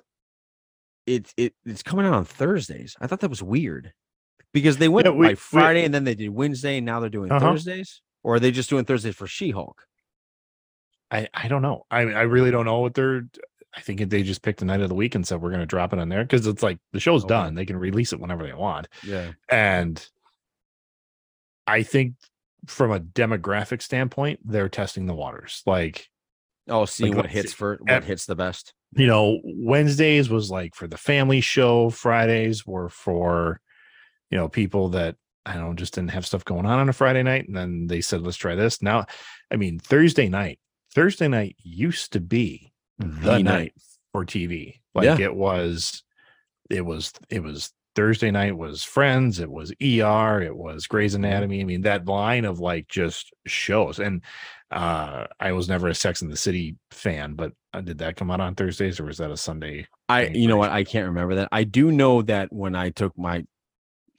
it 1.06 1.32
it 1.36 1.54
it's 1.64 1.82
coming 1.82 2.06
out 2.06 2.14
on 2.14 2.24
Thursdays. 2.24 2.96
I 3.00 3.06
thought 3.06 3.20
that 3.20 3.30
was 3.30 3.42
weird 3.42 3.92
because 4.52 4.76
they 4.78 4.88
went 4.88 5.06
Yeah, 5.06 5.12
we- 5.12 5.26
by 5.26 5.30
we- 5.32 5.34
Friday 5.36 5.84
and 5.84 5.92
then 5.94 6.04
they 6.04 6.14
did 6.14 6.30
Wednesday 6.30 6.76
and 6.78 6.86
now 6.86 7.00
they're 7.00 7.08
doing 7.10 7.30
Uh-huh. 7.30 7.52
Thursdays. 7.52 8.00
Or 8.22 8.34
are 8.34 8.40
they 8.40 8.50
just 8.50 8.68
doing 8.70 8.84
Thursdays 8.84 9.14
for 9.14 9.26
She-Hulk? 9.28 9.82
I 11.12 11.28
I 11.32 11.46
don't 11.48 11.62
know. 11.62 11.86
I 11.90 12.00
I 12.00 12.22
really 12.22 12.50
don't 12.50 12.64
know 12.64 12.80
what 12.80 12.94
they're. 12.94 13.22
I 13.76 13.80
think 13.82 14.00
they 14.10 14.22
just 14.24 14.42
picked 14.42 14.58
the 14.60 14.64
night 14.64 14.80
of 14.80 14.88
the 14.88 14.94
week 14.96 15.14
and 15.14 15.24
said 15.26 15.40
we're 15.40 15.50
going 15.50 15.60
to 15.60 15.66
drop 15.66 15.92
it 15.92 15.98
on 15.98 16.08
there 16.08 16.24
because 16.24 16.46
it's 16.46 16.62
like 16.62 16.78
the 16.92 16.98
show's 16.98 17.22
Okay. 17.24 17.28
done. 17.34 17.54
They 17.54 17.66
can 17.66 17.76
release 17.76 18.12
it 18.12 18.18
whenever 18.20 18.42
they 18.44 18.54
want. 18.54 18.88
Yeah. 19.04 19.32
And 19.50 20.04
I 21.66 21.82
think 21.82 22.14
from 22.66 22.90
a 22.90 22.98
demographic 23.00 23.82
standpoint, 23.82 24.40
they're 24.44 24.68
testing 24.70 25.06
the 25.06 25.14
waters. 25.14 25.62
Like 25.66 26.08
Oh, 26.68 26.84
seeing 26.84 27.14
what 27.16 27.26
hits 27.30 27.50
see. 27.50 27.56
for 27.56 27.78
what 27.82 28.04
hits 28.04 28.26
the 28.26 28.34
best. 28.36 28.74
you 28.96 29.06
know, 29.06 29.38
Wednesdays 29.44 30.28
was 30.28 30.50
like 30.50 30.74
for 30.74 30.86
the 30.88 30.96
family 30.96 31.40
show. 31.40 31.90
Fridays 31.90 32.66
were 32.66 32.88
for, 32.88 33.60
you 34.30 34.38
know, 34.38 34.48
people 34.48 34.88
that 34.90 35.16
I 35.44 35.54
don't 35.54 35.62
know, 35.68 35.74
just 35.74 35.94
didn't 35.94 36.10
have 36.10 36.26
stuff 36.26 36.44
going 36.44 36.66
on 36.66 36.78
on 36.80 36.88
a 36.88 36.92
Friday 36.92 37.22
night. 37.22 37.46
And 37.46 37.56
then 37.56 37.86
they 37.86 38.00
said, 38.00 38.22
let's 38.22 38.36
try 38.36 38.56
this. 38.56 38.82
Now, 38.82 39.06
I 39.50 39.54
mean, 39.56 39.78
Thursday 39.78 40.28
night, 40.28 40.58
Thursday 40.92 41.28
night 41.28 41.54
used 41.62 42.12
to 42.14 42.20
be 42.20 42.72
the, 42.98 43.06
The 43.06 43.30
night. 43.38 43.44
night. 43.44 43.72
for 44.10 44.24
TV. 44.24 44.80
Like 44.92 45.04
Yeah. 45.04 45.18
it 45.20 45.34
was, 45.36 46.02
it 46.68 46.84
was, 46.84 47.12
it 47.30 47.44
was 47.44 47.72
Thursday 47.96 48.30
night 48.30 48.56
was 48.56 48.84
Friends, 48.84 49.40
it 49.40 49.50
was 49.50 49.72
ER, 49.82 50.42
it 50.42 50.56
was 50.56 50.86
Grey's 50.86 51.16
Mm-hmm. 51.20 51.24
Anatomy. 51.24 51.62
I 51.62 51.64
mean, 51.64 51.82
that 51.82 52.06
line 52.06 52.44
of 52.44 52.60
like 52.60 52.88
just 52.88 53.32
shows. 53.46 53.98
And 54.00 54.22
uh 54.70 55.26
I 55.40 55.52
was 55.52 55.68
never 55.68 55.88
a 55.88 55.94
Sex 55.94 56.22
in 56.22 56.30
the 56.30 56.36
City 56.36 56.76
fan, 56.92 57.34
but 57.34 57.52
uh, 57.74 57.80
did 57.82 57.98
that 57.98 58.16
come 58.16 58.30
out 58.30 58.40
on 58.40 58.54
Thursdays 58.54 59.00
or 59.00 59.06
was 59.06 59.18
that 59.18 59.30
a 59.32 59.36
Sunday? 59.36 59.88
I 60.08 60.28
you 60.28 60.48
know 60.48 60.56
what? 60.56 60.72
I 60.72 60.84
can't 60.84 61.08
remember 61.08 61.36
that. 61.36 61.48
I 61.52 61.64
do 61.64 61.92
know 61.92 62.22
that 62.22 62.52
when 62.52 62.76
I 62.76 62.90
took 62.90 63.16
my 63.18 63.44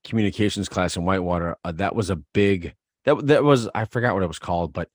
communications 0.04 0.70
class 0.70 0.98
in 0.98 1.06
Whitewater, 1.06 1.58
uh, 1.63 1.74
that 1.74 1.96
was 1.96 2.10
a 2.10 2.16
big 2.18 2.76
that 3.06 3.28
that 3.28 3.44
was 3.44 3.70
I 3.76 3.86
forgot 3.86 4.13
what 4.16 4.24
it 4.24 4.28
was 4.28 4.40
called, 4.40 4.74
but 4.74 4.90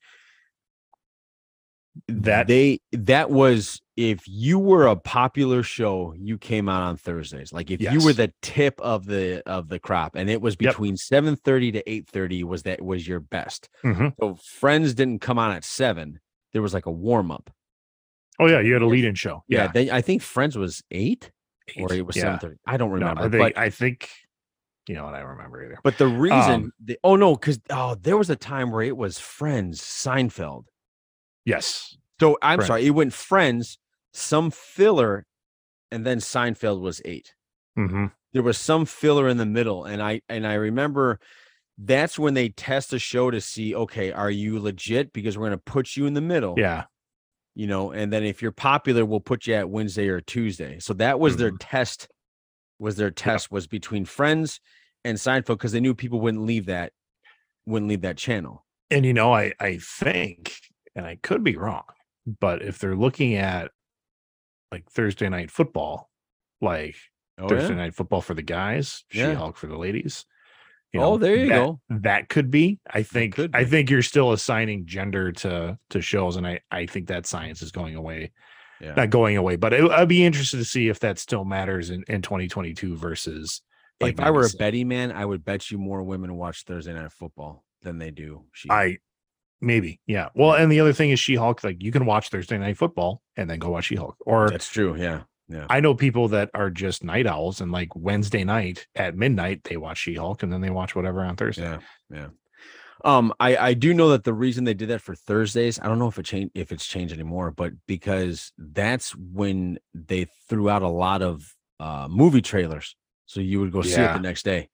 That- 2.08 2.46
they 2.46 2.80
that 2.92 3.30
was 3.30 3.80
if 3.96 4.26
you 4.26 4.58
were 4.58 4.86
a 4.86 4.96
popular 4.96 5.62
show, 5.62 6.14
you 6.18 6.38
came 6.38 6.68
out 6.68 6.82
on 6.82 6.96
Thursdays. 6.96 7.52
Like 7.52 7.70
if 7.70 7.80
you 7.82 8.02
were 8.02 8.14
the 8.14 8.32
tip 8.40 8.80
of 8.80 9.04
the 9.04 9.42
of 9.46 9.68
the 9.68 9.78
crop, 9.78 10.14
and 10.16 10.30
it 10.30 10.40
was 10.40 10.56
Yep. 10.58 10.72
between 10.72 10.96
seven 10.96 11.36
thirty 11.36 11.70
to 11.72 11.90
eight 11.90 12.08
thirty 12.08 12.42
was 12.44 12.62
that 12.62 12.80
was 12.80 13.06
your 13.06 13.20
best. 13.20 13.68
Mhm. 13.84 14.14
So 14.18 14.36
Friends 14.58 14.94
didn't 14.94 15.20
come 15.20 15.38
on 15.38 15.52
at 15.52 15.64
seven. 15.64 16.20
There 16.54 16.62
was 16.62 16.72
like 16.72 16.86
a 16.86 16.90
warm 16.90 17.30
up. 17.30 17.50
Oh 18.40 18.46
yeah, 18.46 18.60
you 18.60 18.72
had 18.72 18.80
a 18.82 18.86
lead-in 18.86 19.14
show. 19.14 19.44
Yeah, 19.46 19.68
they, 19.68 19.90
I 19.90 20.00
think 20.00 20.22
Friends 20.22 20.56
was 20.56 20.82
eight 20.90 21.30
or 21.76 21.92
it 21.92 22.06
was 22.06 22.16
yeah. 22.16 22.22
seven 22.22 22.38
thirty. 22.38 22.56
I 22.66 22.78
don't 22.78 22.88
No, 22.88 22.94
remember. 22.94 23.20
I 23.22 23.28
but 23.28 23.38
think 23.38 23.58
I 23.58 23.70
think 23.70 24.08
you 24.88 24.94
know 24.94 25.04
what 25.04 25.14
I 25.14 25.20
remember 25.20 25.62
either. 25.64 25.78
But 25.84 25.98
the 25.98 26.08
reason, 26.08 26.38
Um, 26.50 26.72
the, 26.82 26.98
oh 27.04 27.16
no, 27.16 27.36
because 27.36 27.60
oh, 27.68 27.94
there 27.96 28.16
was 28.16 28.30
a 28.30 28.36
time 28.36 28.70
where 28.70 28.82
it 28.82 28.96
was 28.96 29.18
Friends, 29.18 29.82
Seinfeld. 29.82 30.64
Yes. 31.44 31.96
So 32.20 32.38
I'm 32.42 32.58
Friends. 32.58 32.66
sorry, 32.68 32.86
it 32.86 32.90
went 32.90 33.12
Friends, 33.12 33.78
some 34.12 34.50
filler, 34.50 35.26
and 35.90 36.06
then 36.06 36.18
Seinfeld 36.18 36.80
was 36.80 37.02
eight. 37.04 37.34
hmm 37.76 38.06
There 38.32 38.42
was 38.42 38.58
some 38.58 38.84
filler 38.86 39.28
in 39.28 39.36
the 39.38 39.46
middle, 39.46 39.84
and 39.84 40.02
I 40.02 40.20
and 40.28 40.46
I 40.46 40.54
remember 40.54 41.18
that's 41.78 42.18
when 42.18 42.34
they 42.34 42.50
test 42.50 42.92
a 42.92 42.98
show 42.98 43.30
to 43.30 43.40
see, 43.40 43.74
okay, 43.74 44.12
are 44.12 44.30
you 44.30 44.60
legit? 44.60 45.12
Because 45.12 45.36
we're 45.36 45.46
gonna 45.46 45.58
put 45.58 45.96
you 45.96 46.06
in 46.06 46.14
the 46.14 46.20
middle, 46.20 46.54
Yeah. 46.58 46.84
you 47.54 47.66
know, 47.66 47.90
and 47.90 48.12
then 48.12 48.22
if 48.24 48.40
you're 48.42 48.52
popular, 48.52 49.04
we'll 49.04 49.20
put 49.20 49.46
you 49.46 49.54
at 49.54 49.68
Wednesday 49.70 50.08
or 50.08 50.20
Tuesday. 50.20 50.78
So 50.80 50.94
that 50.94 51.18
was 51.18 51.36
their 51.38 51.50
Mhm. 51.52 51.56
test. 51.60 52.08
Was 52.78 52.96
their 52.96 53.10
test 53.10 53.50
was 53.50 53.66
between 53.66 54.04
Friends 54.04 54.60
and 55.04 55.16
Seinfeld 55.18 55.46
because 55.58 55.72
they 55.72 55.80
knew 55.80 55.94
people 55.94 56.20
wouldn't 56.20 56.44
leave 56.44 56.66
that, 56.66 56.92
wouldn't 57.66 57.88
leave 57.88 58.00
that 58.02 58.16
channel. 58.16 58.64
And 58.90 59.04
you 59.06 59.12
know, 59.12 59.32
I 59.34 59.52
I 59.60 59.78
think, 59.78 60.52
and 60.94 61.06
I 61.06 61.16
could 61.22 61.42
be 61.44 61.56
wrong, 61.56 61.84
but 62.40 62.62
if 62.62 62.78
they're 62.78 62.96
looking 62.96 63.34
at 63.34 63.70
like 64.70 64.90
Thursday 64.90 65.28
night 65.28 65.50
football, 65.50 66.10
like 66.60 66.96
Oh, 67.38 67.48
Thursday 67.48 67.70
yeah? 67.70 67.76
night 67.76 67.94
football 67.94 68.20
for 68.20 68.34
the 68.34 68.42
guys, 68.42 69.04
Yeah. 69.12 69.30
She-Hulk 69.30 69.56
for 69.56 69.66
the 69.66 69.78
ladies. 69.78 70.26
Oh, 70.94 71.16
there 71.16 71.36
you 71.36 71.48
that, 71.48 71.54
go. 71.54 71.80
That 71.88 72.28
could 72.28 72.50
be. 72.50 72.78
I 72.88 73.02
think. 73.02 73.36
could 73.36 73.56
I 73.56 73.64
think 73.64 73.88
you're 73.88 74.02
still 74.02 74.32
assigning 74.32 74.84
gender 74.84 75.32
to 75.32 75.78
to 75.88 76.02
shows, 76.02 76.36
and 76.36 76.46
I 76.46 76.60
I 76.70 76.84
think 76.84 77.08
that 77.08 77.24
science 77.26 77.62
is 77.62 77.72
going 77.72 77.94
away. 77.96 78.32
Yeah. 78.78 78.92
Not 78.94 79.08
going 79.08 79.38
away, 79.38 79.56
but 79.56 79.72
it, 79.72 79.90
I'd 79.90 80.08
be 80.08 80.22
interested 80.24 80.58
to 80.58 80.64
see 80.66 80.88
if 80.88 81.00
that 81.00 81.18
still 81.18 81.46
matters 81.46 81.88
in 81.88 82.04
in 82.08 82.20
2022 82.20 82.94
versus. 82.96 83.62
like 84.00 84.14
if 84.14 84.20
I 84.20 84.30
were 84.30 84.40
a 84.40 84.52
97. 84.52 84.58
betting 84.58 84.88
man, 84.88 85.12
I 85.12 85.24
would 85.24 85.44
bet 85.44 85.70
you 85.70 85.78
more 85.78 86.02
women 86.02 86.36
watch 86.36 86.64
Thursday 86.64 86.92
night 86.92 87.12
football 87.12 87.64
than 87.80 87.96
they 87.98 88.10
do. 88.10 88.44
She. 88.52 88.70
I 88.70 88.98
maybe 89.62 90.00
yeah. 90.06 90.28
Well, 90.34 90.52
and 90.54 90.70
the 90.70 90.80
other 90.80 90.92
thing 90.92 91.10
is 91.10 91.18
She 91.20 91.36
Hulk. 91.36 91.64
Like 91.64 91.82
you 91.82 91.90
can 91.92 92.04
watch 92.04 92.28
Thursday 92.28 92.58
night 92.58 92.76
football 92.76 93.22
and 93.36 93.48
then 93.48 93.58
go 93.58 93.70
watch 93.70 93.86
She 93.86 93.96
Hulk, 93.96 94.16
or 94.26 94.50
That's 94.50 94.68
true. 94.68 94.94
Yeah. 94.96 95.22
Yeah. 95.48 95.66
I 95.68 95.80
know 95.80 95.94
people 95.94 96.28
that 96.28 96.50
are 96.54 96.70
just 96.70 97.04
night 97.04 97.26
owls 97.26 97.60
and 97.60 97.72
like 97.72 97.94
Wednesday 97.96 98.42
night 98.44 98.86
at 98.94 99.16
midnight 99.16 99.64
they 99.64 99.76
watch 99.76 99.98
She 99.98 100.14
Hulk 100.14 100.42
and 100.42 100.52
then 100.52 100.60
they 100.60 100.70
watch 100.70 100.94
whatever 100.94 101.20
on 101.22 101.36
Thursday. 101.36 101.62
Yeah. 101.62 101.78
Yeah. 102.10 102.28
Um, 103.04 103.32
I 103.40 103.56
I 103.56 103.74
do 103.74 103.92
know 103.94 104.10
that 104.10 104.24
the 104.24 104.32
reason 104.32 104.64
they 104.64 104.74
did 104.74 104.90
that 104.90 105.00
for 105.02 105.14
Thursdays, 105.14 105.80
I 105.80 105.88
don't 105.88 105.98
know 105.98 106.06
if 106.08 106.18
it 106.18 106.24
changed 106.24 106.52
if 106.54 106.70
it's 106.72 106.86
changed 106.86 107.12
anymore, 107.12 107.50
but 107.50 107.72
because 107.86 108.52
that's 108.56 109.14
when 109.16 109.78
they 109.92 110.26
threw 110.48 110.68
out 110.70 110.82
a 110.82 110.88
lot 110.88 111.20
of 111.22 111.54
uh 111.80 112.06
movie 112.08 112.42
trailers, 112.42 112.94
so 113.26 113.40
you 113.40 113.58
would 113.60 113.72
go 113.72 113.82
see 113.82 114.00
it 114.00 114.12
the 114.14 114.20
next 114.20 114.44
day. 114.44 114.68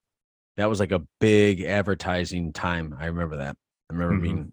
That 0.59 0.69
was 0.69 0.79
like 0.81 0.93
a 0.93 1.03
big 1.21 1.63
advertising 1.63 2.53
time. 2.53 2.95
I 3.01 3.07
remember 3.07 3.39
that. 3.39 3.57
I 3.91 3.95
remember 3.95 4.17
Mhm. 4.17 4.23
being 4.23 4.53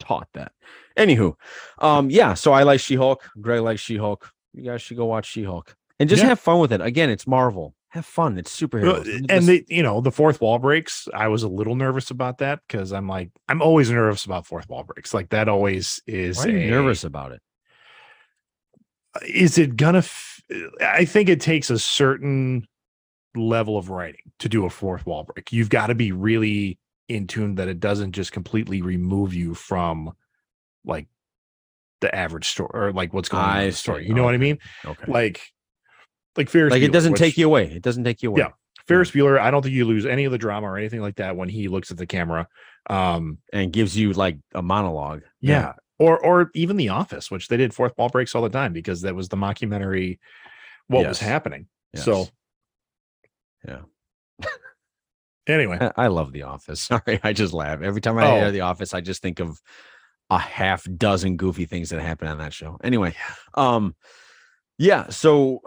taught 0.00 0.28
that. 0.34 0.52
Anywho, 0.96 1.34
um, 1.78 2.10
yeah. 2.10 2.34
So 2.34 2.52
I 2.52 2.62
like 2.64 2.80
She 2.80 2.94
Hulk. 2.96 3.28
Greg 3.40 3.60
likes 3.62 3.80
She 3.80 3.96
Hulk. 3.96 4.30
You 4.54 4.62
guys 4.64 4.82
should 4.82 4.96
go 4.96 5.06
watch 5.06 5.26
She 5.26 5.44
Hulk 5.44 5.76
and 6.00 6.08
just 6.08 6.22
Yeah. 6.22 6.30
have 6.30 6.40
fun 6.40 6.58
with 6.60 6.72
it. 6.72 6.80
Again, 6.80 7.10
it's 7.10 7.26
Marvel. 7.26 7.74
Have 7.90 8.04
fun. 8.04 8.36
It's 8.38 8.54
superheroes. 8.58 9.06
Let 9.06 9.30
and 9.30 9.46
the 9.46 9.64
you 9.68 9.82
know 9.82 10.00
the 10.02 10.10
fourth 10.12 10.40
wall 10.42 10.58
breaks. 10.58 11.08
I 11.14 11.28
was 11.28 11.42
a 11.42 11.48
little 11.48 11.74
nervous 11.74 12.10
about 12.10 12.38
that 12.38 12.60
because 12.68 12.92
I'm 12.92 13.08
like 13.08 13.30
I'm 13.48 13.62
always 13.62 13.90
nervous 13.90 14.24
about 14.26 14.46
fourth 14.46 14.68
wall 14.68 14.84
breaks. 14.84 15.14
Like 15.14 15.30
that 15.30 15.48
always 15.48 16.00
is. 16.06 16.36
why 16.38 16.44
are 16.44 16.48
you 16.50 16.58
a- 16.58 16.70
nervous 16.70 17.04
about 17.04 17.32
it? 17.32 17.40
Is 19.26 19.58
it 19.58 19.76
gonna? 19.76 19.98
F- 19.98 20.42
I 20.80 21.04
think 21.04 21.28
it 21.28 21.40
takes 21.40 21.70
a 21.70 21.78
certain 21.78 22.66
level 23.34 23.76
of 23.78 23.90
writing 23.90 24.20
to 24.38 24.48
do 24.48 24.64
a 24.66 24.70
fourth 24.70 25.06
wall 25.06 25.24
break. 25.24 25.52
You've 25.52 25.70
got 25.70 25.88
to 25.88 25.94
be 25.94 26.12
really 26.12 26.78
in 27.08 27.26
tune 27.26 27.54
that 27.56 27.68
it 27.68 27.80
doesn't 27.80 28.12
just 28.12 28.32
completely 28.32 28.82
remove 28.82 29.32
you 29.34 29.54
from 29.54 30.12
like 30.84 31.06
the 32.00 32.14
average 32.14 32.48
story 32.48 32.70
or 32.74 32.92
like 32.92 33.12
what's 33.12 33.28
going 33.28 33.42
on 33.44 33.60
in 33.60 33.66
the 33.70 33.72
story. 33.72 34.06
You 34.06 34.14
know 34.14 34.22
what 34.24 34.34
I 34.34 34.38
mean? 34.38 34.58
Okay. 34.84 35.10
Like 35.10 35.40
like 36.36 36.48
Ferris 36.48 36.70
like 36.70 36.82
it 36.82 36.92
doesn't 36.92 37.12
which- 37.12 37.20
take 37.20 37.36
you 37.38 37.46
away. 37.46 37.64
It 37.72 37.82
doesn't 37.82 38.04
take 38.04 38.22
you 38.22 38.30
away. 38.30 38.40
Yeah. 38.42 38.50
Ferris 38.86 39.10
Bueller, 39.10 39.38
I 39.38 39.50
don't 39.50 39.60
think 39.62 39.74
you 39.74 39.84
lose 39.84 40.06
any 40.06 40.24
of 40.24 40.32
the 40.32 40.38
drama 40.38 40.66
or 40.66 40.78
anything 40.78 41.00
like 41.02 41.16
that 41.16 41.36
when 41.36 41.48
he 41.50 41.68
looks 41.68 41.90
at 41.90 41.98
the 41.98 42.06
camera. 42.06 42.48
Um, 42.88 43.36
and 43.52 43.70
gives 43.70 43.94
you 43.96 44.14
like 44.14 44.38
a 44.54 44.62
monologue. 44.62 45.22
yeah. 45.40 45.72
Or 45.98 46.18
or 46.24 46.50
even 46.54 46.76
The 46.76 46.90
Office, 46.90 47.28
which 47.30 47.48
they 47.48 47.56
did 47.56 47.74
fourth 47.74 47.92
wall 47.98 48.08
breaks 48.08 48.34
all 48.36 48.42
the 48.42 48.48
time 48.48 48.72
because 48.72 49.02
that 49.02 49.14
was 49.16 49.28
the 49.28 49.36
mockumentary 49.36 50.20
what 50.86 51.06
was 51.08 51.18
happening. 51.18 51.66
Yes. 51.92 52.04
So 52.04 52.28
Yeah. 53.66 53.80
anyway, 55.48 55.78
I, 55.80 56.04
I 56.04 56.06
love 56.08 56.32
The 56.32 56.42
Office. 56.42 56.80
Sorry, 56.82 57.20
I 57.22 57.32
just 57.32 57.52
laugh 57.52 57.82
every 57.82 58.00
time 58.00 58.18
I 58.18 58.26
Oh. 58.26 58.36
hear 58.36 58.50
The 58.52 58.60
Office. 58.62 58.94
I 58.94 59.00
just 59.00 59.22
think 59.22 59.40
of 59.40 59.60
a 60.30 60.38
half 60.38 60.86
dozen 60.96 61.36
goofy 61.36 61.64
things 61.64 61.88
that 61.90 62.00
happen 62.02 62.28
on 62.28 62.38
that 62.38 62.52
show. 62.52 62.78
Anyway, 62.84 63.14
um, 63.54 63.94
yeah. 64.78 65.08
So 65.08 65.60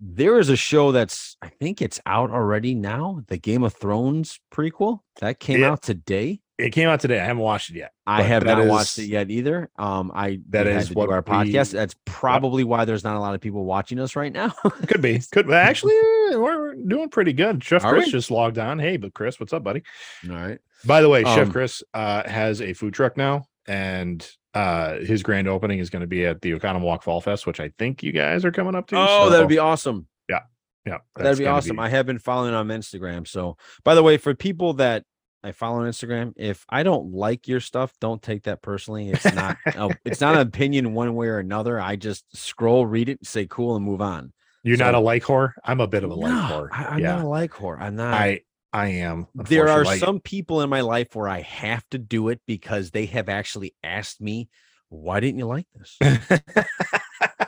there 0.00 0.38
is 0.38 0.48
a 0.48 0.56
show 0.56 0.92
that's 0.92 1.36
I 1.42 1.48
think 1.48 1.80
it's 1.82 2.00
out 2.06 2.30
already 2.30 2.74
now. 2.74 3.22
The 3.28 3.38
Game 3.38 3.62
of 3.62 3.74
Thrones 3.74 4.40
prequel 4.52 5.00
that 5.20 5.40
came 5.40 5.60
Yeah. 5.60 5.72
out 5.72 5.82
today. 5.82 6.40
It 6.58 6.70
came 6.70 6.88
out 6.88 7.00
today. 7.00 7.20
I 7.20 7.24
haven't 7.24 7.42
watched 7.42 7.70
it 7.70 7.76
yet. 7.76 7.92
I 8.06 8.22
have 8.22 8.44
not 8.44 8.66
watched 8.66 8.98
it 8.98 9.06
yet 9.06 9.30
either. 9.30 9.68
Um, 9.76 10.10
I 10.14 10.40
That 10.50 10.66
is 10.66 10.90
what 10.94 11.10
our 11.10 11.18
we- 11.26 11.32
podcast. 11.52 11.72
That's 11.72 11.94
probably 12.06 12.64
why 12.64 12.84
there's 12.84 13.04
not 13.04 13.16
a 13.16 13.20
lot 13.20 13.34
of 13.34 13.40
people 13.40 13.64
watching 13.64 13.98
us 13.98 14.16
right 14.16 14.32
now. 14.32 14.48
Could 14.86 15.02
be. 15.02 15.20
Could 15.32 15.50
actually 15.52 15.94
eh, 15.94 16.36
we're 16.36 16.74
doing 16.74 17.08
pretty 17.10 17.32
good. 17.34 17.62
Chef 17.62 17.82
Chris 17.82 18.10
just 18.10 18.30
logged 18.30 18.58
on. 18.58 18.78
Hey, 18.78 18.96
but 18.96 19.12
Chris, 19.14 19.38
what's 19.38 19.52
up, 19.52 19.64
buddy? 19.64 19.82
All 20.28 20.34
right. 20.36 20.58
By 20.84 21.02
the 21.02 21.08
way, 21.08 21.24
Chef 21.24 21.46
Um, 21.46 21.52
Chris 21.52 21.82
uh, 21.94 22.28
has 22.28 22.62
a 22.62 22.72
food 22.72 22.94
truck 22.94 23.16
now, 23.16 23.44
and 23.66 24.26
uh, 24.54 24.96
his 25.00 25.22
grand 25.22 25.48
opening 25.48 25.78
is 25.80 25.90
going 25.90 26.00
to 26.00 26.06
be 26.06 26.24
at 26.24 26.40
the 26.40 26.52
Oconomowoc 26.52 27.02
Fall 27.02 27.20
Fest, 27.20 27.46
which 27.46 27.60
I 27.60 27.72
think 27.78 28.02
you 28.02 28.12
guys 28.12 28.44
are 28.44 28.52
coming 28.52 28.74
up 28.74 28.86
to. 28.88 28.96
Oh, 28.96 29.24
so- 29.26 29.30
that'd 29.30 29.48
be 29.48 29.58
awesome. 29.58 30.06
yeah. 30.28 30.40
Yeah, 30.86 30.98
that'd 31.16 31.36
be 31.38 31.46
awesome. 31.46 31.80
I 31.80 31.88
have 31.88 32.06
been 32.06 32.20
following 32.20 32.54
on 32.54 32.68
Instagram. 32.68 33.26
So, 33.26 33.56
by 33.82 33.94
the 33.96 34.04
way, 34.04 34.18
for 34.18 34.34
people 34.36 34.74
that 34.74 35.02
I 35.42 35.52
follow 35.52 35.80
on 35.80 35.88
Instagram, 35.88 36.32
if 36.36 36.64
I 36.68 36.82
don't 36.82 37.12
like 37.12 37.46
your 37.46 37.60
stuff, 37.60 37.92
don't 38.00 38.22
take 38.22 38.44
that 38.44 38.62
personally. 38.62 39.10
It's 39.10 39.32
not. 39.32 39.56
oh, 39.76 39.90
it's 40.04 40.20
not 40.20 40.34
an 40.34 40.40
opinion 40.40 40.94
one 40.94 41.14
way 41.14 41.28
or 41.28 41.38
another. 41.38 41.80
I 41.80 41.96
just 41.96 42.24
scroll, 42.36 42.86
read 42.86 43.08
it, 43.08 43.24
say 43.24 43.46
cool, 43.46 43.76
and 43.76 43.84
move 43.84 44.00
on. 44.00 44.32
You're 44.62 44.76
not 44.76 44.94
a 44.94 44.98
like 44.98 45.22
whore. 45.22 45.52
I'm 45.64 45.80
a 45.80 45.86
bit 45.86 46.02
of 46.02 46.10
a 46.10 46.14
like 46.14 46.32
No, 46.32 46.38
whore. 46.38 46.68
I, 46.72 46.94
am 46.94 46.98
yeah, 46.98 47.16
not 47.16 47.24
a 47.24 47.28
like 47.28 47.52
whore. 47.52 47.80
I'm 47.80 47.94
not. 47.94 48.14
I 48.14 48.40
I 48.72 48.88
am. 48.88 49.28
there 49.34 49.68
are 49.68 49.80
unfortunately. 49.80 49.98
some 50.00 50.20
people 50.20 50.60
in 50.62 50.68
my 50.68 50.80
life 50.80 51.14
where 51.14 51.28
I 51.28 51.42
have 51.42 51.84
to 51.90 51.98
do 51.98 52.28
it 52.30 52.40
because 52.46 52.90
they 52.90 53.06
have 53.06 53.28
actually 53.28 53.74
asked 53.84 54.20
me, 54.20 54.48
"Why 54.88 55.20
didn't 55.20 55.38
you 55.38 55.46
like 55.46 55.68
this?" 55.74 55.96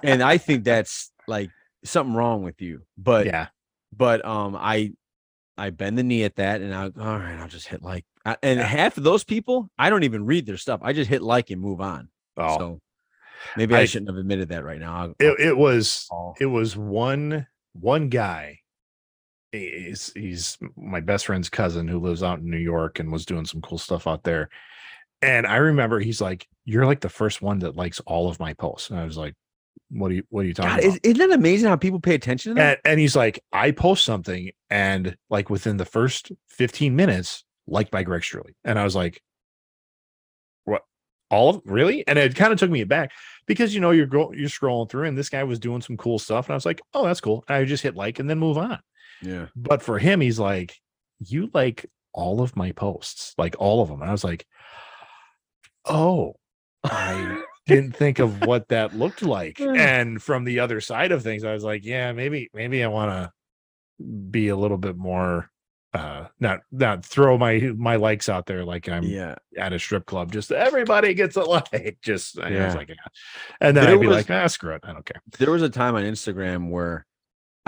and 0.03 0.23
I 0.23 0.39
think 0.39 0.63
that's 0.63 1.11
like 1.27 1.51
something 1.85 2.15
wrong 2.15 2.45
with 2.45 2.63
you. 2.63 2.83
But 2.97 3.27
yeah, 3.27 3.49
but 3.93 4.25
um 4.25 4.57
i 4.59 4.93
i 5.59 5.71
bend 5.71 5.99
the 5.99 6.03
knee 6.03 6.25
at 6.25 6.37
that 6.37 6.61
and 6.61 6.75
i 6.75 6.89
go 6.89 7.03
all 7.03 7.19
right 7.19 7.39
i'll 7.39 7.49
just 7.49 7.69
hit 7.69 7.83
like 7.83 8.05
and 8.43 8.59
Yeah. 8.61 8.67
half 8.67 8.97
of 8.97 9.05
those 9.05 9.25
people 9.25 9.71
i 9.79 9.91
don't 9.91 10.03
even 10.05 10.25
read 10.27 10.47
their 10.47 10.57
stuff 10.57 10.81
i 10.83 10.93
just 10.93 11.11
hit 11.11 11.23
like 11.23 11.51
and 11.51 11.61
move 11.61 11.81
on. 11.81 12.09
Oh, 12.37 12.59
so 12.59 12.81
maybe 13.57 13.75
I, 13.75 13.81
I- 13.81 13.85
shouldn't 13.85 14.09
have 14.11 14.19
admitted 14.19 14.49
that 14.51 14.65
right 14.65 14.81
now 14.81 14.95
I'll- 14.97 15.15
it, 15.19 15.39
it 15.41 15.57
was 15.57 16.07
I'll- 16.13 16.35
it 16.41 16.47
was 16.47 16.77
one 16.77 17.47
one 17.73 18.09
guy 18.09 18.61
he's, 19.53 20.13
he's 20.15 20.59
my 20.77 21.01
best 21.01 21.27
friend's 21.27 21.49
cousin 21.49 21.89
who 21.89 21.99
lives 22.01 22.23
out 22.23 22.39
in 22.41 22.51
new 22.51 22.59
york 22.59 22.99
and 23.01 23.11
was 23.11 23.25
doing 23.27 23.45
some 23.47 23.61
cool 23.61 23.79
stuff 23.79 24.07
out 24.07 24.23
there. 24.25 24.49
And 25.23 25.47
i 25.47 25.57
remember 25.57 25.99
he's 26.01 26.21
like 26.21 26.47
you're 26.65 26.87
like 26.87 27.01
the 27.01 27.09
first 27.09 27.41
one 27.43 27.59
that 27.61 27.75
likes 27.77 27.99
all 28.01 28.29
of 28.29 28.39
my 28.39 28.53
posts. 28.55 28.91
And 28.91 28.99
i 29.01 29.05
was 29.05 29.17
like 29.17 29.35
what 29.91 30.11
are 30.11 30.15
you 30.15 30.23
what 30.29 30.43
are 30.45 30.49
you 30.49 30.55
talking 30.55 30.71
God, 30.71 30.79
about? 30.81 30.89
is, 30.89 31.01
isn't 31.03 31.19
that 31.19 31.39
amazing 31.39 31.69
how 31.69 31.77
people 31.77 32.01
pay 32.01 32.15
attention 32.15 32.51
to 32.51 32.55
that? 32.61 32.81
And, 32.85 32.93
and 32.93 33.01
he's 33.01 33.17
like 33.17 33.43
i 33.53 33.71
post 33.71 34.05
something 34.05 34.51
and 34.71 35.17
like 35.31 35.51
within 35.51 35.77
the 35.77 35.85
first 35.85 36.31
15 36.49 36.95
minutes 36.95 37.45
liked 37.67 37.91
by 37.91 38.03
greg 38.03 38.23
Shirley. 38.23 38.55
and 38.65 38.79
i 38.79 38.85
was 38.85 38.95
like 38.95 39.23
what? 40.65 40.83
All 41.31 41.51
of 41.51 41.63
really? 41.65 42.07
And 42.07 42.19
it 42.19 42.35
kind 42.35 42.53
of 42.53 42.59
took 42.59 42.71
me 42.71 42.81
aback 42.81 43.13
because 43.47 43.75
you 43.75 43.81
know 43.81 43.91
you're 43.91 44.07
go, 44.07 44.33
you're 44.33 44.49
scrolling 44.49 44.91
through 44.91 45.05
and 45.05 45.17
this 45.17 45.29
guy 45.29 45.45
was 45.45 45.59
doing 45.59 45.81
some 45.81 45.97
cool 45.97 46.19
stuff 46.19 46.47
and 46.47 46.55
i 46.55 46.57
was 46.57 46.67
like 46.67 46.81
oh 46.95 47.05
that's 47.05 47.21
cool. 47.21 47.45
And 47.49 47.57
i 47.57 47.65
just 47.65 47.83
hit 47.83 47.95
like 47.95 48.19
and 48.19 48.29
then 48.29 48.39
move 48.39 48.59
on. 48.59 48.79
Yeah. 49.23 49.47
But 49.57 49.83
for 49.83 49.99
him 49.99 50.21
he's 50.21 50.39
like 50.39 50.77
you 51.21 51.51
like 51.53 51.87
all 52.13 52.41
of 52.41 52.57
my 52.57 52.73
posts 52.73 53.35
like 53.39 53.57
all 53.59 53.83
of 53.83 53.89
them 53.89 54.01
and 54.01 54.09
i 54.09 54.13
was 54.13 54.25
like 54.25 54.47
oh 55.85 56.35
i 56.85 57.43
didn't 57.69 57.95
think 57.97 58.19
of 58.19 58.45
what 58.47 58.69
that 58.69 58.97
looked 58.97 59.23
like. 59.23 59.61
And 59.79 60.21
from 60.23 60.45
the 60.45 60.59
other 60.61 60.81
side 60.81 61.13
of 61.13 61.23
things 61.23 61.45
i 61.45 61.53
was 61.53 61.63
like 61.63 61.85
yeah 61.85 62.13
maybe 62.13 62.51
maybe 62.53 62.83
i 62.83 62.89
want 62.89 63.11
to 63.11 63.33
be 64.31 64.49
a 64.49 64.57
little 64.57 64.79
bit 64.79 64.97
more 64.97 65.51
uh 65.95 66.27
not 66.39 66.61
not 66.71 67.05
throw 67.05 67.39
my 67.39 67.59
my 67.77 67.97
likes 67.97 68.29
out 68.29 68.47
there 68.47 68.65
like 68.65 68.89
i'm 68.89 69.03
yeah. 69.05 69.37
at 69.57 69.73
a 69.73 69.79
strip 69.79 70.05
club. 70.07 70.31
Just 70.31 70.53
everybody 70.53 71.15
gets 71.15 71.37
a 71.37 71.43
like. 71.57 71.99
Just 72.03 72.39
i 72.39 72.51
was 72.67 72.75
like 72.75 72.89
yeah. 72.91 72.95
and 73.61 73.77
then 73.77 73.85
There 73.85 73.95
i'd 73.95 74.01
be 74.01 74.07
was- 74.07 74.17
like 74.17 74.31
ah 74.31 74.47
screw 74.49 74.75
it. 74.75 74.83
I 74.85 74.93
don't 74.93 75.07
care. 75.07 75.23
There 75.39 75.51
was 75.51 75.63
a 75.63 75.71
time 75.71 75.95
on 75.95 76.03
instagram 76.03 76.71
where 76.71 77.07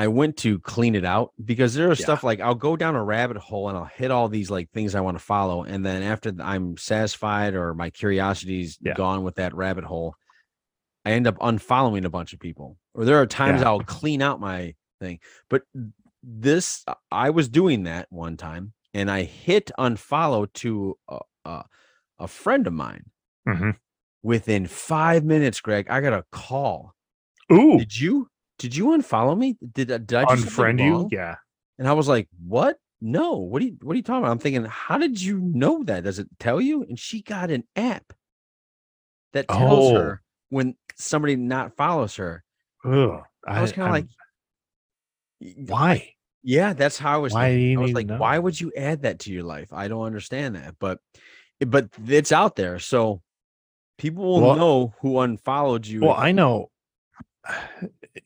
i 0.02 0.06
went 0.08 0.34
to 0.44 0.58
clean 0.60 0.94
it 0.94 1.04
out 1.04 1.28
because 1.52 1.74
there 1.74 1.86
are 1.92 1.98
Yeah. 2.00 2.06
stuff 2.06 2.22
like 2.24 2.40
i'll 2.40 2.54
go 2.68 2.74
down 2.76 2.94
a 2.96 3.04
rabbit 3.14 3.36
hole 3.36 3.68
and 3.68 3.76
i'll 3.78 3.92
hit 4.00 4.10
all 4.10 4.28
these 4.28 4.50
like 4.50 4.70
things 4.70 4.94
i 4.94 5.00
want 5.00 5.16
to 5.18 5.24
follow 5.34 5.58
and 5.64 5.84
then 5.86 6.02
after 6.02 6.32
i'm 6.52 6.76
satisfied 6.76 7.54
or 7.54 7.74
my 7.74 7.90
curiosity's 7.90 8.78
Yeah. 8.80 8.94
gone 8.94 9.22
with 9.26 9.36
that 9.36 9.54
rabbit 9.54 9.84
hole 9.84 10.14
i 11.04 11.12
end 11.12 11.26
up 11.26 11.38
unfollowing 11.38 12.04
a 12.04 12.10
bunch 12.10 12.32
of 12.32 12.40
people 12.40 12.68
or 12.94 13.04
there 13.04 13.20
are 13.20 13.26
times 13.26 13.60
Yeah. 13.60 13.68
i'll 13.68 13.80
clean 13.98 14.20
out 14.22 14.40
my 14.40 14.74
thing 15.00 15.18
but 15.48 15.62
this 16.22 16.82
uh, 16.86 16.94
i 17.10 17.30
was 17.30 17.48
doing 17.48 17.84
that 17.84 18.06
one 18.10 18.36
time 18.36 18.72
and 18.94 19.10
i 19.10 19.22
hit 19.22 19.70
unfollow 19.78 20.52
to 20.54 20.96
a, 21.08 21.18
a, 21.44 21.64
a 22.18 22.28
friend 22.28 22.66
of 22.66 22.72
mine 22.72 23.04
Mhm. 23.48 23.76
within 24.22 24.66
five 24.66 25.24
minutes 25.24 25.60
greg 25.60 25.86
i 25.90 26.00
got 26.00 26.12
a 26.12 26.24
call 26.30 26.94
ooh 27.52 27.78
did 27.78 27.98
you 27.98 28.28
did 28.61 28.77
you 28.77 28.87
unfollow 28.96 29.37
me? 29.37 29.57
Did, 29.73 29.90
I- 29.90 29.99
did 29.99 30.14
I 30.18 30.25
unfriend 30.27 30.79
you 30.85 31.09
yeah 31.11 31.37
And 31.79 31.88
I 31.88 31.94
was 31.94 32.09
like, 32.09 32.29
"What? 32.46 32.77
No. 33.01 33.38
What 33.38 33.62
are 33.62 33.64
you 33.64 33.77
What 33.83 33.94
are 33.94 33.96
you 33.96 34.03
talking 34.03 34.23
about?" 34.23 34.31
I'm 34.33 34.38
thinking, 34.38 34.64
"How 34.66 34.99
did 34.99 35.20
you 35.20 35.40
know 35.40 35.83
that? 35.85 36.05
Does 36.05 36.18
it 36.18 36.29
tell 36.38 36.61
you?" 36.61 36.83
And 36.85 36.99
she 36.99 37.23
got 37.23 37.51
an 37.51 37.64
app 37.75 38.12
that 39.33 39.49
tells 39.49 39.92
Oh. 39.92 39.94
her 39.96 40.23
when 40.51 40.77
somebody 40.96 41.37
not 41.37 41.75
follows 41.77 42.16
her. 42.16 42.44
Ugh, 42.85 43.23
I 43.46 43.62
was 43.62 43.73
kind 43.73 43.88
of 43.88 43.92
like, 43.99 44.07
why 45.68 46.14
"Yeah, 46.42 46.73
that's 46.75 46.99
how 46.99 47.14
I 47.14 47.16
was." 47.18 47.33
Why 47.33 47.49
do 47.51 47.55
thinking. 47.57 47.70
you 47.70 47.79
I 47.81 47.83
was 47.83 47.92
like, 47.92 48.09
to 48.09 48.16
"Why 48.18 48.38
would 48.38 48.61
you 48.61 48.73
add 48.77 49.03
that 49.03 49.20
to 49.20 49.33
your 49.33 49.44
life?" 49.44 49.73
I 49.73 49.88
don't 49.88 50.05
understand 50.05 50.57
that, 50.57 50.75
but 50.79 50.99
eh, 51.61 51.64
but 51.64 51.88
it's 52.07 52.33
out 52.33 52.57
there, 52.57 52.79
so 52.79 53.23
people 53.99 54.25
will 54.25 54.40
Well- 54.42 54.57
know 54.57 54.94
who 55.01 55.18
unfollowed 55.20 55.87
you. 55.87 56.01
Well, 56.03 56.16
I 56.16 56.33
know 56.33 56.70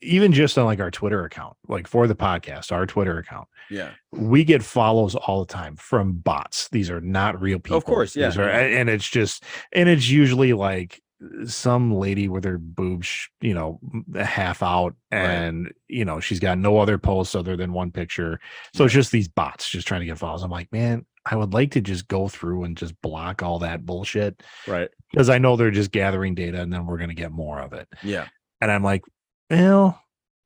even 0.01 0.31
just 0.33 0.57
on 0.57 0.65
like 0.65 0.79
our 0.79 0.91
Twitter 0.91 1.23
account, 1.25 1.55
like 1.67 1.87
for 1.87 2.07
the 2.07 2.15
podcast, 2.15 2.71
our 2.71 2.85
Twitter 2.85 3.17
account, 3.17 3.47
yeah, 3.69 3.91
we 4.11 4.43
get 4.43 4.63
follows 4.63 5.15
all 5.15 5.45
the 5.45 5.53
time 5.53 5.75
from 5.75 6.13
bots. 6.13 6.69
These 6.69 6.89
are 6.89 7.01
not 7.01 7.41
real 7.41 7.59
people. 7.59 7.77
Of 7.77 7.85
course, 7.85 8.15
yeah, 8.15 8.29
These 8.29 8.37
are- 8.37 8.49
and 8.49 8.89
it's 8.89 9.07
just, 9.09 9.43
and 9.73 9.87
it's 9.89 10.09
usually 10.09 10.53
like 10.53 11.01
some 11.45 11.93
lady 11.93 12.27
with 12.27 12.43
her 12.43 12.57
boobs, 12.57 13.29
you 13.41 13.53
know, 13.53 13.79
half 14.15 14.61
out, 14.61 14.95
Right. 15.11 15.21
and 15.21 15.71
you 15.87 16.03
know, 16.05 16.19
she's 16.19 16.39
got 16.39 16.57
no 16.57 16.77
other 16.77 16.97
posts 16.97 17.35
other 17.35 17.55
than 17.55 17.71
one 17.73 17.91
picture. 17.91 18.39
So 18.73 18.83
it's 18.85 18.93
just 18.93 19.11
these 19.11 19.27
bots 19.29 19.69
just 19.69 19.87
trying 19.87 20.01
to 20.01 20.05
get 20.07 20.17
follows. 20.17 20.43
I'm 20.43 20.51
like, 20.51 20.71
man, 20.73 21.05
I 21.25 21.35
would 21.35 21.53
like 21.53 21.71
to 21.71 21.81
just 21.81 22.07
go 22.07 22.27
through 22.27 22.65
and 22.65 22.77
just 22.77 23.01
block 23.01 23.41
all 23.41 23.59
that 23.59 23.85
bullshit 23.85 24.43
right, 24.67 24.89
because 25.11 25.29
I 25.29 25.37
know 25.39 25.55
they're 25.55 25.71
just 25.71 25.91
gathering 25.91 26.35
data 26.35 26.61
and 26.61 26.71
then 26.71 26.85
we're 26.85 26.97
going 26.97 27.09
to 27.09 27.15
get 27.15 27.31
more 27.31 27.59
of 27.61 27.73
it. 27.73 27.87
yeah, 28.03 28.27
And 28.61 28.69
I'm 28.69 28.83
like, 28.83 29.01
well, 29.49 30.01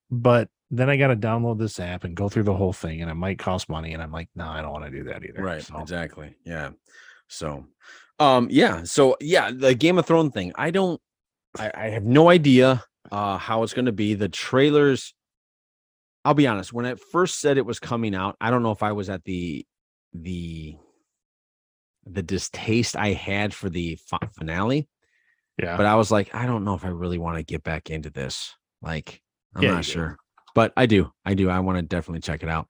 but 0.09 0.49
then 0.71 0.89
I 0.89 0.97
got 0.97 1.07
to 1.07 1.15
download 1.15 1.57
this 1.57 1.79
app 1.79 2.03
and 2.03 2.15
go 2.15 2.29
through 2.29 2.43
the 2.43 2.53
whole 2.53 2.73
thing, 2.73 3.01
and 3.01 3.09
it 3.09 3.15
might 3.15 3.39
cost 3.39 3.69
money. 3.69 3.93
And 3.93 4.03
I'm 4.03 4.11
like, 4.11 4.29
no, 4.35 4.47
I 4.47 4.61
don't 4.61 4.71
want 4.71 4.85
to 4.85 4.91
do 4.91 5.03
that 5.05 5.23
either. 5.23 5.41
right, 5.41 5.63
So, 5.63 5.79
exactly, 5.79 6.35
yeah. 6.45 6.71
So, 7.27 7.65
um, 8.19 8.47
yeah, 8.51 8.83
so 8.83 9.17
yeah, 9.19 9.51
the 9.51 9.73
Game 9.73 9.97
of 9.97 10.05
Thrones 10.05 10.33
thing. 10.33 10.51
I 10.55 10.71
don't, 10.71 11.01
I, 11.57 11.71
I 11.73 11.89
have 11.89 12.03
no 12.03 12.29
idea 12.29 12.83
uh 13.11 13.37
how 13.37 13.63
it's 13.63 13.73
going 13.73 13.85
to 13.85 13.91
be. 13.91 14.13
The 14.13 14.29
trailers. 14.29 15.13
I'll 16.25 16.33
be 16.33 16.47
honest. 16.47 16.73
When 16.73 16.85
it 16.85 16.99
first 17.11 17.39
said 17.39 17.57
it 17.57 17.65
was 17.65 17.79
coming 17.79 18.13
out, 18.13 18.35
I 18.41 18.51
don't 18.51 18.61
know 18.61 18.71
if 18.71 18.83
I 18.83 18.91
was 18.91 19.09
at 19.09 19.23
the 19.23 19.65
the 20.13 20.75
the 22.05 22.23
distaste 22.23 22.95
I 22.95 23.13
had 23.13 23.53
for 23.53 23.69
the 23.69 23.97
finale, 24.37 24.87
yeah. 25.57 25.77
but 25.77 25.85
I 25.85 25.95
was 25.95 26.11
like, 26.11 26.33
I 26.35 26.45
don't 26.45 26.65
know 26.65 26.73
if 26.73 26.83
I 26.83 26.89
really 26.89 27.17
want 27.17 27.37
to 27.37 27.43
get 27.43 27.63
back 27.63 27.89
into 27.89 28.09
this. 28.09 28.55
Like, 28.81 29.21
I'm 29.55 29.63
Yeah, 29.63 29.71
not 29.75 29.85
sure, 29.85 30.17
but 30.55 30.73
I 30.77 30.85
do. 30.85 31.11
I 31.25 31.33
do. 31.33 31.49
I 31.49 31.59
want 31.59 31.77
to 31.77 31.81
definitely 31.81 32.21
check 32.21 32.43
it 32.43 32.49
out. 32.49 32.67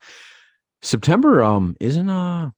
September, 0.82 1.43
um, 1.43 1.76
isn't 1.80 2.10
uh 2.10 2.51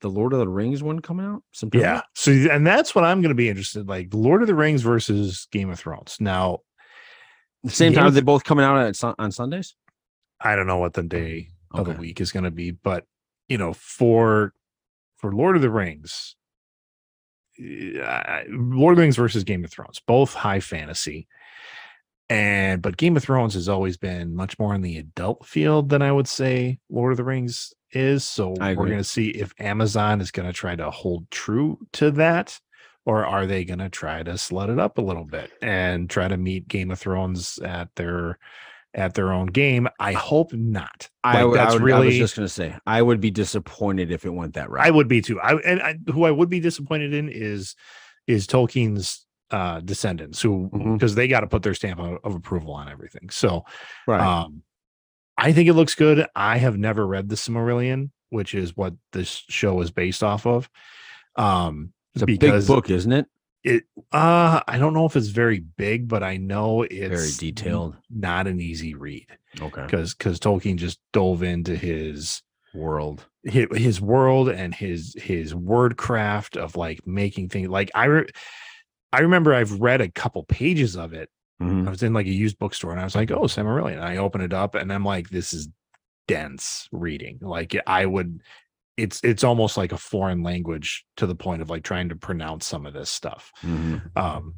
the 0.00 0.08
Lord 0.08 0.32
of 0.32 0.38
the 0.38 0.48
Rings 0.48 0.82
one 0.82 1.00
coming 1.00 1.26
out? 1.26 1.42
September? 1.52 1.84
yeah. 1.86 2.00
So, 2.14 2.30
and 2.32 2.66
that's 2.66 2.94
what 2.94 3.04
I'm 3.04 3.20
going 3.20 3.30
to 3.30 3.34
be 3.34 3.48
interested. 3.50 3.86
Like 3.88 4.08
Lord 4.14 4.40
of 4.40 4.48
the 4.48 4.54
Rings 4.54 4.80
versus 4.82 5.46
Game 5.52 5.68
of 5.70 5.78
Thrones. 5.78 6.16
Now, 6.20 6.60
The 7.64 7.70
same 7.70 7.92
time 7.92 8.06
of- 8.06 8.12
are 8.12 8.14
they 8.14 8.22
both 8.22 8.44
coming 8.44 8.64
out 8.64 8.78
at, 8.78 9.14
on 9.18 9.30
Sundays? 9.32 9.74
I 10.40 10.56
don't 10.56 10.66
know 10.66 10.78
what 10.78 10.94
the 10.94 11.02
day 11.02 11.48
of 11.72 11.84
the 11.84 11.92
week 11.92 12.20
is 12.22 12.32
going 12.32 12.44
to 12.44 12.50
be. 12.50 12.70
But 12.70 13.04
you 13.48 13.58
know, 13.58 13.74
for 13.74 14.54
for 15.18 15.32
Lord 15.34 15.56
of 15.56 15.60
the 15.62 15.68
Rings, 15.70 16.34
uh, 17.60 18.40
Lord 18.48 18.92
of 18.92 18.96
the 18.96 19.02
Rings 19.02 19.16
versus 19.16 19.44
Game 19.44 19.64
of 19.64 19.70
Thrones, 19.70 20.00
both 20.06 20.32
high 20.32 20.60
fantasy. 20.60 21.28
And 22.30 22.80
but 22.80 22.96
Game 22.96 23.16
of 23.16 23.24
Thrones 23.24 23.54
has 23.54 23.68
always 23.68 23.96
been 23.96 24.34
much 24.36 24.58
more 24.58 24.74
in 24.74 24.82
the 24.82 24.96
adult 24.98 25.44
field 25.44 25.88
than 25.88 26.00
I 26.00 26.12
would 26.12 26.28
say 26.28 26.78
Lord 26.88 27.12
of 27.12 27.16
the 27.16 27.24
Rings 27.24 27.72
is. 27.90 28.22
So 28.24 28.54
we're 28.76 28.86
going 28.86 28.98
to 28.98 29.04
see 29.04 29.28
if 29.30 29.52
Amazon 29.58 30.20
is 30.20 30.30
going 30.30 30.46
to 30.46 30.52
try 30.52 30.76
to 30.76 30.90
hold 30.90 31.28
true 31.32 31.78
to 31.94 32.12
that, 32.12 32.58
or 33.04 33.26
are 33.26 33.46
they 33.46 33.64
going 33.64 33.80
to 33.80 33.88
try 33.88 34.22
to 34.22 34.32
slut 34.32 34.70
it 34.70 34.78
up 34.78 34.98
a 34.98 35.02
little 35.02 35.24
bit 35.24 35.50
and 35.60 36.08
try 36.08 36.28
to 36.28 36.36
meet 36.36 36.68
Game 36.68 36.92
of 36.92 37.00
Thrones 37.00 37.58
at 37.64 37.88
their 37.96 38.38
at 38.94 39.14
their 39.14 39.32
own 39.32 39.46
game? 39.46 39.88
I 39.98 40.12
hope 40.12 40.52
not. 40.52 41.08
I, 41.24 41.42
Like, 41.42 41.50
would- 41.50 41.58
I 41.58 41.64
that's 41.64 41.74
would- 41.74 41.82
I 41.82 41.98
was 41.98 42.04
really 42.04 42.18
just 42.18 42.36
gonna 42.36 42.48
say 42.48 42.76
I 42.86 43.02
would 43.02 43.20
be 43.20 43.32
disappointed 43.32 44.12
if 44.12 44.24
it 44.24 44.30
went 44.30 44.54
that 44.54 44.70
route. 44.70 44.86
I 44.86 44.90
would 44.92 45.08
be 45.08 45.20
too. 45.20 45.40
I 45.40 45.54
and 45.56 45.82
I, 45.82 45.96
who 46.12 46.22
I 46.24 46.30
would 46.30 46.48
be 46.48 46.60
disappointed 46.60 47.12
in 47.12 47.28
is 47.28 47.74
is 48.28 48.46
Tolkien's 48.46 49.26
uh 49.50 49.80
descendants 49.80 50.40
who 50.40 50.68
Mhm. 50.72 50.94
because 50.94 51.14
they 51.14 51.26
got 51.28 51.40
to 51.40 51.46
put 51.46 51.62
their 51.62 51.74
stamp 51.74 51.98
of, 52.00 52.18
of 52.24 52.34
approval 52.34 52.72
on 52.72 52.88
everything. 52.88 53.30
So 53.30 53.64
right. 54.06 54.20
um 54.20 54.62
I 55.36 55.52
think 55.52 55.68
it 55.68 55.72
looks 55.74 55.94
good. 55.94 56.26
I 56.36 56.58
have 56.58 56.76
never 56.76 57.06
read 57.06 57.28
the 57.30 57.34
Silmarillion, 57.36 58.10
which 58.28 58.54
is 58.54 58.76
what 58.76 58.94
this 59.12 59.42
show 59.48 59.80
is 59.80 59.90
based 59.90 60.22
off 60.22 60.46
of. 60.46 60.68
Um 61.36 61.92
it's 62.14 62.22
a 62.22 62.26
big 62.26 62.66
book, 62.66 62.90
isn't 62.90 63.12
it? 63.12 63.26
it 63.64 63.84
uh 64.12 64.60
I 64.66 64.78
don't 64.78 64.94
know 64.94 65.06
if 65.06 65.16
it's 65.16 65.28
very 65.28 65.60
big, 65.60 66.08
but 66.08 66.22
I 66.22 66.36
know 66.36 66.82
it's 66.82 67.38
Very 67.38 67.52
detailed. 67.52 67.96
not 68.10 68.46
an 68.46 68.60
easy 68.60 68.94
read 68.94 69.26
Okay. 69.60 69.82
because 69.82 70.14
because 70.14 70.38
Tolkien 70.40 70.76
just 70.76 70.98
dove 71.12 71.42
into 71.42 71.76
his 71.76 72.42
World. 72.72 73.26
his, 73.42 73.66
his 73.76 74.00
world 74.00 74.48
and 74.48 74.72
his 74.72 75.14
his 75.18 75.54
word 75.54 75.96
craft 75.96 76.56
of 76.56 76.76
like 76.76 77.04
making 77.06 77.48
things 77.48 77.68
like 77.68 77.90
I 77.96 78.04
re- 78.04 78.26
I 79.12 79.20
remember 79.20 79.54
I've 79.54 79.80
read 79.80 80.00
a 80.00 80.10
couple 80.10 80.44
pages 80.44 80.96
of 80.96 81.12
it. 81.12 81.28
Mhm. 81.62 81.86
I 81.86 81.90
was 81.90 82.02
in 82.02 82.12
like 82.14 82.26
a 82.26 82.30
used 82.30 82.58
bookstore 82.58 82.90
and 82.92 83.00
I 83.00 83.04
was 83.04 83.14
like, 83.16 83.30
oh, 83.30 83.42
Silmarillion. 83.42 83.94
And 83.94 84.04
I 84.04 84.16
open 84.18 84.40
it 84.40 84.52
up 84.52 84.74
and 84.74 84.92
I'm 84.92 85.04
like, 85.04 85.28
this 85.30 85.52
is 85.52 85.68
dense 86.28 86.88
reading. 86.92 87.38
Like 87.40 87.76
I 87.86 88.06
would 88.06 88.40
it's 88.96 89.20
it's 89.24 89.44
almost 89.44 89.76
like 89.76 89.92
a 89.92 89.98
foreign 89.98 90.42
language 90.42 91.04
to 91.16 91.26
the 91.26 91.34
point 91.34 91.60
of 91.62 91.70
like 91.70 91.82
trying 91.82 92.08
to 92.10 92.16
pronounce 92.16 92.66
some 92.66 92.86
of 92.86 92.92
this 92.94 93.10
stuff. 93.10 93.50
Mhm. 93.62 94.16
Um 94.16 94.54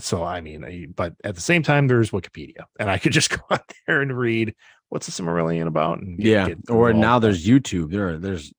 so 0.00 0.24
I 0.24 0.40
mean, 0.40 0.64
I- 0.64 0.86
but 0.94 1.14
at 1.22 1.36
the 1.36 1.40
same 1.40 1.62
time, 1.62 1.86
there's 1.86 2.10
Wikipedia, 2.10 2.64
and 2.80 2.90
I 2.90 2.98
could 2.98 3.12
just 3.20 3.30
go 3.30 3.38
out 3.50 3.70
there 3.86 4.00
and 4.02 4.16
read 4.16 4.54
what's 4.88 5.06
the 5.06 5.12
Silmarillion 5.22 5.66
about. 5.68 6.00
And 6.00 6.18
get- 6.18 6.26
Yeah. 6.26 6.48
get 6.48 6.58
Or 6.70 6.92
now 6.92 7.18
there's 7.20 7.46
YouTube. 7.46 7.90
There, 7.92 8.18
there's 8.18 8.52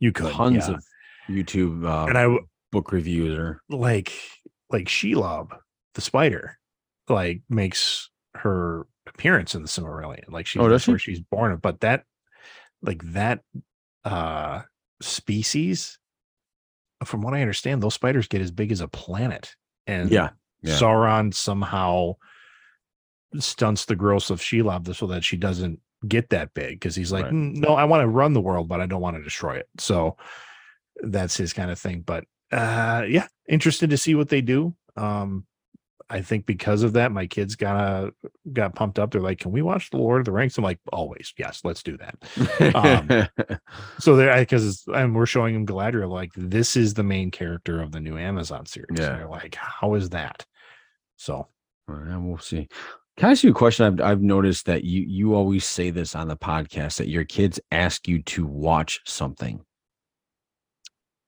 you 0.00 0.12
could 0.12 0.30
tons 0.32 0.68
yeah. 0.68 0.74
of 0.74 0.84
YouTube 1.30 1.86
uh, 1.86 2.06
and 2.08 2.18
I 2.18 2.36
book 2.72 2.92
reviews 2.92 3.38
or 3.38 3.60
like 3.70 4.12
like 4.72 4.86
Shelob, 4.86 5.50
the 5.94 6.00
spider, 6.00 6.58
like 7.08 7.42
makes 7.48 8.10
her 8.34 8.86
appearance 9.06 9.54
in 9.54 9.62
the 9.62 9.68
Silmarillion. 9.68 10.30
Like 10.30 10.46
she, 10.46 10.58
Oh, 10.58 10.68
that's 10.68 10.88
where 10.88 10.98
she? 10.98 11.12
she's 11.12 11.20
born. 11.20 11.56
But 11.56 11.80
that, 11.80 12.04
like 12.80 13.02
that, 13.12 13.40
uh, 14.04 14.62
species, 15.00 15.98
from 17.04 17.22
what 17.22 17.34
I 17.34 17.40
understand, 17.40 17.82
those 17.82 17.94
spiders 17.94 18.28
get 18.28 18.40
as 18.40 18.50
big 18.50 18.72
as 18.72 18.80
a 18.80 18.88
planet, 18.88 19.54
and 19.86 20.10
yeah. 20.10 20.30
yeah. 20.62 20.74
Sauron 20.74 21.34
somehow 21.34 22.14
stunts 23.38 23.84
the 23.86 23.96
growth 23.96 24.30
of 24.30 24.40
Shelob 24.40 24.94
so 24.94 25.06
that 25.08 25.24
she 25.24 25.36
doesn't 25.36 25.80
get 26.06 26.30
that 26.30 26.52
big 26.54 26.78
because 26.80 26.94
he's 26.94 27.12
like, 27.12 27.24
Right. 27.24 27.32
"Mm, 27.32 27.56
no, 27.56 27.74
I 27.74 27.84
want 27.84 28.02
to 28.02 28.08
run 28.08 28.32
the 28.32 28.40
world, 28.40 28.68
but 28.68 28.80
I 28.80 28.86
don't 28.86 29.00
want 29.00 29.16
to 29.16 29.22
destroy 29.22 29.56
it. 29.56 29.66
So 29.78 30.16
that's 31.02 31.36
his 31.36 31.52
kind 31.52 31.70
of 31.70 31.78
thing. 31.78 32.02
But 32.02 32.24
uh 32.52 33.04
yeah, 33.08 33.26
interested 33.48 33.90
to 33.90 33.96
see 33.96 34.14
what 34.14 34.28
they 34.28 34.40
do. 34.40 34.74
Um 34.96 35.46
I 36.10 36.20
think 36.20 36.44
because 36.44 36.82
of 36.82 36.92
that, 36.92 37.10
my 37.10 37.26
kids 37.26 37.56
got 37.56 38.12
got 38.52 38.74
pumped 38.74 38.98
up. 38.98 39.10
They're 39.10 39.20
like, 39.22 39.38
"Can 39.38 39.50
we 39.50 39.62
watch 39.62 39.88
the 39.88 39.96
Lord 39.96 40.20
of 40.20 40.26
the 40.26 40.32
Rings?" 40.32 40.58
I'm 40.58 40.64
like, 40.64 40.78
"Always, 40.92 41.32
yes, 41.38 41.62
let's 41.64 41.82
do 41.82 41.96
that." 41.96 42.74
um, 42.76 43.08
So 43.98 44.16
they're 44.16 44.38
because 44.38 44.84
and 44.88 45.14
we're 45.14 45.24
showing 45.24 45.54
them 45.54 45.66
Galadriel, 45.66 46.10
like 46.10 46.32
this 46.36 46.76
is 46.76 46.92
the 46.92 47.02
main 47.02 47.30
character 47.30 47.80
of 47.80 47.92
the 47.92 48.00
new 48.00 48.18
Amazon 48.18 48.66
series. 48.66 48.88
And 48.90 48.98
Yeah. 48.98 49.16
they're 49.16 49.28
like, 49.28 49.54
"How 49.54 49.94
is 49.94 50.10
that?" 50.10 50.44
So 51.16 51.48
right, 51.88 52.18
we'll 52.18 52.38
see. 52.38 52.68
Can 53.16 53.28
I 53.28 53.32
ask 53.32 53.44
you 53.44 53.50
a 53.50 53.54
question? 53.54 53.86
I've 53.86 54.00
I've 54.00 54.22
noticed 54.22 54.66
that 54.66 54.84
you 54.84 55.00
you 55.02 55.34
always 55.34 55.64
say 55.64 55.88
this 55.90 56.14
on 56.14 56.28
the 56.28 56.36
podcast 56.36 56.98
that 56.98 57.08
your 57.08 57.24
kids 57.24 57.58
ask 57.70 58.06
you 58.06 58.22
to 58.24 58.44
watch 58.44 59.00
something. 59.06 59.64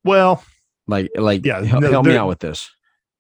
well, 0.05 0.45
Like 0.87 1.11
like 1.17 1.45
Yeah, 1.45 1.63
hel- 1.65 1.81
no, 1.81 1.91
help 1.91 2.07
me 2.07 2.17
out 2.17 2.29
with 2.29 2.41
this. 2.41 2.71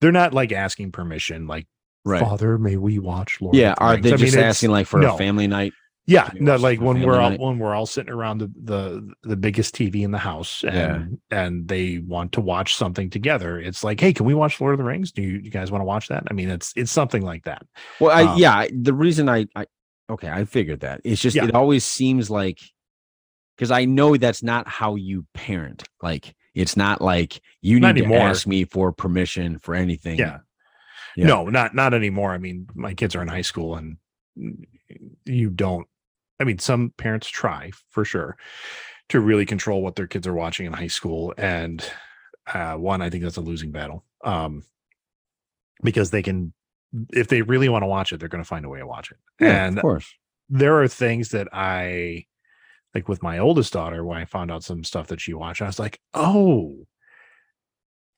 they're 0.00 0.12
not 0.12 0.32
like 0.34 0.52
asking 0.52 0.92
permission, 0.92 1.46
like 1.46 1.66
Right. 2.06 2.20
Father, 2.20 2.58
may 2.58 2.76
we 2.76 2.98
watch 2.98 3.40
Lord? 3.40 3.54
yeah. 3.56 3.72
of 3.72 3.76
the 3.78 3.82
Are 3.84 3.90
Rings?" 3.92 4.02
they 4.04 4.08
I 4.10 4.12
mean, 4.12 4.18
just 4.26 4.34
it's- 4.36 4.48
asking 4.56 4.70
like 4.70 4.86
for 4.86 5.00
no. 5.00 5.14
a 5.14 5.18
family 5.18 5.46
night? 5.46 5.72
Yeah, 6.06 6.28
no, 6.34 6.56
like 6.56 6.82
when 6.82 7.00
we're 7.00 7.18
all 7.18 7.30
night? 7.30 7.40
when 7.40 7.58
we're 7.58 7.74
all 7.74 7.86
sitting 7.86 8.12
around 8.12 8.36
the 8.36 8.52
the, 8.62 9.10
the 9.22 9.36
biggest 9.36 9.74
TV 9.74 10.02
in 10.02 10.10
the 10.10 10.18
house 10.18 10.62
and 10.62 11.18
Yeah. 11.32 11.38
and 11.46 11.66
they 11.66 11.96
want 12.00 12.32
to 12.32 12.42
watch 12.42 12.74
something 12.74 13.08
together. 13.08 13.58
It's 13.58 13.82
like, 13.82 14.00
hey, 14.00 14.12
can 14.12 14.26
we 14.26 14.34
watch 14.34 14.60
Lord 14.60 14.74
of 14.74 14.78
the 14.78 14.84
Rings? 14.84 15.12
Do 15.12 15.22
you, 15.22 15.38
you 15.38 15.50
guys 15.50 15.70
want 15.70 15.80
to 15.80 15.86
watch 15.86 16.08
that? 16.08 16.24
I 16.30 16.34
mean, 16.34 16.50
it's 16.50 16.74
it's 16.76 16.90
something 16.92 17.22
like 17.22 17.44
that. 17.44 17.62
Well, 18.00 18.10
I 18.10 18.24
Um, 18.32 18.38
yeah. 18.38 18.66
The 18.70 18.92
reason 18.92 19.30
I 19.30 19.46
I 19.56 19.64
okay, 20.10 20.28
I 20.28 20.44
figured 20.44 20.80
that 20.80 21.00
it's 21.04 21.22
just 21.22 21.36
Yeah. 21.36 21.44
it 21.46 21.54
always 21.54 21.86
seems 21.86 22.28
like 22.28 22.58
because 23.56 23.70
I 23.70 23.86
know 23.86 24.18
that's 24.18 24.42
not 24.42 24.68
how 24.68 24.96
you 24.96 25.24
parent. 25.32 25.84
Like 26.02 26.34
it's 26.54 26.76
not 26.76 27.00
like 27.00 27.40
you 27.60 27.80
Not 27.80 27.96
need 27.96 28.04
to 28.04 28.14
ask 28.14 28.46
me 28.46 28.64
for 28.64 28.92
permission 28.92 29.58
for 29.58 29.74
anything. 29.74 30.18
Yeah. 30.18 30.38
Yeah. 31.16 31.26
No, 31.26 31.48
not 31.48 31.74
not 31.74 31.94
anymore. 31.94 32.32
I 32.32 32.38
mean, 32.38 32.68
my 32.74 32.94
kids 32.94 33.14
are 33.14 33.22
in 33.22 33.28
high 33.28 33.42
school 33.42 33.76
and 33.76 33.98
you 35.24 35.50
don't 35.50 35.86
I 36.40 36.44
mean, 36.44 36.58
some 36.58 36.92
parents 36.96 37.28
try 37.28 37.70
for 37.90 38.04
sure 38.04 38.36
to 39.10 39.20
really 39.20 39.46
control 39.46 39.82
what 39.82 39.96
their 39.96 40.06
kids 40.06 40.26
are 40.26 40.34
watching 40.34 40.66
in 40.66 40.72
high 40.72 40.88
school 40.88 41.34
and 41.36 41.84
uh 42.52 42.74
one 42.74 43.02
I 43.02 43.10
think 43.10 43.22
that's 43.22 43.36
a 43.36 43.42
losing 43.42 43.70
battle. 43.70 44.04
Um 44.24 44.64
because 45.82 46.10
they 46.10 46.22
can 46.22 46.52
if 47.12 47.28
they 47.28 47.42
really 47.42 47.68
want 47.68 47.82
to 47.82 47.88
watch 47.88 48.12
it, 48.12 48.20
they're 48.20 48.28
going 48.28 48.42
to 48.42 48.48
find 48.48 48.64
a 48.64 48.68
way 48.68 48.78
to 48.78 48.86
watch 48.86 49.10
it. 49.10 49.18
Yeah, 49.40 49.66
and 49.66 49.78
of 49.78 49.82
course. 49.82 50.12
there 50.48 50.80
are 50.80 50.88
things 50.88 51.30
that 51.30 51.48
I 51.52 52.26
like 52.94 53.08
with 53.08 53.22
my 53.22 53.38
oldest 53.38 53.72
daughter 53.72 54.04
when 54.04 54.18
I 54.18 54.24
found 54.24 54.50
out 54.50 54.64
some 54.64 54.84
stuff 54.84 55.08
that 55.08 55.20
she 55.20 55.34
watched, 55.34 55.62
I 55.62 55.66
was 55.66 55.78
like, 55.78 56.00
"Oh, 56.14 56.86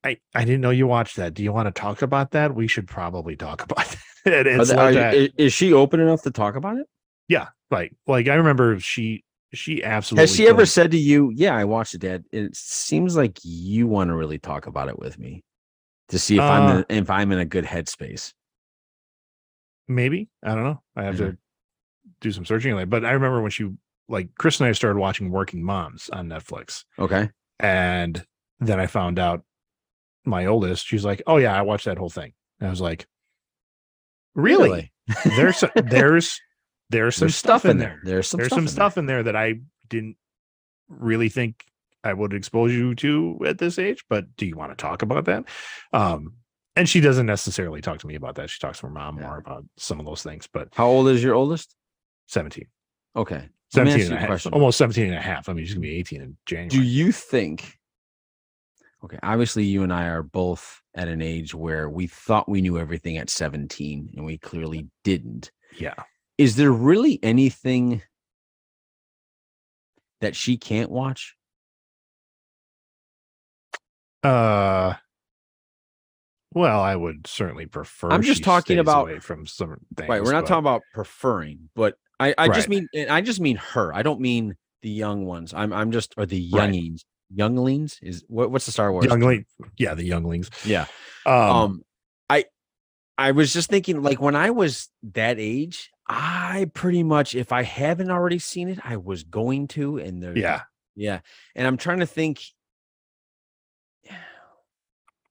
I 0.05 0.19
I 0.35 0.45
didn't 0.45 0.61
know 0.61 0.71
you 0.71 0.87
watched 0.87 1.17
that. 1.17 1.35
Do 1.35 1.43
you 1.43 1.53
want 1.53 1.67
to 1.75 1.81
talk 1.81 2.03
about 2.03 2.33
that? 2.33 2.55
We 2.55 2.69
should 2.69 2.87
probably 2.87 3.37
talk 3.37 3.63
about 3.71 3.97
that." 4.25 4.47
And 4.47 4.61
Are 4.61 4.93
like 4.93 4.97
are- 4.97 5.29
is 5.39 5.53
she 5.53 5.73
open 5.73 6.01
enough 6.01 6.23
to 6.23 6.31
talk 6.31 6.57
about 6.57 6.77
it? 6.79 6.87
yeah, 7.29 7.49
like 7.71 7.93
like 8.07 8.29
I 8.29 8.35
remember 8.35 8.79
she 8.79 9.25
she 9.55 9.83
absolutely 9.83 10.23
Has 10.23 10.37
she 10.37 10.47
ever 10.49 10.67
said 10.67 10.91
to 10.93 10.99
you, 10.99 11.33
"Yeah, 11.35 11.57
I 11.57 11.65
watched 11.65 11.95
it, 11.95 12.03
Dad"? 12.03 12.25
It 12.33 12.55
seems 12.55 13.17
like 13.17 13.39
you 13.43 13.87
want 13.87 14.11
to 14.11 14.15
really 14.17 14.39
talk 14.39 14.67
about 14.67 14.89
it 14.89 14.99
with 14.99 15.19
me 15.19 15.43
to 16.09 16.19
see 16.19 16.37
if 16.37 16.43
Uh, 16.43 16.45
I'm 16.45 16.79
in, 16.79 16.85
if 16.89 17.11
I'm 17.11 17.33
in 17.33 17.39
a 17.39 17.45
good 17.45 17.65
headspace. 17.65 18.33
maybe 19.89 20.29
I 20.43 20.55
don't 20.55 20.65
know. 20.65 20.83
I 20.95 21.05
have 21.05 21.19
Yeah. 21.19 21.27
to 21.31 21.39
do 22.21 22.31
some 22.33 22.45
searching 22.45 22.73
but 22.89 23.05
I 23.05 23.13
remember 23.13 23.43
when 23.43 23.51
she 23.51 23.71
like 24.09 24.29
Chris 24.39 24.61
and 24.61 24.69
I 24.69 24.73
started 24.73 24.99
watching 24.99 25.31
Working 25.31 25.63
Moms 25.65 26.09
on 26.11 26.29
Netflix. 26.29 26.85
Okay. 26.99 27.31
And 27.59 28.25
then 28.61 28.79
I 28.81 28.87
found 28.87 29.19
out 29.19 29.43
my 30.25 30.47
oldest, 30.47 30.87
she's 30.87 31.05
like, 31.05 31.23
Oh 31.27 31.37
yeah, 31.39 31.57
I 31.57 31.63
watched 31.63 31.87
that 31.87 31.99
whole 31.99 32.11
thing. 32.11 32.33
And 32.61 32.69
I 32.69 32.71
was 32.71 32.81
like, 32.81 33.07
Really? 34.35 34.93
There's 35.25 35.63
there's 35.75 35.87
there's 35.87 36.41
There's 36.91 37.17
some 37.17 37.29
stuff 37.31 37.65
in 37.65 37.79
there. 37.79 38.01
There's 38.05 38.29
some 38.29 38.39
There's 38.39 38.49
stuff 38.49 38.57
some 38.57 38.65
in 38.65 38.69
stuff 38.69 38.99
in 38.99 39.07
there 39.07 39.23
that 39.23 39.37
I 39.37 39.61
didn't 39.89 40.17
really 40.89 41.29
think 41.29 41.65
I 42.05 42.13
would 42.13 42.35
expose 42.35 42.73
you 42.73 42.95
to 42.97 43.39
at 43.47 43.59
this 43.59 43.79
age, 43.79 44.05
but 44.09 44.37
do 44.37 44.47
you 44.47 44.57
want 44.57 44.73
to 44.73 44.77
talk 44.77 45.03
about 45.03 45.25
that? 45.27 45.45
Um 45.93 46.35
and 46.75 46.89
she 46.89 47.01
doesn't 47.01 47.25
necessarily 47.27 47.81
talk 47.81 47.99
to 48.01 48.07
me 48.07 48.17
about 48.17 48.35
that. 48.35 48.51
She 48.51 48.59
talks 48.59 48.81
to 48.81 48.87
her 48.87 48.93
mom 48.93 49.17
Yeah. 49.17 49.27
more 49.29 49.39
about 49.39 49.65
some 49.79 49.99
of 49.99 50.07
those 50.07 50.23
things, 50.23 50.47
but 50.53 50.69
How 50.75 50.87
old 50.87 51.09
is 51.09 51.23
your 51.23 51.35
oldest? 51.35 51.75
17. 52.29 52.67
Okay. 53.17 53.49
Let 53.75 53.87
17 53.89 54.01
and 54.07 54.13
a 54.13 54.17
a 54.17 54.19
half. 54.21 54.29
question. 54.29 54.53
Almost 54.55 54.79
17 54.79 55.07
and 55.07 55.15
a 55.15 55.21
half. 55.21 55.49
I 55.49 55.53
mean, 55.53 55.65
she's 55.65 55.75
gonna 55.75 55.83
be 55.83 55.97
18 55.97 56.23
in 56.23 56.37
January. 56.47 56.69
Do 56.69 56.83
you 56.83 57.13
think? 57.13 57.77
Okay, 59.05 59.19
obviously, 59.23 59.65
you 59.65 59.83
and 59.83 59.93
I 59.93 60.07
are 60.07 60.23
both 60.23 60.81
at 60.95 61.09
an 61.09 61.21
age 61.21 61.55
where 61.55 61.89
we 61.91 62.07
thought 62.07 62.49
we 62.49 62.61
knew 62.61 62.79
everything 62.79 63.19
at 63.19 63.29
17, 63.31 64.15
and 64.17 64.25
we 64.25 64.39
clearly 64.39 64.89
didn't. 65.05 65.51
yeah. 65.79 65.95
Is 66.39 66.57
there 66.57 66.71
really 66.73 67.19
anything 67.23 68.03
that 70.21 70.37
she 70.37 70.57
can't 70.59 70.91
watch? 70.91 71.35
Uh, 74.23 74.95
well, 76.53 76.81
I 76.81 76.97
would 76.97 77.27
certainly 77.27 77.67
prefer. 77.67 78.11
I'm 78.11 78.23
just 78.23 78.39
she 78.39 78.45
talking 78.45 78.77
stays 78.77 78.79
about- 78.81 79.03
away 79.03 79.19
from 79.21 79.47
some 79.47 79.77
things. 79.97 80.09
right. 80.09 80.23
We're 80.23 80.33
not 80.33 80.43
but- 80.45 80.49
talking 80.49 80.59
about 80.65 80.83
preferring, 80.93 81.69
but 81.75 81.97
I, 82.19 82.35
I 82.39 82.49
just 82.49 82.69
mean 82.69 82.89
and 82.95 83.11
I 83.11 83.21
just 83.21 83.41
mean 83.41 83.57
her. 83.57 83.95
I 83.95 84.03
don't 84.03 84.21
mean 84.21 84.57
the 84.83 84.91
young 84.91 85.27
ones. 85.27 85.53
I'm 85.53 85.73
I'm 85.73 85.93
just 85.93 86.15
or 86.17 86.27
the 86.27 86.41
Right. 86.53 86.73
youngings. 86.73 87.05
Younglings 87.35 87.99
is 88.03 88.25
what, 88.29 88.51
what's 88.51 88.67
the 88.67 88.73
Star 88.73 88.93
Wars? 88.93 89.07
Youngling, 89.07 89.47
yeah, 89.77 89.95
the 89.95 90.05
younglings. 90.05 90.49
Yeah. 90.65 90.87
Um, 91.25 91.35
Um, 91.35 91.85
I 92.31 92.45
I 93.19 93.33
was 93.33 93.53
just 93.53 93.69
thinking 93.69 94.03
like 94.03 94.21
when 94.21 94.37
I 94.37 94.51
was 94.51 94.89
that 95.15 95.39
age, 95.39 95.91
I 96.07 96.71
pretty 96.73 97.03
much 97.03 97.35
if 97.35 97.51
I 97.53 97.63
haven't 97.65 98.11
already 98.11 98.39
seen 98.39 98.69
it, 98.69 98.79
I 98.85 98.97
was 98.97 99.25
going 99.25 99.69
to, 99.69 99.99
and 99.99 100.23
there, 100.23 100.37
yeah, 100.39 100.63
yeah, 100.95 101.21
and 101.55 101.67
I'm 101.67 101.77
trying 101.77 101.99
to 102.01 102.07
think 102.07 102.43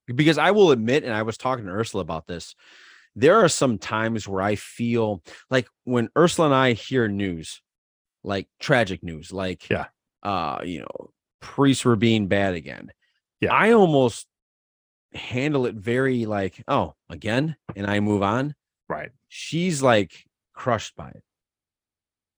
because 0.06 0.36
I 0.38 0.50
will 0.50 0.70
admit, 0.70 1.04
and 1.04 1.14
I 1.14 1.22
was 1.22 1.38
talking 1.38 1.64
to 1.64 1.70
Ursula 1.72 2.02
about 2.02 2.26
this. 2.26 2.54
There 3.16 3.42
are 3.42 3.48
some 3.48 3.78
times 3.78 4.28
where 4.28 4.42
I 4.42 4.54
feel 4.56 5.22
like 5.50 5.66
when 5.84 6.10
Ursula 6.16 6.46
and 6.48 6.54
I 6.54 6.72
hear 6.74 7.08
news, 7.08 7.62
like 8.22 8.46
tragic 8.60 9.02
news, 9.02 9.32
like 9.32 9.68
Yeah. 9.70 9.86
uh, 10.22 10.58
you 10.64 10.80
know, 10.80 11.10
priests 11.40 11.84
were 11.84 11.96
being 11.96 12.28
bad 12.28 12.54
again. 12.54 12.90
Yeah. 13.40 13.52
I 13.54 13.72
almost 13.72 14.26
handle 15.14 15.66
it 15.66 15.74
very 15.76 16.26
like, 16.26 16.62
oh, 16.68 16.94
again, 17.08 17.56
and 17.74 17.86
I 17.86 18.00
move 18.00 18.22
on. 18.22 18.54
right. 18.88 19.10
She's 19.28 19.82
like 19.82 20.12
crushed 20.54 20.94
by 20.94 21.08
it. 21.08 21.22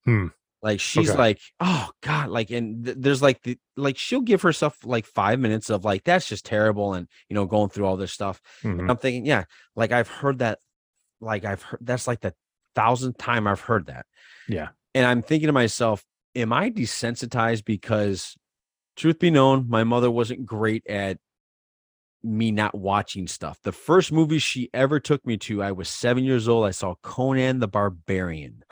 Hmm. 0.04 0.26
Like 0.62 0.80
she's 0.80 1.10
Okay. 1.10 1.18
like, 1.18 1.40
oh 1.60 1.90
God, 2.02 2.30
like, 2.30 2.50
and 2.50 2.84
th- 2.84 2.96
there's 2.98 3.22
like 3.22 3.42
the 3.42 3.58
like 3.76 3.96
she'll 3.96 4.22
give 4.22 4.42
herself 4.42 4.76
like 4.84 5.06
five 5.06 5.38
minutes 5.38 5.70
of 5.70 5.84
like 5.84 6.02
that's 6.04 6.28
just 6.28 6.44
terrible, 6.44 6.94
and 6.94 7.06
you 7.28 7.34
know, 7.34 7.46
going 7.46 7.68
through 7.68 7.86
all 7.86 7.96
this 7.96 8.12
stuff. 8.12 8.40
Mhm. 8.64 8.90
I'm 8.90 8.96
thinking, 8.96 9.24
yeah, 9.24 9.44
like 9.76 9.92
I've 9.92 10.08
heard 10.08 10.38
that, 10.40 10.58
like 11.20 11.44
I've 11.44 11.62
heard 11.62 11.80
that's 11.82 12.06
like 12.06 12.20
the 12.20 12.34
thousandth 12.74 13.18
time 13.18 13.46
I've 13.46 13.60
heard 13.60 13.86
that. 13.86 14.06
Yeah. 14.48 14.68
And 14.94 15.06
I'm 15.06 15.22
thinking 15.22 15.48
to 15.48 15.52
myself, 15.52 16.04
am 16.34 16.52
I 16.52 16.70
desensitized 16.70 17.64
because 17.64 18.36
truth 18.96 19.18
be 19.18 19.30
known, 19.30 19.66
my 19.68 19.84
mother 19.84 20.10
wasn't 20.10 20.46
great 20.46 20.86
at 20.88 21.18
me 22.22 22.50
not 22.50 22.74
watching 22.74 23.26
stuff. 23.28 23.58
The 23.62 23.72
first 23.72 24.10
movie 24.10 24.38
she 24.40 24.70
ever 24.74 24.98
took 24.98 25.24
me 25.24 25.36
to, 25.38 25.62
I 25.62 25.72
was 25.72 25.88
seven 25.88 26.24
years 26.24 26.48
old. 26.48 26.66
I 26.66 26.72
saw 26.72 26.94
Conan 27.02 27.60
the 27.60 27.68
Barbarian, 27.68 28.64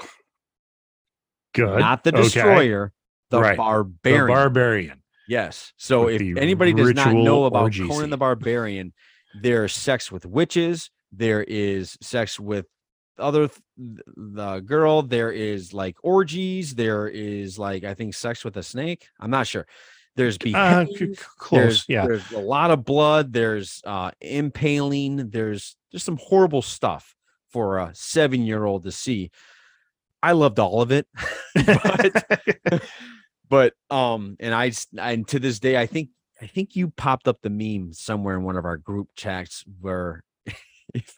Good. 1.55 1.79
not 1.79 2.05
the 2.05 2.11
Okay. 2.11 2.23
destroyer, 2.23 2.93
the 3.31 3.41
Right. 3.41 3.53
The 3.53 3.57
barbarian. 3.57 4.27
barbarian. 4.29 5.03
Yes. 5.29 5.73
So 5.77 6.07
With 6.07 6.21
if 6.21 6.37
anybody 6.37 6.73
does 6.73 6.95
not 6.95 7.13
know 7.13 7.45
about 7.45 7.73
Conan 7.73 8.11
the. 8.11 8.17
Barbarian, 8.17 8.93
there's 9.41 9.73
sex 9.75 10.11
with 10.13 10.25
witches. 10.27 10.91
There 11.17 11.43
is 11.43 11.97
sex 12.01 12.39
with 12.39 12.67
other 13.19 13.49
th- 13.49 13.61
the 14.17 14.61
girl. 14.61 15.03
There 15.03 15.33
is 15.33 15.73
like 15.73 15.97
orgies. 16.03 16.75
There 16.75 17.09
is 17.09 17.59
like 17.59 17.85
I 17.85 17.95
think 17.95 18.15
sex 18.15 18.45
with 18.45 18.57
a 18.57 18.63
snake. 18.63 19.09
I'm 19.19 19.31
not 19.31 19.47
sure. 19.47 19.67
There's 20.17 20.39
Uh, 20.55 20.87
close. 21.39 21.61
There's, 21.61 21.85
yeah. 21.89 22.07
There's 22.07 22.33
a 22.33 22.39
lot 22.39 22.71
of 22.71 22.85
blood. 22.85 23.33
There's 23.33 23.83
uh 23.85 24.11
impaling. 24.21 25.31
There's 25.31 25.77
just 25.93 26.05
some 26.07 26.19
horrible 26.21 26.63
stuff 26.63 27.15
for 27.51 27.79
a 27.79 27.91
seven 27.95 28.43
year 28.43 28.65
old 28.65 28.85
to 28.85 28.93
see. 28.93 29.31
I 30.23 30.33
loved 30.33 30.59
all 30.59 30.83
of 30.83 30.91
it. 30.93 31.07
but 31.55 32.83
but 33.49 33.75
um 33.91 34.37
and 34.41 34.53
i 34.53 34.73
and 34.99 35.29
to 35.29 35.39
this 35.39 35.61
day 35.61 35.77
I 35.77 35.87
think 35.87 36.11
I 36.41 36.47
think 36.47 36.77
you 36.77 36.91
popped 36.91 37.29
up 37.29 37.39
the 37.43 37.51
meme 37.51 37.93
somewhere 37.93 38.37
in 38.37 38.43
one 38.43 38.57
of 38.57 38.65
our 38.65 38.77
group 38.77 39.09
chats 39.17 39.65
where 39.81 40.23
if, 40.97 41.17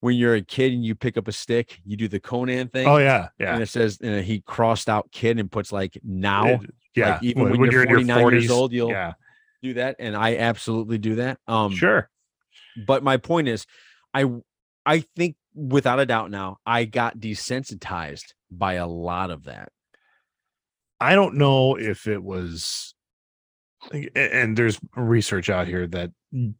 when 0.00 0.14
you're 0.16 0.34
a 0.34 0.42
kid 0.42 0.72
and 0.72 0.84
you 0.84 0.94
pick 0.94 1.16
up 1.16 1.26
a 1.28 1.32
stick, 1.32 1.80
you 1.84 1.96
do 1.96 2.06
the 2.08 2.20
Conan 2.20 2.68
thing. 2.68 2.86
oh 2.86 2.98
yeah. 2.98 3.28
Yeah. 3.38 3.54
And 3.54 3.62
it 3.62 3.68
says 3.68 3.98
and 4.02 4.24
he 4.24 4.40
crossed 4.40 4.88
out 4.88 5.10
kid 5.12 5.38
and 5.38 5.50
puts 5.50 5.72
like 5.72 5.98
now 6.04 6.46
It- 6.46 6.74
yeah. 6.94 7.18
even 7.22 7.58
when 7.58 7.70
you're 7.70 7.84
49 7.86 8.30
years 8.32 8.50
old, 8.50 8.72
you'll- 8.72 8.90
yeah. 8.90 9.14
do 9.62 9.74
that 9.74 9.96
and 9.98 10.16
I 10.16 10.36
absolutely 10.36 10.98
do 10.98 11.16
that. 11.16 11.38
Um 11.48 11.72
sure. 11.74 12.08
but 12.86 13.02
my 13.02 13.16
point 13.16 13.48
is 13.48 13.66
I 14.14 14.26
I 14.86 15.00
think 15.16 15.34
without 15.54 15.98
a 15.98 16.06
doubt 16.06 16.30
now 16.30 16.58
I 16.64 16.84
got 16.84 17.18
desensitized 17.18 18.34
by 18.50 18.74
a 18.74 18.86
lot 18.86 19.30
of 19.30 19.44
that. 19.44 19.70
I 21.00 21.14
don't 21.14 21.34
know 21.36 21.76
if 21.76 22.06
it 22.08 22.22
was, 22.22 22.94
and 24.16 24.56
there's 24.56 24.80
research 24.96 25.48
out 25.48 25.66
here 25.68 25.86
that 25.88 26.10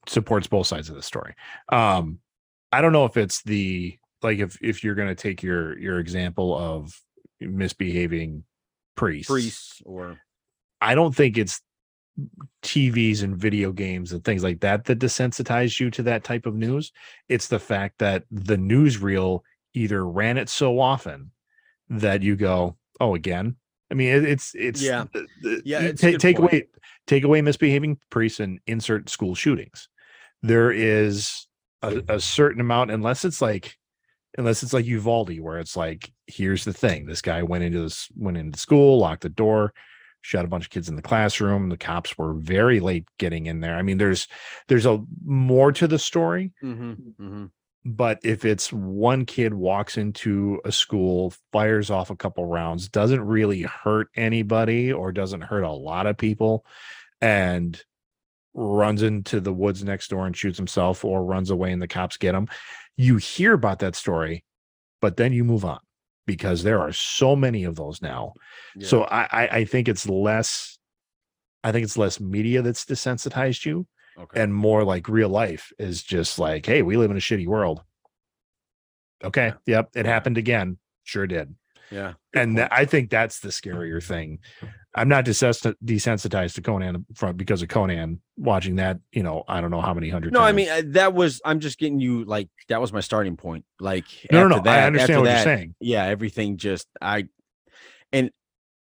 supports 0.06 0.46
both 0.46 0.66
sides 0.68 0.88
of 0.88 0.94
the 0.94 1.02
story. 1.02 1.34
Um, 1.70 2.20
I 2.72 2.80
don't 2.80 2.92
know 2.92 3.04
if 3.04 3.16
it's 3.16 3.42
the 3.42 3.96
like 4.22 4.38
if 4.38 4.58
if 4.62 4.84
you're 4.84 4.94
going 4.94 5.08
to 5.08 5.14
take 5.14 5.42
your 5.42 5.78
your 5.78 5.98
example 5.98 6.56
of 6.56 6.92
misbehaving 7.40 8.44
priests, 8.96 9.30
Priests 9.30 9.82
or 9.84 10.18
I 10.80 10.94
don't 10.94 11.14
think 11.14 11.38
it's 11.38 11.60
TVs 12.62 13.22
and 13.22 13.36
video 13.36 13.72
games 13.72 14.12
and 14.12 14.24
things 14.24 14.42
like 14.42 14.60
that 14.60 14.84
that 14.86 14.98
desensitize 14.98 15.78
you 15.78 15.90
to 15.92 16.02
that 16.04 16.24
type 16.24 16.46
of 16.46 16.54
news. 16.54 16.92
It's 17.28 17.48
the 17.48 17.60
fact 17.60 17.98
that 17.98 18.24
the 18.30 18.56
newsreel 18.56 19.40
either 19.74 20.04
ran 20.04 20.36
it 20.36 20.48
so 20.48 20.80
often 20.80 21.30
that 21.88 22.22
you 22.22 22.36
go, 22.36 22.76
"Oh, 23.00 23.14
again." 23.14 23.56
I 23.90 23.94
mean, 23.94 24.08
it, 24.08 24.24
it's 24.24 24.52
it's 24.54 24.82
Yeah. 24.82 25.04
Yeah, 25.64 25.80
it's 25.80 26.00
take 26.00 26.18
take 26.18 26.36
point. 26.36 26.52
away 26.52 26.66
take 27.06 27.24
away 27.24 27.40
misbehaving 27.40 27.98
priests 28.10 28.40
and 28.40 28.60
insert 28.66 29.08
school 29.08 29.34
shootings. 29.34 29.88
There 30.42 30.70
is 30.70 31.47
a, 31.82 32.02
a 32.08 32.20
certain 32.20 32.60
amount, 32.60 32.90
unless 32.90 33.24
it's 33.24 33.40
like 33.40 33.76
unless 34.36 34.62
it's 34.62 34.72
like 34.72 34.86
Uvalde, 34.86 35.40
where 35.40 35.58
it's 35.58 35.76
like, 35.76 36.12
here's 36.26 36.64
the 36.64 36.72
thing: 36.72 37.06
this 37.06 37.22
guy 37.22 37.42
went 37.42 37.64
into 37.64 37.82
this 37.82 38.08
went 38.16 38.36
into 38.36 38.58
school, 38.58 38.98
locked 38.98 39.22
the 39.22 39.28
door, 39.28 39.72
shot 40.22 40.44
a 40.44 40.48
bunch 40.48 40.64
of 40.64 40.70
kids 40.70 40.88
in 40.88 40.96
the 40.96 41.02
classroom. 41.02 41.68
The 41.68 41.76
cops 41.76 42.16
were 42.18 42.34
very 42.34 42.80
late 42.80 43.06
getting 43.18 43.46
in 43.46 43.60
there. 43.60 43.76
I 43.76 43.82
mean, 43.82 43.98
there's 43.98 44.28
there's 44.68 44.86
a 44.86 45.02
more 45.24 45.72
to 45.72 45.86
the 45.86 45.98
story, 45.98 46.52
Mm-hmm, 46.62 47.46
but 47.84 48.18
if 48.22 48.44
it's 48.44 48.72
one 48.72 49.24
kid 49.24 49.54
walks 49.54 49.96
into 49.96 50.60
a 50.64 50.72
school, 50.72 51.32
fires 51.52 51.90
off 51.90 52.10
a 52.10 52.16
couple 52.16 52.44
rounds, 52.46 52.88
doesn't 52.88 53.20
really 53.20 53.62
hurt 53.62 54.08
anybody 54.16 54.92
or 54.92 55.12
doesn't 55.12 55.42
hurt 55.42 55.62
a 55.62 55.70
lot 55.72 56.06
of 56.06 56.16
people, 56.16 56.64
and 57.20 57.82
runs 58.58 59.02
into 59.02 59.40
the 59.40 59.52
woods 59.52 59.84
next 59.84 60.08
door 60.08 60.26
and 60.26 60.36
shoots 60.36 60.58
himself 60.58 61.04
or 61.04 61.24
runs 61.24 61.50
away 61.50 61.72
and 61.72 61.80
the 61.80 61.88
cops 61.88 62.16
get 62.16 62.34
him, 62.34 62.48
you 62.96 63.16
hear 63.16 63.52
about 63.52 63.78
that 63.78 63.94
story, 63.94 64.44
but 65.00 65.16
then 65.16 65.32
you 65.32 65.44
move 65.44 65.64
on 65.64 65.78
because 66.26 66.62
there 66.62 66.80
are 66.80 66.92
so 66.92 67.36
many 67.36 67.64
of 67.64 67.76
those 67.76 68.02
now. 68.02 68.32
So 68.80 69.04
I, 69.04 69.28
I 69.30 69.48
I 69.48 69.64
think 69.64 69.88
it's 69.88 70.08
less 70.08 70.78
I 71.62 71.72
think 71.72 71.84
it's 71.84 71.96
less 71.96 72.20
media 72.20 72.62
that's 72.62 72.84
desensitized 72.84 73.64
you 73.64 73.86
okay. 74.18 74.42
and 74.42 74.54
more 74.54 74.84
like 74.84 75.08
real 75.08 75.28
life 75.28 75.72
is 75.78 76.02
just 76.02 76.38
like, 76.38 76.66
hey, 76.66 76.82
we 76.82 76.96
live 76.96 77.10
in 77.10 77.16
a 77.16 77.20
shitty 77.20 77.46
world. 77.46 77.82
Okay. 79.22 79.52
Yep. 79.66 79.90
It 79.94 80.06
happened 80.06 80.38
again. 80.38 80.78
Sure 81.04 81.26
did. 81.26 81.54
Yeah. 81.90 82.14
And 82.34 82.58
tha- 82.58 82.68
I 82.72 82.84
think 82.84 83.10
that's 83.10 83.40
the 83.40 83.48
scarier 83.48 84.02
thing. 84.02 84.40
I'm 84.94 85.08
not 85.08 85.24
desensitized 85.24 86.54
to 86.54 86.62
Conan 86.62 87.06
from 87.14 87.36
because 87.36 87.62
of 87.62 87.68
Conan 87.68 88.20
watching 88.36 88.76
that, 88.76 88.98
you 89.12 89.22
know, 89.22 89.44
I 89.48 89.60
don't 89.60 89.70
know 89.70 89.80
how 89.80 89.94
many 89.94 90.08
hundred 90.08 90.32
No, 90.32 90.40
I 90.40 90.52
mean 90.52 90.68
uh, 90.68 90.82
that 90.86 91.14
was 91.14 91.40
I'm 91.44 91.60
just 91.60 91.78
getting 91.78 92.00
you 92.00 92.24
like 92.24 92.48
that 92.68 92.80
was 92.80 92.92
my 92.92 93.00
starting 93.00 93.36
point. 93.36 93.64
Like 93.80 94.06
no, 94.32 94.48
no, 94.48 94.56
no. 94.56 94.56
I 94.56 94.60
that- 94.62 94.86
understand 94.86 95.20
what 95.20 95.24
that, 95.26 95.46
you're 95.46 95.56
saying. 95.56 95.74
Yeah, 95.80 96.04
everything 96.06 96.56
just 96.56 96.88
I 97.00 97.28
and 98.12 98.30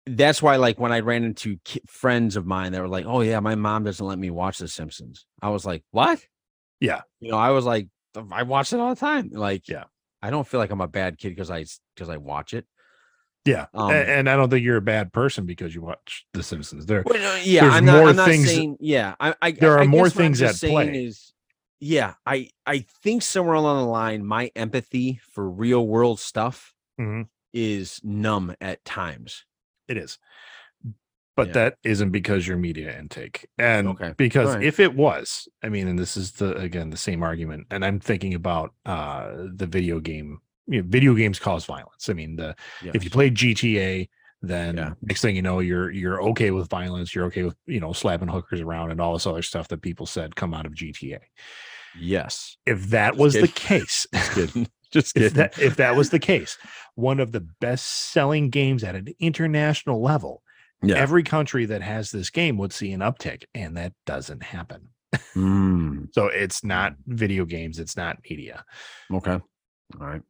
that's 0.07 0.43
why 0.43 0.57
like 0.57 0.81
when 0.81 0.91
I 0.93 1.01
ran 1.01 1.23
into 1.25 1.59
friends 1.87 2.37
of 2.37 2.45
mine 2.47 2.73
that 2.73 2.81
were 2.81 2.89
like, 2.89 3.07
"Oh 3.07 3.21
yeah, 3.21 3.39
my 3.39 3.55
mom 3.55 3.85
doesn't 3.85 4.05
let 4.05 4.19
me 4.19 4.31
watch 4.31 4.59
The 4.59 4.67
Simpsons." 4.67 5.27
I 5.41 5.51
was 5.51 5.65
like, 5.65 5.85
"What?" 5.93 6.21
Yeah. 6.81 7.03
You 7.21 7.31
know, 7.31 7.39
I 7.39 7.51
was 7.51 7.65
like, 7.65 7.89
I 8.33 8.43
watch 8.43 8.73
it 8.73 8.81
all 8.81 8.93
the 8.93 8.99
time. 8.99 9.31
Like, 9.33 9.69
Yeah. 9.69 9.85
I 10.21 10.31
don't 10.31 10.47
feel 10.47 10.59
like 10.59 10.71
I'm 10.71 10.81
a 10.81 10.89
bad 10.89 11.19
kid 11.19 11.29
because 11.31 11.51
I 11.51 11.65
because 11.95 12.09
I 12.09 12.17
watch 12.17 12.55
it. 12.55 12.67
Yeah. 13.45 13.67
Um, 13.75 13.91
A- 13.91 13.95
and, 13.95 14.31
I 14.31 14.37
don't 14.37 14.49
think 14.51 14.65
you're 14.65 14.77
a 14.77 14.81
bad 14.83 15.13
person 15.13 15.47
because 15.47 15.75
you 15.75 15.83
watch 15.83 16.27
The 16.33 16.43
Simpsons. 16.43 16.87
There, 16.87 17.03
Well, 17.05 17.41
yeah, 17.43 17.69
I'm 17.69 17.85
not. 17.85 17.99
more 18.01 18.09
I'm 18.11 18.17
not 18.17 18.29
things- 18.29 18.49
saying. 18.49 18.77
Yeah, 18.81 19.15
I. 19.19 19.35
I 19.43 19.51
There 19.53 19.79
I 19.79 19.83
are 19.83 19.85
more 19.85 20.09
things 20.09 20.41
at 20.43 20.55
play. 20.57 21.05
Is 21.07 21.33
yeah, 21.81 22.15
I 22.25 22.49
I 22.67 22.85
think 23.03 23.23
somewhere 23.23 23.55
along 23.57 23.85
the 23.85 23.91
line, 23.91 24.25
my 24.25 24.53
empathy 24.55 25.21
for 25.33 25.51
real 25.51 25.85
world 25.87 26.21
stuff 26.21 26.73
Mhm. 27.01 27.27
is 27.53 28.01
numb 28.05 28.55
at 28.61 28.85
times. 28.85 29.45
It 29.89 29.97
is. 29.97 30.19
But 31.35 31.49
Yeah. 31.49 31.53
that 31.55 31.79
isn't 31.83 32.11
because 32.11 32.47
your 32.47 32.59
media 32.59 32.97
intake. 32.97 33.49
And 33.59 33.89
Okay. 33.89 34.15
because 34.17 34.55
if 34.63 34.79
it 34.79 34.95
was, 34.95 35.49
I 35.63 35.71
mean, 35.71 35.89
and 35.89 35.99
this 35.99 36.17
is 36.17 36.33
the 36.33 36.55
again 36.57 36.91
the 36.91 36.97
same 36.97 37.23
argument, 37.23 37.67
and 37.71 37.85
I'm 37.85 37.99
thinking 37.99 38.35
about 38.35 38.75
uh 38.87 39.33
the 39.53 39.67
video 39.67 39.99
game, 39.99 40.41
you 40.73 40.83
know, 40.83 40.89
video 40.89 41.15
games 41.15 41.39
cause 41.39 41.65
violence. 41.65 42.09
I 42.09 42.13
mean, 42.15 42.37
the 42.37 42.55
if 42.93 43.05
you 43.05 43.11
Yes. 43.11 43.13
play 43.13 43.31
GTA, 43.31 44.09
then 44.43 44.77
Yeah. 44.77 44.91
next 45.03 45.23
thing 45.23 45.37
you 45.37 45.43
know, 45.43 45.61
you're 45.61 45.91
you're 45.91 46.23
okay 46.31 46.51
with 46.51 46.69
violence, 46.69 47.15
you're 47.15 47.27
okay 47.27 47.43
with 47.45 47.57
you 47.67 47.81
know 47.81 47.93
slapping 47.93 48.29
hookers 48.29 48.61
around 48.61 48.91
and 48.91 49.01
all 49.01 49.13
this 49.13 49.27
other 49.27 49.43
stuff 49.43 49.69
that 49.69 49.83
people 49.83 50.07
said 50.07 50.37
come 50.37 50.55
out 50.55 50.67
of 50.67 50.75
GTA. 50.75 51.19
yes, 51.95 52.57
If 52.67 52.91
that 52.91 53.13
Just 53.15 53.21
was 53.21 53.37
the 53.39 53.49
case, 53.49 54.07
Just 54.15 54.33
kidding. 54.33 54.67
Just 54.93 55.17
if 55.17 55.33
that, 55.35 55.59
if 55.59 55.77
that 55.77 55.97
was 55.97 56.11
the 56.11 56.19
case, 56.19 56.59
one 56.97 57.19
of 57.19 57.33
the 57.33 57.41
best 57.41 57.87
selling 58.13 58.51
games 58.51 58.85
at 58.85 58.95
an 58.95 59.09
international 59.21 60.03
level, 60.03 60.43
Yeah. 60.83 60.97
every 60.97 61.23
country 61.23 61.65
that 61.67 61.81
has 61.81 62.11
this 62.11 62.29
game 62.29 62.59
would 62.59 62.73
see 62.75 62.93
an 62.93 63.01
uptick, 63.01 63.45
and 63.55 63.77
that 63.79 63.95
doesn't 64.05 64.43
happen. 64.43 64.89
Mm, 65.37 66.09
So 66.13 66.27
it's 66.27 66.63
not 66.63 66.95
video 67.07 67.45
games, 67.47 67.79
it's 67.79 67.97
not 67.97 68.19
media. 68.29 68.65
okay. 69.13 69.33
All 70.01 70.07
right. 70.07 70.23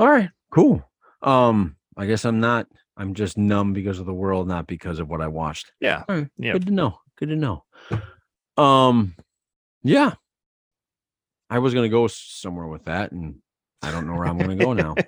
All 0.00 0.08
right. 0.10 0.30
Cool. 0.50 0.82
Um, 1.22 1.76
I 1.96 2.06
guess 2.06 2.24
I'm 2.24 2.40
not. 2.40 2.66
I'm 2.96 3.14
just 3.14 3.38
numb 3.38 3.72
because 3.72 3.98
of 4.00 4.06
the 4.06 4.12
world, 4.14 4.48
not 4.48 4.66
because 4.66 4.98
of 4.98 5.08
what 5.08 5.20
I 5.20 5.28
watched. 5.28 5.70
Yeah. 5.80 6.02
All 6.08 6.16
right. 6.16 6.28
Yep. 6.38 6.52
Good 6.54 6.66
to 6.66 6.72
know. 6.72 6.98
Good 7.16 7.28
to 7.28 7.36
know. 7.36 7.64
Um, 8.56 9.14
yeah. 9.82 10.14
I 11.48 11.58
was 11.58 11.74
gonna 11.74 11.88
go 11.88 12.06
somewhere 12.06 12.66
with 12.66 12.84
that, 12.86 13.12
and 13.12 13.36
I 13.82 13.90
don't 13.90 14.06
know 14.06 14.14
where 14.14 14.26
I'm 14.26 14.38
gonna 14.38 14.56
go 14.56 14.72
now. 14.72 14.94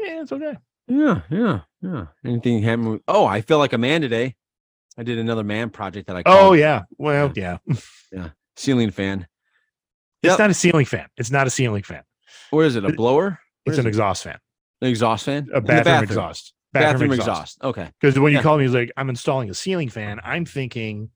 Yeah, 0.00 0.22
it's 0.22 0.30
okay. 0.30 0.56
Yeah, 0.86 1.22
yeah, 1.28 1.60
yeah. 1.82 2.06
Anything 2.24 2.62
happen? 2.62 2.88
With, 2.88 3.02
oh, 3.08 3.26
I 3.26 3.40
feel 3.40 3.58
like 3.58 3.72
a 3.72 3.78
man 3.78 4.00
today. 4.00 4.36
I 4.96 5.02
did 5.02 5.18
another 5.18 5.42
man 5.42 5.70
project 5.70 6.06
that 6.06 6.16
I 6.16 6.22
Oh 6.24 6.52
yeah. 6.52 6.82
Well, 6.98 7.32
yeah. 7.34 7.58
Yeah. 8.12 8.28
Ceiling 8.56 8.90
fan. 8.92 9.26
It's 10.22 10.30
Yep. 10.30 10.38
not 10.38 10.50
a 10.50 10.54
ceiling 10.54 10.86
fan. 10.86 11.06
It's 11.16 11.30
not 11.32 11.46
a 11.48 11.50
ceiling 11.50 11.82
fan. 11.82 12.02
What 12.50 12.64
is 12.66 12.76
it? 12.76 12.84
A 12.84 12.88
It- 12.88 12.96
blower? 12.96 13.38
It's 13.68 13.78
an 13.78 13.86
it? 13.86 13.88
exhaust 13.88 14.24
fan. 14.24 14.38
An 14.80 14.88
exhaust 14.88 15.24
fan? 15.24 15.48
A 15.52 15.60
the 15.60 15.66
bathroom, 15.66 16.02
exhaust. 16.02 16.54
Bathroom, 16.72 17.12
exhaust. 17.12 17.62
Okay. 17.62 17.90
Because 18.00 18.18
when 18.18 18.32
you 18.32 18.38
Yeah. 18.38 18.42
call 18.42 18.58
me, 18.58 18.64
he's 18.64 18.74
like, 18.74 18.92
I'm 18.96 19.08
installing 19.08 19.50
a 19.50 19.54
ceiling 19.54 19.88
fan. 19.88 20.20
I'm 20.22 20.44
thinking 20.44 21.10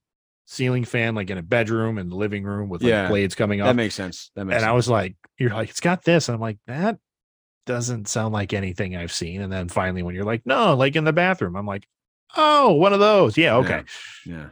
ceiling 0.45 0.85
fan 0.85 1.15
like 1.15 1.31
in 1.31 1.39
a 1.39 1.43
bedroom 1.43 1.99
and 1.99 2.11
the 2.11 2.17
living 2.17 2.45
room 2.45 2.69
with 2.69 2.83
like 2.83 2.91
Yeah, 2.91 3.09
blades 3.09 3.35
coming 3.35 3.61
up. 3.61 3.67
That 3.67 3.77
makes 3.77 3.95
sense. 3.95 4.31
That 4.35 4.45
makes 4.45 4.57
And 4.57 4.63
sense. 4.63 4.71
I 4.71 4.73
was 4.73 4.89
like, 4.89 5.17
You're 5.39 5.51
like, 5.55 5.71
it's 5.71 5.81
got 5.81 6.05
this. 6.05 6.29
And 6.29 6.35
I'm 6.35 6.41
like, 6.41 6.59
that 6.67 6.99
doesn't 7.67 8.09
sound 8.09 8.33
like 8.33 8.53
anything 8.53 8.97
I've 8.97 9.13
seen. 9.13 9.41
And 9.41 9.53
then 9.53 9.69
finally, 9.69 10.03
when 10.03 10.15
you're 10.15 10.25
like, 10.25 10.45
no, 10.45 10.75
like 10.75 10.97
in 10.97 11.05
the 11.05 11.13
bathroom, 11.13 11.57
I'm 11.57 11.67
like, 11.67 11.87
oh, 12.37 12.73
one 12.73 12.93
of 12.93 13.01
those. 13.01 13.37
Yeah, 13.37 13.57
okay. 13.59 13.83
Yeah. 14.27 14.49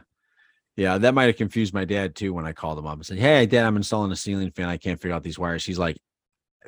Yeah, 0.77 0.97
that 0.97 1.13
might 1.13 1.25
have 1.25 1.35
confused 1.35 1.73
my 1.73 1.83
dad 1.83 2.15
too 2.15 2.33
when 2.33 2.45
I 2.45 2.53
called 2.53 2.79
him 2.79 2.85
up 2.87 2.93
and 2.95 3.05
said, 3.05 3.19
Hey, 3.19 3.45
dad, 3.45 3.65
I'm 3.65 3.75
installing 3.75 4.11
a 4.11 4.15
ceiling 4.15 4.51
fan. 4.51 4.69
I 4.69 4.77
can't 4.77 4.99
figure 5.01 5.13
out 5.13 5.23
these 5.23 5.37
wires. 5.37 5.65
He's 5.65 5.77
like, 5.77 5.97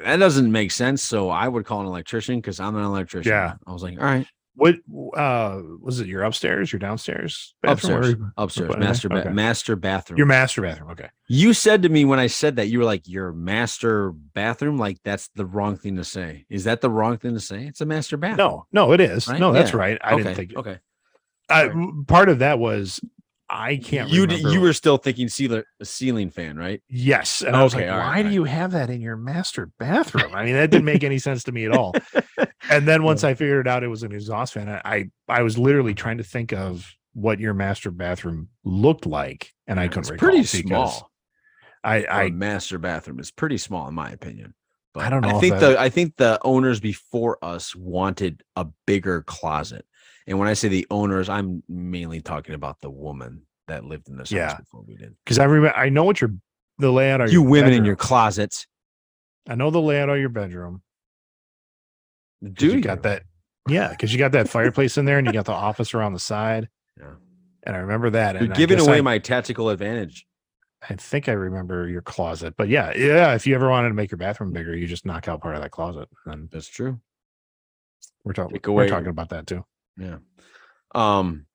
That 0.04 0.18
doesn't 0.18 0.52
make 0.52 0.72
sense. 0.72 1.04
So 1.04 1.30
I 1.30 1.48
would 1.48 1.66
call 1.66 1.82
an 1.82 1.88
electrician 1.88 2.38
because 2.38 2.60
I'm 2.60 2.76
an 2.76 2.84
electrician. 2.84 3.32
Yeah. 3.32 3.56
I 3.68 3.72
was 3.74 3.84
like, 3.84 3.98
All 4.00 4.06
right, 4.06 4.26
What 4.56 4.76
uh 5.16 5.62
was 5.82 6.00
it? 6.00 6.08
Your 6.08 6.24
upstairs, 6.24 6.72
your 6.74 6.80
downstairs, 6.80 7.54
bathroom, 7.62 7.74
upstairs, 8.02 8.16
or 8.16 8.34
upstairs, 8.38 8.78
master, 8.78 9.10
ba- 9.10 9.20
Okay. 9.22 9.30
master 9.30 9.76
bathroom. 9.76 10.18
your 10.18 10.26
master 10.28 10.62
bathroom? 10.64 10.90
Okay. 10.92 11.10
You 11.28 11.54
said 11.54 11.84
to 11.84 11.90
me 11.90 12.06
when 12.06 12.20
I 12.20 12.28
said 12.28 12.56
that, 12.58 12.68
you 12.68 12.80
were 12.80 12.86
like, 12.86 13.08
your 13.08 13.32
master 13.34 14.12
bathroom? 14.12 14.78
Like, 14.78 14.98
that's 15.04 15.30
the 15.36 15.46
wrong 15.46 15.78
thing 15.78 15.96
to 15.98 16.04
say. 16.04 16.46
Is 16.50 16.64
that 16.66 16.82
the 16.82 16.90
wrong 16.90 17.18
thing 17.18 17.34
to 17.34 17.40
say? 17.40 17.66
It's 17.66 17.82
a 17.82 17.86
master 17.86 18.18
bathroom. 18.18 18.38
No, 18.38 18.66
no, 18.72 18.94
it 18.94 19.00
is. 19.02 19.28
Right? 19.28 19.40
No, 19.40 19.52
that's 19.52 19.72
Yeah. 19.72 19.78
right. 19.78 19.98
I 20.04 20.14
okay. 20.14 20.24
didn't 20.24 20.36
think. 20.36 20.56
Okay. 20.58 20.80
I, 21.50 21.70
part 22.08 22.30
of 22.30 22.40
that 22.40 22.58
was 22.58 23.00
I 23.56 23.78
can't. 23.78 24.10
You 24.10 24.26
d- 24.26 24.36
remember. 24.38 24.52
you 24.54 24.62
were 24.62 24.74
still 24.74 24.98
thinking 24.98 25.30
ceiling, 25.30 25.64
a 25.80 25.86
ceiling 25.86 26.32
fan, 26.32 26.58
right? 26.58 26.82
Yes. 26.90 27.42
And 27.44 27.56
I 27.56 27.64
was 27.64 27.76
like, 27.76 27.86
why 27.86 27.92
all 28.18 28.24
do 28.24 28.24
right. 28.24 28.34
you 28.34 28.44
have 28.46 28.72
that 28.72 28.90
in 28.90 29.00
your 29.00 29.16
master 29.16 29.70
bathroom? 29.78 30.34
I 30.34 30.44
mean, 30.46 30.56
that 30.56 30.72
didn't 30.72 30.86
make 30.86 31.04
any 31.04 31.20
sense 31.20 31.44
to 31.44 31.52
me 31.52 31.66
at 31.66 31.72
all. 31.72 31.94
And 32.70 32.88
then 32.88 33.04
once 33.04 33.26
I 33.26 33.34
figured 33.34 33.68
it 33.68 33.70
out 33.70 33.84
it 33.84 33.90
was 33.90 34.04
an 34.04 34.14
exhaust 34.14 34.54
fan, 34.54 34.70
I, 34.70 35.10
I 35.28 35.42
was 35.42 35.58
literally 35.58 35.94
trying 35.94 36.18
to 36.20 36.24
think 36.24 36.54
of 36.54 36.90
what 37.14 37.40
your 37.42 37.54
master 37.54 37.92
bathroom 37.92 38.48
looked 38.64 39.06
like, 39.06 39.52
and 39.68 39.80
I 39.80 39.84
Yeah, 39.84 39.88
couldn't 39.90 40.14
it's 40.14 40.20
pretty 40.20 40.44
small. 40.44 41.12
I 41.84 42.06
I 42.06 42.30
master 42.30 42.78
bathroom 42.80 43.20
is 43.20 43.32
pretty 43.32 43.58
small 43.58 43.88
in 43.90 43.94
my 43.94 44.10
opinion. 44.12 44.54
But 44.94 45.04
I 45.04 45.10
don't 45.10 45.22
know 45.22 45.36
I 45.38 45.40
think 45.42 45.56
I- 45.56 45.60
the 45.60 45.80
I 45.82 45.90
think 45.90 46.16
the 46.16 46.40
owners 46.44 46.80
before 46.80 47.38
us 47.42 47.76
wanted 47.76 48.42
a 48.56 48.66
bigger 48.88 49.22
closet. 49.24 49.86
And 50.28 50.40
when 50.40 50.48
I 50.48 50.54
say 50.54 50.68
the 50.70 50.88
owners, 50.90 51.28
I'm 51.30 51.64
mainly 51.68 52.22
talking 52.22 52.56
about 52.56 52.80
the 52.82 52.90
woman 52.90 53.44
that 53.68 53.84
lived 53.86 54.08
in 54.10 54.18
this 54.18 54.32
Yeah. 54.32 54.50
house 54.50 54.60
before 54.60 54.82
we 54.84 54.96
did. 54.96 55.16
because 55.24 55.40
I 55.40 55.46
remember 55.46 55.76
I 55.78 55.90
know 55.90 56.04
what 56.04 56.20
your 56.22 56.32
the 56.80 56.92
layout 56.92 57.22
of 57.22 57.32
You 57.32 57.42
women 57.42 57.74
in 57.74 57.86
your 57.86 57.96
closets. 57.96 58.66
I 59.48 59.56
know 59.56 59.70
the 59.70 59.82
layout 59.82 60.10
of 60.10 60.18
your 60.20 60.30
bedroom. 60.30 60.82
Do 62.44 62.68
you 62.74 62.82
got 62.82 63.04
that? 63.04 63.24
Yeah, 63.70 63.90
because 63.90 64.12
you 64.12 64.20
got 64.20 64.34
that 64.34 64.50
fireplace 64.50 64.98
in 64.98 65.06
there, 65.06 65.18
and 65.18 65.26
you 65.28 65.32
got 65.32 65.46
the 65.46 65.54
office 65.54 65.94
around 65.94 66.14
the 66.14 66.20
side. 66.20 66.68
Yeah. 67.00 67.14
And 67.64 67.76
I 67.76 67.80
remember 67.80 68.10
that. 68.10 68.36
You're 68.36 68.44
and 68.46 68.54
giving 68.56 68.80
away 68.80 68.98
I- 68.98 69.02
my 69.02 69.20
tactical 69.20 69.70
advantage. 69.70 70.26
I 70.90 70.96
think 70.96 71.30
I 71.30 71.32
remember 71.32 71.88
your 71.88 72.02
closet, 72.02 72.56
but 72.58 72.68
yeah, 72.68 72.92
yeah. 72.94 73.34
If 73.36 73.48
you 73.48 73.56
ever 73.56 73.70
wanted 73.70 73.88
to 73.88 73.94
make 73.94 74.12
your 74.12 74.18
bathroom 74.18 74.52
bigger, 74.52 74.76
you 74.76 74.86
just 74.86 75.06
knock 75.06 75.30
out 75.30 75.40
part 75.42 75.56
of 75.56 75.62
that 75.62 75.72
closet, 75.72 76.10
and 76.26 76.50
That's 76.52 76.68
true. 76.68 77.00
we're 78.26 78.34
talking. 78.34 78.60
We're 78.74 78.90
talking 78.90 79.08
about 79.08 79.30
that 79.30 79.48
too. 79.48 79.64
Yeah. 79.98 80.18
Um 80.96 81.46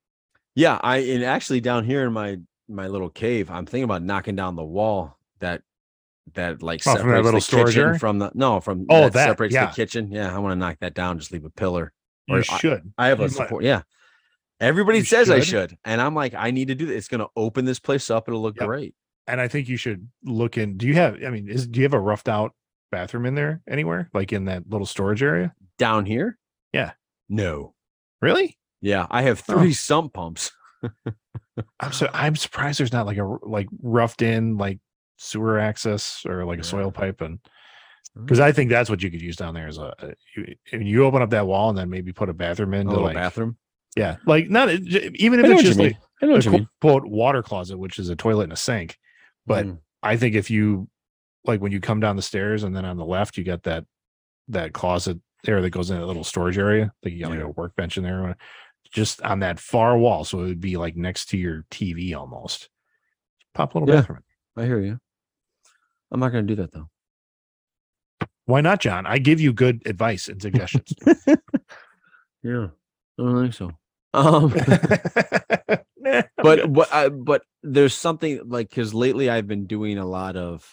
yeah, 0.54 0.78
I 0.82 0.98
and 0.98 1.24
actually 1.24 1.60
down 1.60 1.84
here 1.84 2.04
in 2.06 2.12
my 2.12 2.38
my 2.68 2.86
little 2.88 3.08
cave, 3.10 3.50
I'm 3.50 3.64
thinking 3.66 3.84
about 3.84 4.02
knocking 4.02 4.36
down 4.36 4.56
the 4.56 4.64
wall 4.64 5.18
that 5.40 5.62
that 6.34 6.62
like 6.62 6.80
Oh, 6.86 6.92
from 6.92 6.96
separates 6.98 7.24
little 7.24 7.38
the 7.38 7.44
storage 7.44 7.66
kitchen 7.68 7.82
area? 7.88 7.98
from 7.98 8.18
the 8.18 8.30
no 8.34 8.60
from 8.60 8.86
Oh, 8.90 9.08
that, 9.08 9.28
separates 9.28 9.54
yeah. 9.54 9.66
the 9.66 9.72
kitchen. 9.74 10.10
Yeah, 10.12 10.34
I 10.34 10.38
want 10.38 10.52
to 10.52 10.56
knock 10.56 10.76
that 10.80 10.94
down, 10.94 11.18
just 11.18 11.32
leave 11.32 11.44
a 11.44 11.50
pillar. 11.50 11.92
You 12.26 12.36
Or 12.36 12.38
I- 12.40 12.42
should. 12.58 12.92
I 12.98 13.06
have 13.08 13.18
You 13.20 13.24
a 13.24 13.28
might- 13.28 13.34
support. 13.36 13.64
Yeah. 13.64 13.82
Everybody 14.60 14.98
You 14.98 15.04
says 15.04 15.30
I 15.30 15.38
should. 15.40 15.70
should. 15.70 15.78
And 15.84 16.00
I'm 16.00 16.14
like, 16.16 16.34
I 16.34 16.50
need 16.50 16.68
to 16.68 16.74
do 16.74 16.86
this. 16.86 16.96
It's 16.98 17.08
gonna 17.08 17.28
open 17.36 17.64
this 17.64 17.78
place 17.78 18.10
up. 18.10 18.28
It'll 18.28 18.42
look 18.42 18.56
Yep. 18.58 18.66
great. 18.66 18.94
and 19.28 19.40
I 19.42 19.46
think 19.48 19.68
you 19.68 19.76
should 19.76 20.08
look 20.24 20.56
in. 20.58 20.76
Do 20.78 20.86
you 20.86 20.94
have? 20.94 21.22
I 21.22 21.28
mean, 21.30 21.48
is 21.50 21.66
do 21.66 21.78
you 21.80 21.84
have 21.84 21.92
a 21.94 22.00
roughed 22.00 22.28
out 22.30 22.54
bathroom 22.90 23.26
in 23.26 23.34
there 23.34 23.60
anywhere, 23.68 24.08
like 24.14 24.32
in 24.32 24.46
that 24.46 24.68
little 24.68 24.86
storage 24.86 25.22
area? 25.22 25.54
Down 25.78 26.06
here? 26.06 26.38
Yeah. 26.72 26.92
No. 27.28 27.74
Really? 28.20 28.58
Yeah. 28.80 29.06
I 29.10 29.22
have 29.22 29.42
Oh. 29.48 29.54
three 29.58 29.72
sump 29.72 30.12
pumps. 30.14 30.52
I'm 31.80 31.92
so 31.92 32.08
I'm 32.12 32.36
surprised 32.36 32.78
there's 32.78 32.92
not 32.92 33.06
like 33.06 33.18
a 33.18 33.24
like 33.42 33.68
roughed 33.82 34.22
in 34.22 34.56
like 34.58 34.78
sewer 35.16 35.58
access 35.58 36.24
or 36.26 36.44
like 36.44 36.60
a 36.60 36.64
soil 36.64 36.92
pipe 36.92 37.20
and 37.20 37.40
because 38.14 38.38
I 38.40 38.52
think 38.52 38.70
that's 38.70 38.88
what 38.88 39.02
you 39.02 39.10
could 39.10 39.20
use 39.20 39.34
down 39.36 39.54
there 39.54 39.66
is 39.68 39.78
a, 39.78 39.92
a 39.98 40.12
you, 40.36 40.54
and 40.72 40.86
you 40.86 41.04
open 41.04 41.20
up 41.22 41.30
that 41.30 41.46
wall 41.48 41.68
and 41.68 41.76
then 41.78 41.90
maybe 41.90 42.12
put 42.12 42.28
a 42.28 42.32
bathroom 42.34 42.74
in 42.74 42.82
a 42.82 42.84
to 42.84 42.90
little 42.90 43.04
like 43.04 43.14
bathroom. 43.16 43.56
yeah 43.96 44.16
like 44.26 44.48
not 44.48 44.70
even 44.70 45.40
if 45.40 45.46
it's 45.46 45.62
just 45.62 45.78
like 45.80 45.96
a 46.22 46.26
what 46.28 46.44
you 46.44 46.50
quote, 46.50 46.60
mean. 46.60 46.68
quote 46.80 47.04
water 47.06 47.42
closet 47.42 47.76
which 47.76 47.98
is 47.98 48.08
a 48.08 48.16
toilet 48.16 48.44
and 48.44 48.52
a 48.52 48.56
sink 48.56 48.96
but 49.46 49.66
Mm. 49.66 49.78
I 50.02 50.16
think 50.16 50.36
if 50.36 50.48
you 50.50 50.88
like 51.44 51.60
when 51.60 51.72
you 51.72 51.80
come 51.80 51.98
down 51.98 52.14
the 52.14 52.22
stairs 52.22 52.62
and 52.62 52.74
then 52.76 52.84
on 52.84 52.96
the 52.96 53.04
left 53.04 53.36
you 53.36 53.42
got 53.42 53.64
that 53.64 53.84
that 54.48 54.72
closet 54.72 55.18
there 55.44 55.60
that 55.62 55.70
goes 55.70 55.90
in 55.90 55.98
that 55.98 56.06
little 56.06 56.24
storage 56.24 56.58
area 56.58 56.92
like 57.04 57.12
you 57.12 57.20
got 57.20 57.30
like 57.30 57.40
a 57.40 57.48
workbench 57.48 57.96
in 57.96 58.02
there 58.02 58.36
just 58.92 59.20
on 59.22 59.40
that 59.40 59.60
far 59.60 59.96
wall 59.98 60.24
so 60.24 60.40
it 60.40 60.46
would 60.46 60.60
be 60.60 60.76
like 60.76 60.96
next 60.96 61.26
to 61.26 61.36
your 61.38 61.64
TV 61.70 62.14
almost 62.16 62.68
pop 63.54 63.74
a 63.74 63.78
little 63.78 63.94
Yeah. 63.94 64.00
bathroom 64.00 64.22
I 64.56 64.64
hear 64.64 64.80
you. 64.80 64.98
I'm 66.10 66.20
not 66.20 66.30
gonna 66.30 66.42
do 66.42 66.56
that 66.56 66.72
though. 66.72 66.88
why 68.46 68.60
not 68.60 68.80
John 68.80 69.06
I 69.06 69.18
give 69.18 69.40
you 69.40 69.52
good 69.52 69.82
advice 69.86 70.28
and 70.28 70.40
suggestions 70.42 70.92
Yeah. 72.42 72.68
I 73.18 73.22
don't 73.22 73.42
think 73.42 73.54
so. 73.54 73.72
Um 74.14 74.48
but 76.42 76.72
but 76.72 76.92
I, 76.94 77.08
but 77.10 77.42
there's 77.62 77.94
something 77.94 78.40
like 78.48 78.70
because 78.70 78.94
lately 78.94 79.28
I've 79.28 79.46
been 79.46 79.66
doing 79.66 79.98
a 79.98 80.06
lot 80.06 80.36
of 80.36 80.66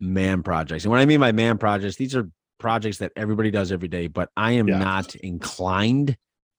man 0.00 0.42
projects, 0.42 0.84
and 0.84 0.90
what 0.90 1.00
I 1.00 1.06
mean 1.06 1.20
by 1.20 1.32
man 1.32 1.56
projects, 1.58 1.96
these 1.96 2.14
are 2.16 2.28
projects 2.62 2.98
that 2.98 3.12
everybody 3.16 3.50
does 3.50 3.72
every 3.72 3.88
day, 3.88 4.08
but 4.08 4.30
I 4.38 4.52
am 4.52 4.66
Yeah. 4.68 4.78
not 4.78 5.14
inclined 5.16 6.16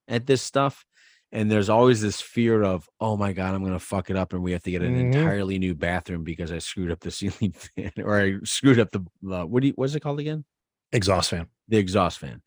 at 0.07 0.27
this 0.27 0.43
stuff. 0.43 0.85
And 1.31 1.49
there's 1.51 1.69
always 1.69 2.01
this 2.01 2.21
fear 2.21 2.63
of, 2.63 2.87
oh 2.99 3.17
my 3.17 3.33
god, 3.33 3.55
I'm 3.55 3.63
gonna 3.63 3.79
fuck 3.79 4.11
it 4.11 4.17
up, 4.17 4.33
and 4.33 4.43
we 4.43 4.51
have 4.53 4.63
to 4.63 4.71
get 4.71 4.83
an 4.83 4.95
Mhm. 4.95 4.99
entirely 4.99 5.57
new 5.59 5.75
bathroom 5.75 6.23
because 6.23 6.51
I 6.51 6.59
screwed 6.59 6.91
up 6.91 6.99
the 7.01 7.11
ceiling 7.11 7.53
fan, 7.75 7.91
or 8.03 8.19
I 8.21 8.35
screwed 8.43 8.79
up 8.79 8.91
the 8.91 9.01
uh, 9.31 9.45
what 9.45 9.61
do 9.61 9.67
you 9.69 9.73
what's 9.75 9.95
it 9.95 10.01
called 10.01 10.19
again? 10.19 10.45
exhaust 10.91 11.31
fan 11.31 11.47
the 11.67 11.77
exhaust 11.77 12.19
fan. 12.19 12.41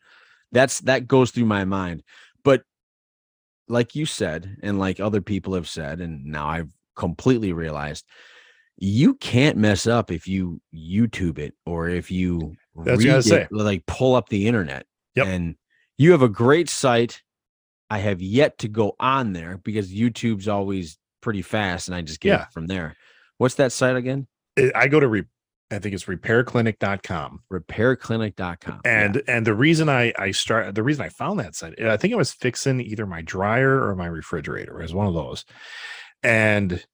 That's 0.51 0.81
that 0.81 1.07
goes 1.07 1.31
through 1.31 1.45
my 1.45 1.65
mind. 1.65 2.03
But 2.43 2.63
like 3.67 3.95
you 3.95 4.05
said, 4.05 4.57
and 4.63 4.79
like 4.79 4.99
other 4.99 5.21
people 5.21 5.53
have 5.53 5.67
said, 5.67 5.99
and 5.99 6.25
now 6.25 6.47
I've 6.47 6.71
completely 6.95 7.53
realized 7.53 8.05
you 8.77 9.15
can't 9.15 9.57
mess 9.57 9.87
up 9.87 10.11
if 10.11 10.27
you 10.27 10.61
YouTube 10.73 11.39
it 11.39 11.53
or 11.65 11.89
if 11.89 12.11
you 12.11 12.55
That's 12.75 13.03
what 13.05 13.31
I 13.33 13.37
it, 13.41 13.51
like 13.51 13.85
pull 13.87 14.15
up 14.15 14.29
the 14.29 14.47
internet. 14.47 14.85
Yep. 15.15 15.27
And 15.27 15.55
you 15.97 16.11
have 16.11 16.21
a 16.21 16.29
great 16.29 16.69
site. 16.69 17.21
I 17.89 17.99
have 17.99 18.21
yet 18.21 18.57
to 18.59 18.67
go 18.67 18.95
on 18.99 19.33
there 19.33 19.57
because 19.63 19.91
YouTube's 19.91 20.47
always 20.47 20.97
pretty 21.21 21.41
fast 21.41 21.87
and 21.87 21.95
I 21.95 22.01
just 22.01 22.19
get 22.19 22.29
Yeah. 22.29 22.41
it 22.43 22.47
from 22.53 22.67
there. 22.67 22.95
What's 23.37 23.55
that 23.55 23.71
site 23.71 23.95
again? 23.95 24.27
I- 24.75 24.87
go 24.87 24.99
to 24.99 25.07
re- 25.07 25.25
I 25.71 25.79
think 25.79 25.93
it's 25.95 26.05
repairclinic.com 26.05 27.41
Repairclinic.com. 27.51 28.81
Yeah. 28.85 29.03
and 29.05 29.21
and 29.27 29.45
the 29.45 29.53
reason 29.53 29.89
I 29.89 30.13
I 30.17 30.31
start 30.31 30.73
the 30.75 30.83
reason 30.83 31.03
I 31.03 31.09
found 31.09 31.39
that 31.39 31.55
site 31.55 31.81
I 31.81 31.97
think 31.97 32.13
I 32.13 32.17
was 32.17 32.31
fixing 32.31 32.79
either 32.81 33.05
my 33.05 33.21
dryer 33.21 33.83
or 33.83 33.95
my 33.95 34.05
refrigerator 34.07 34.79
it 34.79 34.83
was 34.83 34.93
one 34.93 35.07
of 35.07 35.13
those 35.13 35.43
and 36.23 36.85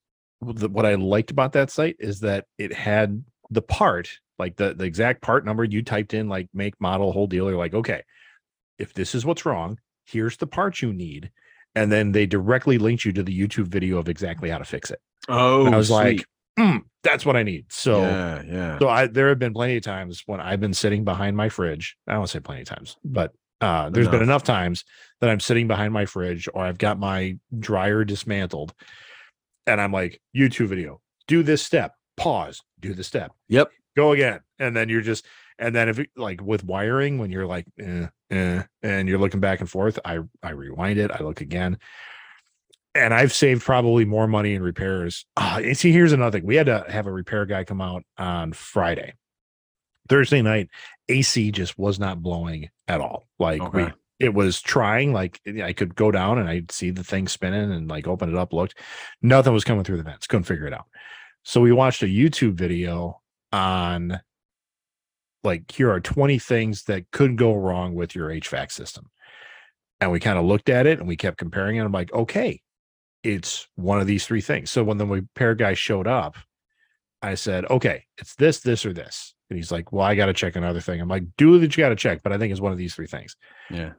the, 0.43 0.69
what 0.69 0.85
I 0.85 0.95
liked 0.95 1.31
about 1.31 1.53
that 1.53 1.71
site 1.71 1.95
is 1.99 2.19
that 2.21 2.45
it 2.57 2.73
had 2.73 3.23
the 3.49 3.61
part 3.61 4.09
like 4.39 4.55
the 4.55 4.73
the 4.73 4.85
exact 4.85 5.21
part 5.21 5.45
number 5.45 5.63
you 5.63 5.81
typed 5.83 6.13
in, 6.13 6.27
like 6.27 6.49
make, 6.53 6.79
model, 6.81 7.11
whole 7.11 7.27
deal. 7.27 7.49
You're 7.49 7.57
like, 7.57 7.73
okay, 7.73 8.01
if 8.79 8.93
this 8.93 9.13
is 9.15 9.25
what's 9.25 9.45
wrong, 9.45 9.79
here's 10.05 10.37
the 10.37 10.47
part 10.47 10.81
you 10.81 10.91
need, 10.91 11.31
and 11.75 11.91
then 11.91 12.11
they 12.11 12.25
directly 12.25 12.77
linked 12.77 13.05
you 13.05 13.13
to 13.13 13.23
the 13.23 13.37
YouTube 13.39 13.67
video 13.67 13.97
of 13.99 14.09
exactly 14.09 14.49
how 14.49 14.57
to 14.57 14.65
fix 14.65 14.89
it. 14.91 14.99
Oh, 15.29 15.65
And 15.65 15.75
I 15.75 15.77
was 15.77 15.91
like, 15.91 16.17
sweet. 16.17 16.25
"Hmm, 16.57 16.77
that's 17.03 17.25
what 17.25 17.35
I 17.35 17.43
need. 17.43 17.71
So. 17.71 18.01
yeah, 18.01 18.41
yeah. 18.45 18.79
So 18.79 18.89
I 18.89 19.07
there 19.07 19.29
have 19.29 19.39
been 19.39 19.53
plenty 19.53 19.77
of 19.77 19.83
times 19.83 20.23
when 20.25 20.41
I've 20.41 20.59
been 20.59 20.73
sitting 20.73 21.03
behind 21.03 21.37
my 21.37 21.49
fridge. 21.49 21.95
I 22.07 22.13
don't 22.13 22.27
say 22.27 22.39
plenty 22.39 22.61
of 22.61 22.67
times, 22.67 22.97
but 23.03 23.31
uh 23.61 23.89
there's 23.91 24.07
been 24.07 24.15
Enough. 24.15 24.27
enough 24.27 24.43
times 24.43 24.83
that 25.21 25.29
I'm 25.29 25.39
sitting 25.39 25.67
behind 25.67 25.93
my 25.93 26.05
fridge 26.05 26.49
or 26.53 26.65
I've 26.65 26.77
got 26.79 26.99
my 26.99 27.37
dryer 27.57 28.03
dismantled 28.03 28.73
and 29.67 29.79
I'm 29.81 29.91
like, 29.91 30.21
YouTube 30.35 30.67
video, 30.67 31.01
do 31.27 31.43
this 31.43 31.61
step, 31.63 31.93
pause, 32.17 32.61
do 32.79 32.93
the 32.93 33.03
step, 33.03 33.31
Yep. 33.49 33.71
go 33.95 34.11
again. 34.11 34.39
And 34.59 34.75
then 34.75 34.89
you're 34.89 35.01
just 35.01 35.25
and 35.59 35.75
then 35.75 35.87
if 35.87 35.99
it, 35.99 36.09
like 36.15 36.41
with 36.41 36.63
wiring, 36.63 37.19
when 37.19 37.29
you're 37.31 37.45
like, 37.45 37.65
eh, 37.79 38.07
eh, 38.31 38.63
and 38.81 39.07
you're 39.07 39.19
looking 39.19 39.39
back 39.39 39.59
and 39.59 39.69
forth, 39.69 39.99
I 40.03 40.19
I 40.41 40.49
rewind 40.51 40.99
it, 40.99 41.11
I 41.11 41.19
look 41.23 41.41
again. 41.41 41.77
And 42.95 43.13
I've 43.13 43.33
saved 43.33 43.63
probably 43.63 44.05
more 44.05 44.27
money 44.27 44.53
in 44.53 44.61
repairs. 44.61 45.25
Ah, 45.35 45.59
see, 45.73 45.91
here's 45.91 46.11
another 46.11 46.37
thing. 46.39 46.45
We 46.47 46.55
had 46.55 46.67
to 46.67 46.85
have 46.87 47.07
a 47.07 47.11
repair 47.11 47.45
guy 47.45 47.63
come 47.63 47.81
out 47.81 48.03
on 48.17 48.53
Friday. 48.53 49.15
Thursday 50.09 50.41
night, 50.41 50.69
AC 51.09 51.51
just 51.51 51.77
was 51.79 51.97
not 51.99 52.21
blowing 52.21 52.69
at 52.87 53.01
all. 53.01 53.27
Like 53.39 53.61
we 53.73 53.83
Okay. 53.83 53.93
It 54.23 54.33
was 54.33 54.61
trying, 54.61 55.11
like 55.11 55.41
eh, 55.45 55.61
I 55.61 55.73
could 55.73 55.95
go 55.95 56.09
down 56.09 56.37
and 56.37 56.47
I'd 56.47 56.71
see 56.71 56.91
the 56.91 57.03
thing 57.03 57.27
spinning 57.27 57.73
and 57.73 57.89
like 57.89 58.07
open 58.07 58.29
it 58.29 58.37
up, 58.37 58.53
looked. 58.53 58.79
Nothing 59.21 59.53
was 59.53 59.65
coming 59.65 59.83
through 59.83 59.97
the 59.97 60.03
vents. 60.03 60.27
Couldn't 60.27 60.45
figure 60.45 60.65
it 60.65 60.73
out. 60.73 60.85
So 61.43 61.59
we 61.59 61.73
watched 61.73 62.03
a 62.03 62.07
YouTube 62.07 62.53
video 62.53 63.21
on 63.51 64.19
like 65.43 65.69
here 65.69 65.91
are 65.91 65.99
20 65.99 66.39
things 66.39 66.83
that 66.85 67.11
could 67.11 67.35
go 67.35 67.53
wrong 67.53 67.95
with 67.95 68.15
your 68.15 68.29
HVAC 68.29 68.71
system. 68.71 69.09
And 69.99 70.09
we 70.09 70.21
kind 70.21 70.39
of 70.39 70.45
looked 70.45 70.69
at 70.69 70.87
it 70.87 70.99
and 70.99 71.07
we 71.07 71.17
kept 71.17 71.37
comparing 71.37 71.75
it. 71.75 71.81
I'm 71.81 71.91
like, 71.91 72.13
okay, 72.13 72.61
it's 73.23 73.67
one 73.75 73.99
of 73.99 74.07
these 74.07 74.25
three 74.25 74.41
things. 74.41 74.71
So 74.71 74.85
when 74.85 74.97
the 74.97 75.05
repair 75.05 75.53
guy 75.53 75.73
showed 75.73 76.07
up, 76.07 76.37
I 77.21 77.35
said, 77.35 77.65
okay, 77.65 78.05
it's 78.17 78.35
this, 78.35 78.61
this, 78.61 78.85
or 78.85 78.93
this. 78.93 79.33
And 79.49 79.57
he's 79.57 79.71
like, 79.71 79.91
well, 79.91 80.05
I 80.05 80.15
got 80.15 80.25
to 80.27 80.33
check 80.33 80.55
another 80.55 80.81
thing. 80.81 80.99
I'm 80.99 81.07
like, 81.07 81.23
do 81.37 81.59
that 81.59 81.75
you 81.77 81.83
got 81.83 81.89
to 81.89 81.95
check, 81.95 82.21
but 82.23 82.33
I 82.33 82.37
think 82.37 82.51
it's 82.51 82.61
one 82.61 82.71
of 82.71 82.77
these 82.77 82.95
three 82.95 83.07
things. 83.07 83.35
yeah. 83.69 83.93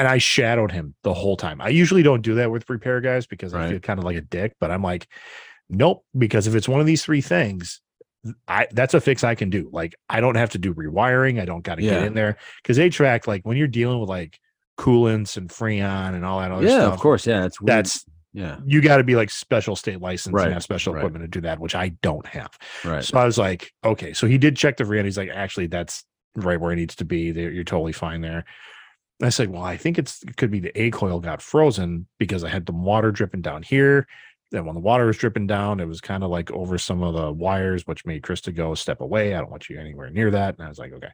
And 0.00 0.08
I 0.08 0.16
shadowed 0.16 0.72
him 0.72 0.94
the 1.02 1.12
whole 1.12 1.36
time. 1.36 1.60
I 1.60 1.68
usually 1.68 2.02
don't 2.02 2.22
do 2.22 2.36
that 2.36 2.50
with 2.50 2.70
repair 2.70 3.02
guys 3.02 3.26
because 3.26 3.52
I 3.52 3.68
feel 3.68 3.80
kind 3.80 3.98
of 3.98 4.04
like 4.06 4.16
a 4.16 4.22
dick, 4.22 4.54
but 4.58 4.70
I'm 4.70 4.82
like, 4.82 5.06
nope, 5.68 6.06
because 6.16 6.46
if 6.46 6.54
it's 6.54 6.66
one 6.66 6.80
of 6.80 6.86
these 6.86 7.04
three 7.04 7.20
things, 7.20 7.82
I 8.48 8.66
that's 8.72 8.94
a 8.94 9.00
fix 9.02 9.22
I 9.24 9.34
can 9.34 9.50
do. 9.50 9.68
Like 9.70 9.94
I 10.08 10.20
don't 10.20 10.36
have 10.36 10.48
to 10.50 10.58
do 10.58 10.72
rewiring. 10.72 11.38
I 11.38 11.44
don't 11.44 11.62
got 11.62 11.74
to 11.74 11.82
Yeah. 11.82 11.90
get 11.90 12.02
in 12.04 12.14
there 12.14 12.38
because 12.62 12.78
HVAC, 12.78 13.26
like 13.26 13.42
when 13.44 13.58
you're 13.58 13.68
dealing 13.68 14.00
with 14.00 14.08
like 14.08 14.38
coolants 14.78 15.36
and 15.36 15.50
freon 15.50 16.14
and 16.14 16.24
all 16.24 16.40
that 16.40 16.50
other 16.50 16.66
stuff, 16.66 16.72
Yeah, 16.78 16.80
stuff, 16.86 16.94
of 16.94 17.00
course. 17.00 17.26
Yeah, 17.26 17.44
it's 17.44 17.60
weird. 17.60 17.68
that's 17.68 18.06
yeah, 18.32 18.56
you 18.64 18.80
got 18.80 18.96
to 18.98 19.04
be 19.04 19.16
like 19.16 19.28
special 19.28 19.76
state 19.76 20.00
license 20.00 20.32
Right, 20.32 20.44
and 20.44 20.54
have 20.54 20.62
special 20.62 20.94
right. 20.94 21.00
equipment 21.00 21.24
to 21.24 21.28
do 21.28 21.42
that, 21.42 21.58
which 21.58 21.74
I 21.74 21.88
don't 22.00 22.26
have. 22.26 22.56
right. 22.86 23.04
So 23.04 23.18
I 23.18 23.26
was 23.26 23.36
like, 23.36 23.70
okay. 23.84 24.14
So 24.14 24.26
he 24.26 24.38
did 24.38 24.56
check 24.56 24.76
the 24.78 24.84
freon. 24.84 25.04
He's 25.04 25.18
like, 25.18 25.28
actually, 25.30 25.66
that's 25.66 26.04
right 26.36 26.58
where 26.58 26.72
it 26.72 26.76
needs 26.76 26.94
to 26.96 27.04
be. 27.04 27.32
There, 27.32 27.50
you're 27.50 27.64
totally 27.64 27.92
fine 27.92 28.20
there. 28.22 28.44
I 29.22 29.28
said, 29.28 29.50
well, 29.50 29.62
I 29.62 29.76
think 29.76 29.98
it's 29.98 30.22
it 30.22 30.36
could 30.36 30.50
be 30.50 30.60
the 30.60 30.80
A 30.80 30.90
coil 30.90 31.20
got 31.20 31.42
frozen 31.42 32.06
because 32.18 32.44
I 32.44 32.48
had 32.48 32.66
the 32.66 32.72
water 32.72 33.10
dripping 33.10 33.42
down 33.42 33.62
here. 33.62 34.06
Then 34.50 34.64
when 34.64 34.74
the 34.74 34.80
water 34.80 35.06
was 35.06 35.18
dripping 35.18 35.46
down, 35.46 35.78
it 35.78 35.86
was 35.86 36.00
kind 36.00 36.24
of 36.24 36.30
like 36.30 36.50
over 36.50 36.76
some 36.78 37.02
of 37.02 37.14
the 37.14 37.30
wires, 37.32 37.86
which 37.86 38.04
made 38.04 38.22
Krista 38.22 38.54
go 38.54 38.74
step 38.74 39.00
away. 39.00 39.34
I 39.34 39.38
don't 39.38 39.50
want 39.50 39.68
you 39.68 39.78
anywhere 39.78 40.10
near 40.10 40.30
that. 40.32 40.56
And 40.56 40.66
I 40.66 40.68
was 40.68 40.78
like, 40.78 40.92
okay. 40.92 41.10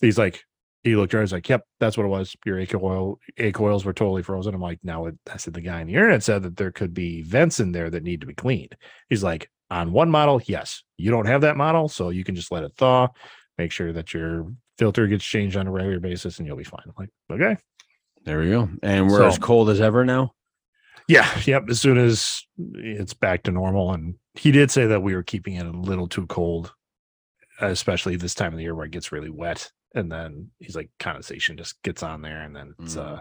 He's 0.00 0.18
like, 0.18 0.44
he 0.82 0.96
looked 0.96 1.14
around. 1.14 1.22
He's 1.22 1.32
like, 1.32 1.48
yep, 1.48 1.62
that's 1.80 1.96
what 1.96 2.04
it 2.04 2.10
was. 2.10 2.36
Your 2.44 2.58
A 2.58 2.66
coil, 2.66 3.18
A 3.38 3.52
coils 3.52 3.86
were 3.86 3.94
totally 3.94 4.22
frozen. 4.22 4.54
I'm 4.54 4.60
like, 4.60 4.80
now 4.82 5.06
it, 5.06 5.14
I 5.32 5.38
said 5.38 5.54
the 5.54 5.62
guy 5.62 5.80
on 5.80 5.86
the 5.86 5.94
internet 5.94 6.22
said 6.22 6.42
that 6.42 6.58
there 6.58 6.72
could 6.72 6.92
be 6.92 7.22
vents 7.22 7.58
in 7.58 7.72
there 7.72 7.88
that 7.88 8.02
need 8.02 8.20
to 8.20 8.26
be 8.26 8.34
cleaned. 8.34 8.76
He's 9.08 9.22
like, 9.22 9.50
on 9.70 9.92
one 9.92 10.10
model, 10.10 10.42
yes, 10.44 10.82
you 10.98 11.10
don't 11.10 11.26
have 11.26 11.40
that 11.40 11.56
model, 11.56 11.88
so 11.88 12.10
you 12.10 12.22
can 12.22 12.34
just 12.34 12.52
let 12.52 12.64
it 12.64 12.74
thaw. 12.76 13.08
Make 13.56 13.72
sure 13.72 13.92
that 13.94 14.12
your 14.12 14.52
filter 14.78 15.06
gets 15.06 15.24
changed 15.24 15.56
on 15.56 15.66
a 15.66 15.70
regular 15.70 16.00
basis, 16.00 16.38
and 16.38 16.46
you'll 16.46 16.56
be 16.56 16.64
fine. 16.64 16.82
I'm 16.86 16.92
like, 16.98 17.10
okay, 17.30 17.56
There 18.24 18.40
we 18.40 18.50
go. 18.50 18.68
And 18.82 19.08
we're 19.08 19.24
as 19.26 19.38
cold 19.38 19.70
as 19.70 19.80
ever 19.80 20.04
now. 20.04 20.32
yeah, 21.08 21.28
yep. 21.44 21.64
As 21.68 21.80
soon 21.80 21.98
as 21.98 22.42
it's 22.74 23.14
back 23.14 23.42
to 23.44 23.50
normal, 23.52 23.92
and 23.92 24.14
he 24.34 24.50
did 24.50 24.70
say 24.70 24.86
that 24.86 25.02
we 25.02 25.14
were 25.14 25.22
keeping 25.22 25.54
it 25.56 25.66
a 25.66 25.70
little 25.70 26.08
too 26.08 26.26
cold, 26.26 26.72
especially 27.60 28.16
this 28.16 28.34
time 28.34 28.52
of 28.52 28.56
the 28.56 28.62
year 28.64 28.74
where 28.74 28.86
it 28.86 28.90
gets 28.92 29.12
really 29.12 29.30
wet. 29.30 29.70
And 29.94 30.10
then 30.10 30.50
he's 30.58 30.74
like, 30.74 30.90
condensation 30.98 31.56
just 31.56 31.80
gets 31.82 32.02
on 32.02 32.20
there, 32.22 32.40
and 32.42 32.54
then 32.56 32.74
it's 32.80 32.96
Mm. 32.96 33.18
uh. 33.18 33.20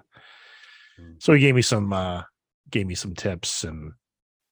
So 1.20 1.34
he 1.34 1.40
gave 1.40 1.56
me 1.56 1.62
some 1.64 1.92
uh 1.92 2.24
gave 2.70 2.86
me 2.88 2.96
some 2.96 3.14
tips 3.16 3.64
and 3.64 3.92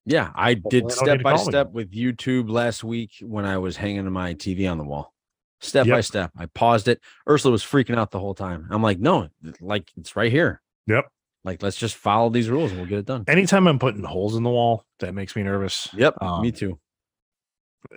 Yeah, 0.06 0.32
I 0.36 0.56
did 0.56 0.92
step 0.92 1.22
by 1.24 1.32
step 1.38 1.72
with 1.72 1.92
YouTube 1.92 2.50
last 2.50 2.84
week 2.84 3.12
when 3.22 3.46
I 3.46 3.58
was 3.60 3.78
hanging 3.78 4.10
my 4.12 4.34
TV 4.34 4.70
on 4.70 4.78
the 4.80 4.84
wall. 4.84 5.14
Step 5.62 5.88
by 5.88 6.02
step. 6.02 6.32
I 6.38 6.48
paused 6.48 6.88
it. 6.88 7.00
Ursula 7.30 7.52
was 7.52 7.64
freaking 7.64 7.98
out 7.98 8.12
the 8.12 8.20
whole 8.20 8.34
time. 8.34 8.68
I'm 8.72 8.82
like, 8.82 9.00
no, 9.00 9.30
like 9.60 9.92
it's 9.96 10.16
right 10.16 10.32
here. 10.32 10.62
Yep. 10.88 11.08
Like, 11.44 11.62
let's 11.64 11.78
just 11.78 11.96
follow 11.96 12.30
these 12.30 12.50
rules 12.50 12.72
and 12.72 12.80
we'll 12.80 12.90
get 12.90 13.00
it 13.00 13.06
done. 13.06 13.24
anytime 13.28 13.68
I'm 13.68 13.80
putting 13.80 14.04
holes 14.04 14.36
in 14.36 14.44
the 14.44 14.50
wall, 14.50 14.86
that 15.00 15.14
makes 15.14 15.36
me 15.36 15.44
nervous. 15.44 15.88
Yep. 15.94 16.16
Um, 16.22 16.42
me 16.42 16.52
too. 16.52 16.80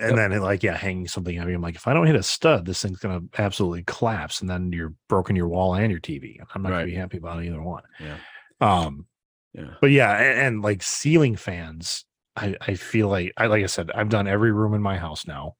And 0.01 0.17
Yep. 0.17 0.31
then 0.31 0.41
like, 0.41 0.62
yeah, 0.62 0.77
hanging 0.77 1.09
something 1.09 1.37
heavy. 1.37 1.53
I'm 1.53 1.61
like, 1.61 1.75
if 1.75 1.87
I 1.87 1.93
don't 1.95 2.07
hit 2.07 2.17
a 2.17 2.23
stud, 2.23 2.65
this 2.67 2.81
thing's 2.83 2.99
gonna 2.99 3.21
absolutely 3.39 3.85
collapse, 3.87 4.41
and 4.41 4.49
then 4.49 4.73
you're 4.73 4.95
broken 5.09 5.37
your 5.37 5.49
wall 5.49 5.75
and 5.75 5.91
your 5.91 6.01
TV. 6.01 6.39
I'm 6.55 6.62
not 6.62 6.71
Right. 6.73 6.79
gonna 6.81 6.87
be 6.87 6.95
happy 6.95 7.19
about 7.19 7.43
either 7.45 7.62
one. 7.62 7.83
Yeah. 8.01 8.17
Um, 8.61 9.07
Yeah. 9.53 9.75
but 9.81 9.91
yeah, 9.91 10.17
and, 10.17 10.41
and 10.41 10.62
like 10.62 10.83
ceiling 10.83 11.37
fans, 11.37 12.05
I 12.37 12.57
I 12.62 12.75
feel 12.75 13.09
like 13.09 13.33
I 13.37 13.47
like 13.47 13.62
I 13.62 13.67
said, 13.67 13.91
I've 13.91 14.09
done 14.09 14.27
every 14.27 14.53
room 14.53 14.73
in 14.75 14.81
my 14.83 14.97
house 14.99 15.27
now. 15.27 15.57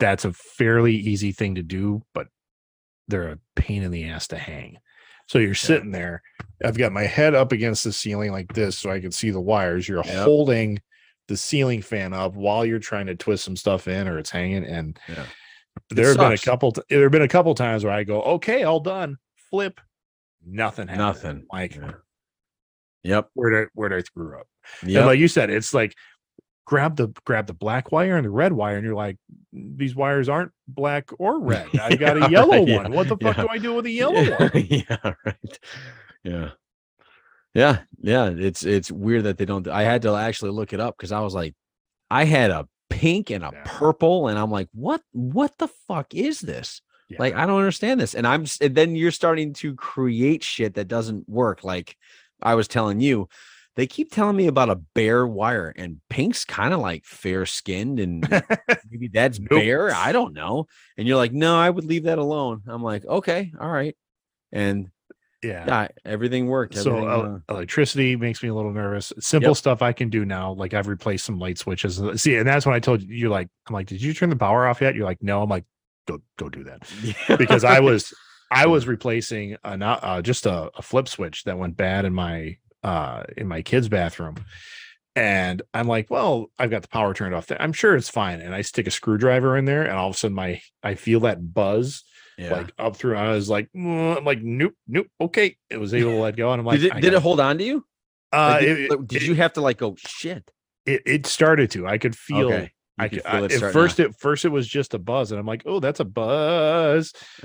That's 0.00 0.24
a 0.24 0.32
fairly 0.32 0.94
easy 0.94 1.32
thing 1.32 1.54
to 1.56 1.62
do, 1.62 2.02
but 2.14 2.26
they're 3.08 3.28
a 3.28 3.38
pain 3.56 3.82
in 3.82 3.90
the 3.90 4.04
ass 4.04 4.28
to 4.28 4.38
hang. 4.38 4.78
So 5.26 5.38
you're 5.38 5.54
sitting 5.54 5.90
there. 5.92 6.22
I've 6.64 6.76
got 6.76 6.92
my 6.92 7.04
head 7.04 7.34
up 7.34 7.52
against 7.52 7.84
the 7.84 7.92
ceiling 7.92 8.32
like 8.32 8.52
this, 8.52 8.78
so 8.78 8.90
I 8.90 9.00
can 9.00 9.12
see 9.12 9.30
the 9.30 9.40
wires. 9.40 9.88
You're 9.88 10.04
Yep. 10.04 10.24
holding 10.24 10.78
the 11.28 11.36
ceiling 11.36 11.80
fan 11.80 12.12
up 12.12 12.34
while 12.34 12.66
you're 12.66 12.78
trying 12.78 13.06
to 13.06 13.14
twist 13.14 13.44
some 13.44 13.56
stuff 13.56 13.88
in, 13.88 14.06
or 14.08 14.18
it's 14.18 14.30
hanging. 14.30 14.64
And 14.64 14.98
Yeah. 15.08 15.26
there 15.90 16.08
have 16.08 16.18
been 16.18 16.32
a 16.32 16.38
couple. 16.38 16.74
There 16.90 17.02
have 17.02 17.12
been 17.12 17.22
a 17.22 17.28
couple 17.28 17.54
times 17.54 17.84
where 17.84 17.92
I 17.94 18.04
go, 18.04 18.20
"Okay, 18.22 18.64
all 18.64 18.80
done." 18.80 19.16
Flip, 19.50 19.80
nothing. 20.44 20.88
happened. 20.88 20.98
Nothing. 20.98 21.46
Like 21.52 21.74
Yeah. 21.76 21.92
Yep. 23.04 23.30
where 23.34 23.50
did 23.50 23.68
where 23.74 23.88
did 23.88 23.98
I 23.98 24.02
screw 24.02 24.38
up? 24.38 24.46
And 24.82 24.92
like 25.06 25.18
you 25.18 25.28
said, 25.28 25.48
it's 25.50 25.72
like 25.72 25.94
grab 26.64 26.96
the 26.96 27.08
grab 27.24 27.46
the 27.46 27.54
black 27.54 27.92
wire 27.92 28.16
and 28.16 28.24
the 28.24 28.30
red 28.30 28.52
wire, 28.52 28.76
and 28.76 28.84
you're 28.84 28.94
like, 28.94 29.18
these 29.52 29.94
wires 29.94 30.28
aren't 30.28 30.52
black 30.68 31.10
or 31.18 31.38
red. 31.52 31.68
I 31.78 31.94
got 31.96 32.16
a 32.22 32.30
yellow 32.30 32.64
yeah, 32.66 32.82
one. 32.82 32.92
What 32.92 33.08
the 33.08 33.16
fuck 33.16 33.36
yeah. 33.36 33.42
do 33.42 33.48
I 33.48 33.58
do 33.58 33.74
with 33.74 33.86
a 33.86 33.90
yellow 33.90 34.14
one? 34.38 34.50
yeah, 34.54 35.12
right. 35.24 35.58
Yeah. 36.22 36.50
Yeah, 37.54 37.80
yeah. 38.00 38.30
It's 38.30 38.64
it's 38.64 38.90
weird 38.90 39.24
that 39.24 39.38
they 39.38 39.44
don't. 39.44 39.68
I 39.68 39.82
had 39.82 40.02
to 40.02 40.14
actually 40.14 40.50
look 40.50 40.72
it 40.72 40.80
up 40.80 40.96
because 40.96 41.12
I 41.12 41.20
was 41.20 41.34
like, 41.34 41.54
I 42.10 42.24
had 42.24 42.50
a 42.50 42.66
pink 42.90 43.30
and 43.30 43.44
a 43.44 43.50
Yeah. 43.52 43.62
purple, 43.64 44.28
and 44.28 44.38
I'm 44.38 44.50
like, 44.50 44.68
what? 44.72 45.02
What 45.12 45.56
the 45.58 45.68
fuck 45.68 46.14
is 46.14 46.40
this? 46.40 46.80
Like, 47.16 47.34
I 47.34 47.46
don't 47.46 47.58
understand 47.58 48.00
this. 48.00 48.14
And 48.14 48.26
I'm 48.26 48.44
and 48.60 48.74
then 48.74 48.96
you're 48.96 49.12
starting 49.12 49.52
to 49.54 49.76
create 49.76 50.42
shit 50.42 50.74
that 50.74 50.88
doesn't 50.88 51.28
work. 51.28 51.62
Like 51.62 51.96
I 52.42 52.56
was 52.56 52.66
telling 52.66 53.00
you, 53.00 53.28
they 53.76 53.86
keep 53.86 54.12
telling 54.12 54.36
me 54.36 54.46
about 54.46 54.70
a 54.70 54.76
bare 54.76 55.26
wire, 55.26 55.72
and 55.76 56.00
pink's 56.08 56.44
kind 56.44 56.72
of 56.72 56.80
like 56.80 57.04
fair 57.04 57.44
skinned, 57.46 57.98
and 58.00 58.28
maybe 58.90 59.08
that's 59.08 59.38
Nope. 59.38 59.50
bare. 59.50 59.94
I 59.94 60.12
don't 60.12 60.32
know. 60.32 60.66
And 60.96 61.08
you're 61.08 61.16
like, 61.16 61.32
no, 61.32 61.56
I 61.58 61.70
would 61.70 61.84
leave 61.84 62.04
that 62.04 62.18
alone. 62.18 62.62
I'm 62.66 62.82
like, 62.82 63.04
okay, 63.04 63.52
all 63.60 63.70
right. 63.70 63.96
And 64.52 64.90
yeah. 65.42 65.64
yeah, 65.66 65.88
everything 66.04 66.46
worked. 66.46 66.76
So 66.76 67.06
uh, 67.06 67.38
uh, 67.48 67.54
electricity 67.54 68.16
makes 68.16 68.42
me 68.42 68.48
a 68.48 68.54
little 68.54 68.72
nervous. 68.72 69.12
Simple 69.18 69.50
Yep. 69.50 69.56
stuff 69.56 69.82
I 69.82 69.92
can 69.92 70.08
do 70.08 70.24
now, 70.24 70.52
like 70.52 70.72
I've 70.72 70.88
replaced 70.88 71.24
some 71.24 71.38
light 71.38 71.58
switches. 71.58 72.00
Uh, 72.00 72.16
See, 72.16 72.36
and 72.36 72.48
that's 72.48 72.64
when 72.64 72.74
I 72.74 72.80
told 72.80 73.02
you, 73.02 73.14
you're 73.14 73.30
like, 73.30 73.48
I'm 73.68 73.74
like, 73.74 73.88
did 73.88 74.00
you 74.00 74.14
turn 74.14 74.30
the 74.30 74.36
power 74.36 74.66
off 74.66 74.80
yet? 74.80 74.94
You're 74.94 75.04
like, 75.04 75.22
no. 75.22 75.42
I'm 75.42 75.50
like, 75.50 75.64
go 76.06 76.20
go 76.38 76.48
do 76.48 76.64
that 76.64 76.82
yeah. 77.02 77.36
because 77.36 77.64
I 77.64 77.80
was 77.80 78.14
I 78.50 78.66
was 78.66 78.86
replacing 78.86 79.56
a 79.64 79.76
not 79.76 80.00
uh, 80.02 80.22
just 80.22 80.46
a, 80.46 80.70
a 80.76 80.82
flip 80.82 81.08
switch 81.08 81.44
that 81.44 81.58
went 81.58 81.76
bad 81.76 82.04
in 82.04 82.14
my 82.14 82.56
uh 82.84 83.24
in 83.36 83.48
my 83.48 83.62
kids' 83.62 83.88
bathroom. 83.88 84.36
And 85.16 85.62
I'm 85.72 85.86
like, 85.86 86.10
well, 86.10 86.46
I've 86.58 86.70
got 86.70 86.82
the 86.82 86.88
power 86.88 87.14
turned 87.14 87.34
off. 87.36 87.50
I'm 87.60 87.72
sure 87.72 87.94
it's 87.94 88.08
fine. 88.08 88.40
And 88.40 88.52
I 88.52 88.62
stick 88.62 88.86
a 88.88 88.90
screwdriver 88.90 89.56
in 89.56 89.64
there, 89.64 89.82
and 89.82 89.92
all 89.92 90.08
of 90.10 90.16
a 90.16 90.18
sudden, 90.18 90.34
my 90.34 90.60
I 90.82 90.94
feel 90.96 91.20
that 91.20 91.54
buzz 91.54 92.02
yeah. 92.36 92.52
like 92.52 92.72
up 92.78 92.96
through. 92.96 93.16
I 93.16 93.30
was 93.30 93.48
like, 93.48 93.68
"Mm," 93.76 94.16
I'm 94.18 94.24
like, 94.24 94.42
nope, 94.42 94.74
nope, 94.88 95.06
okay. 95.20 95.56
It 95.70 95.78
was 95.78 95.94
able 95.94 96.10
to 96.10 96.16
let 96.18 96.36
go, 96.36 96.50
and 96.52 96.58
I'm 96.60 96.66
like, 96.66 96.80
did 96.80 96.92
it 96.96 97.00
did 97.00 97.14
it 97.14 97.22
hold 97.22 97.38
on 97.40 97.58
to 97.58 97.64
you? 97.64 97.84
Uh, 98.32 98.56
Like, 98.58 98.60
did, 98.62 98.90
like, 98.90 99.06
did 99.06 99.22
it- 99.22 99.28
you 99.28 99.34
have 99.36 99.52
to 99.52 99.60
like 99.60 99.78
go 99.78 99.94
shit? 99.96 100.50
It, 100.84 101.02
it 101.06 101.26
started 101.26 101.70
to. 101.72 101.86
I 101.86 101.98
could 101.98 102.16
feel 102.16 102.48
Okay. 102.48 102.72
I 102.98 103.08
could, 103.08 103.22
feel 103.22 103.42
I- 103.42 103.44
it 103.46 103.62
at 103.62 103.72
first 103.72 104.00
at 104.00 104.18
first 104.18 104.44
it 104.44 104.48
was 104.50 104.66
just 104.66 104.94
a 104.94 104.98
buzz, 104.98 105.30
and 105.30 105.38
I'm 105.38 105.46
like, 105.46 105.62
oh, 105.64 105.78
that's 105.78 106.00
a 106.00 106.04
buzz. 106.04 107.12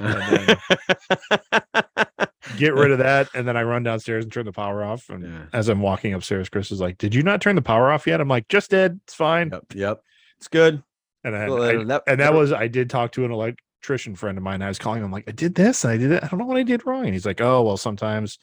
Get 2.57 2.73
rid 2.73 2.91
of 2.91 2.99
that, 2.99 3.27
and 3.33 3.47
then 3.47 3.57
I 3.57 3.63
run 3.63 3.83
downstairs 3.83 4.23
and 4.23 4.31
turn 4.31 4.45
the 4.45 4.51
power 4.53 4.83
off. 4.83 5.09
And 5.09 5.23
Yeah. 5.23 5.45
as 5.53 5.67
I'm 5.67 5.81
walking 5.81 6.13
upstairs, 6.13 6.47
Chris 6.49 6.71
is 6.71 6.79
like, 6.79 6.97
"Did 6.97 7.13
you 7.13 7.21
not 7.21 7.41
turn 7.41 7.55
the 7.55 7.61
power 7.61 7.91
off 7.91 8.07
yet?" 8.07 8.21
I'm 8.21 8.29
like, 8.29 8.47
"Just 8.47 8.69
did. 8.71 8.99
It's 9.03 9.13
fine." 9.13 9.49
Yep. 9.51 9.63
Yep. 9.75 10.01
It's 10.37 10.47
good. 10.47 10.81
And 11.25 11.35
then 11.35 11.49
Well, 11.49 11.63
I- 11.63 11.75
uh, 11.75 11.83
that- 11.83 12.03
and 12.07 12.19
that 12.21 12.33
was 12.33 12.53
I 12.53 12.67
did 12.69 12.89
talk 12.89 13.11
to 13.13 13.25
an 13.25 13.31
electrician 13.31 14.15
friend 14.15 14.37
of 14.37 14.43
mine. 14.43 14.61
I 14.61 14.69
was 14.69 14.79
calling 14.79 15.03
him 15.03 15.11
like, 15.11 15.25
I 15.27 15.31
did 15.31 15.55
this, 15.55 15.83
and 15.83 15.91
I 15.91 15.97
did 15.97 16.11
it. 16.13 16.23
I 16.23 16.27
don't 16.27 16.39
know 16.39 16.45
what 16.45 16.55
I 16.57 16.63
did 16.63 16.85
wrong. 16.85 17.03
And 17.05 17.13
he's 17.13 17.25
like, 17.25 17.41
Oh, 17.41 17.61
well, 17.61 17.75
sometimes, 17.77 18.39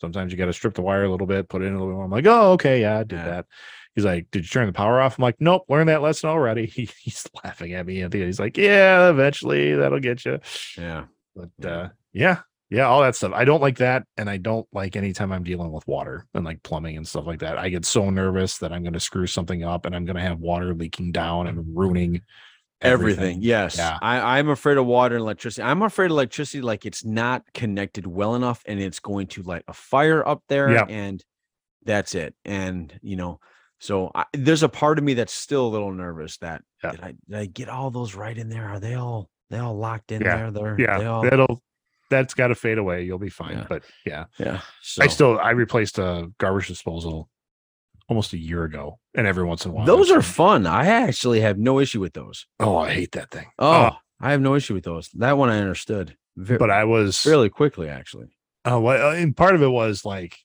sometimes 0.00 0.30
you 0.30 0.36
got 0.36 0.44
to 0.46 0.52
strip 0.52 0.74
the 0.74 0.82
wire 0.82 1.04
a 1.04 1.10
little 1.10 1.26
bit, 1.26 1.48
put 1.48 1.62
it 1.62 1.66
in 1.66 1.72
a 1.72 1.78
little 1.78 1.88
bit 1.88 1.94
more. 1.96 2.04
I'm 2.04 2.10
like, 2.10 2.26
Oh, 2.26 2.52
okay, 2.52 2.82
yeah, 2.82 2.98
I 2.98 3.04
did 3.04 3.16
Yeah. 3.16 3.24
that. 3.24 3.46
He's 3.94 4.04
like, 4.04 4.30
Did 4.30 4.42
you 4.42 4.48
turn 4.48 4.66
the 4.66 4.72
power 4.74 5.00
off? 5.00 5.18
I'm 5.18 5.22
like, 5.22 5.36
Nope, 5.40 5.64
learned 5.70 5.88
that 5.88 6.02
lesson 6.02 6.28
already. 6.28 6.66
He, 6.74 6.86
he's 7.00 7.26
laughing 7.42 7.72
at 7.72 7.86
me. 7.86 8.02
At 8.02 8.10
the 8.10 8.18
end. 8.18 8.26
He's 8.26 8.38
like, 8.40 8.58
Yeah, 8.58 9.08
eventually 9.08 9.74
that'll 9.74 10.00
get 10.00 10.26
you. 10.26 10.38
Yeah. 10.76 11.04
But 11.34 11.66
uh, 11.66 11.88
yeah, 12.12 12.40
yeah, 12.70 12.86
all 12.86 13.00
that 13.02 13.16
stuff. 13.16 13.32
I 13.34 13.44
don't 13.44 13.62
like 13.62 13.78
that, 13.78 14.04
and 14.16 14.28
I 14.28 14.36
don't 14.36 14.66
like 14.72 14.96
anytime 14.96 15.32
I'm 15.32 15.44
dealing 15.44 15.72
with 15.72 15.86
water 15.86 16.26
and 16.34 16.44
like 16.44 16.62
plumbing 16.62 16.96
and 16.96 17.06
stuff 17.06 17.26
like 17.26 17.40
that. 17.40 17.58
I 17.58 17.68
get 17.68 17.84
so 17.84 18.10
nervous 18.10 18.58
that 18.58 18.72
I'm 18.72 18.82
going 18.82 18.92
to 18.92 19.00
screw 19.00 19.26
something 19.26 19.64
up 19.64 19.86
and 19.86 19.94
I'm 19.96 20.04
going 20.04 20.16
to 20.16 20.22
have 20.22 20.38
water 20.38 20.74
leaking 20.74 21.12
down 21.12 21.46
and 21.46 21.64
ruining 21.76 22.22
Everything. 22.80 23.38
Yes. 23.42 23.76
Yeah. 23.76 23.98
I, 24.00 24.38
I'm 24.38 24.48
afraid 24.50 24.76
of 24.76 24.86
water 24.86 25.16
and 25.16 25.22
electricity. 25.22 25.64
I'm 25.64 25.82
afraid 25.82 26.06
of 26.06 26.10
electricity 26.12 26.60
like 26.62 26.86
it's 26.86 27.04
not 27.04 27.42
connected 27.52 28.06
well 28.06 28.36
enough 28.36 28.62
and 28.66 28.78
it's 28.80 29.00
going 29.00 29.26
to 29.28 29.42
light 29.42 29.64
a 29.66 29.72
fire 29.72 30.26
up 30.26 30.44
there 30.48 30.70
Yeah. 30.70 30.84
and 30.88 31.24
that's 31.84 32.14
it. 32.14 32.36
And 32.44 32.96
you 33.02 33.16
know, 33.16 33.40
so 33.80 34.12
I, 34.14 34.26
there's 34.32 34.62
a 34.62 34.68
part 34.68 34.98
of 34.98 35.04
me 35.04 35.14
that's 35.14 35.32
still 35.32 35.66
a 35.66 35.70
little 35.70 35.92
nervous 35.92 36.36
that 36.38 36.62
Yeah. 36.84 36.92
did, 36.92 37.00
I, 37.02 37.14
did 37.28 37.36
I 37.38 37.46
get 37.46 37.68
all 37.68 37.90
those 37.90 38.14
right 38.14 38.38
in 38.38 38.48
there? 38.48 38.68
Are 38.68 38.78
they 38.78 38.94
all 38.94 39.28
they 39.50 39.58
all 39.58 39.76
locked 39.76 40.12
in 40.12 40.22
Yeah. 40.22 40.36
there? 40.36 40.50
They're 40.52 40.76
Yeah, 40.80 40.98
they 41.00 41.06
all 41.06 41.22
that'll 41.22 41.60
that's 42.10 42.34
got 42.34 42.48
to 42.48 42.54
fade 42.54 42.78
away. 42.78 43.02
You'll 43.04 43.18
be 43.18 43.28
fine. 43.28 43.58
Yeah. 43.58 43.66
But 43.68 43.82
yeah, 44.06 44.24
yeah. 44.38 44.60
So 44.82 45.02
I 45.02 45.06
still 45.08 45.38
I 45.38 45.50
replaced 45.50 45.98
a 45.98 46.30
garbage 46.38 46.68
disposal 46.68 47.28
almost 48.08 48.32
a 48.32 48.38
year 48.38 48.64
ago, 48.64 48.98
and 49.14 49.26
every 49.26 49.44
once 49.44 49.64
in 49.64 49.70
a 49.70 49.74
while, 49.74 49.86
those 49.86 50.10
are 50.10 50.22
fun. 50.22 50.66
I 50.66 50.86
actually 50.86 51.40
have 51.40 51.58
no 51.58 51.78
issue 51.78 52.00
with 52.00 52.14
those. 52.14 52.46
Oh, 52.58 52.76
I 52.78 52.90
hate 52.90 53.12
that 53.12 53.30
thing. 53.30 53.46
Oh, 53.58 53.90
oh, 53.92 53.96
I 54.20 54.30
have 54.32 54.40
no 54.40 54.54
issue 54.54 54.74
with 54.74 54.84
those. 54.84 55.08
That 55.14 55.36
one 55.38 55.50
I 55.50 55.58
understood. 55.58 56.16
Ve- 56.36 56.56
but 56.56 56.70
I 56.70 56.84
was 56.84 57.18
fairly 57.20 57.48
quickly 57.50 57.88
actually. 57.88 58.28
Oh, 58.64 58.80
well, 58.80 59.08
uh, 59.10 59.14
and 59.14 59.36
part 59.36 59.54
of 59.54 59.62
it 59.62 59.68
was 59.68 60.04
like, 60.04 60.36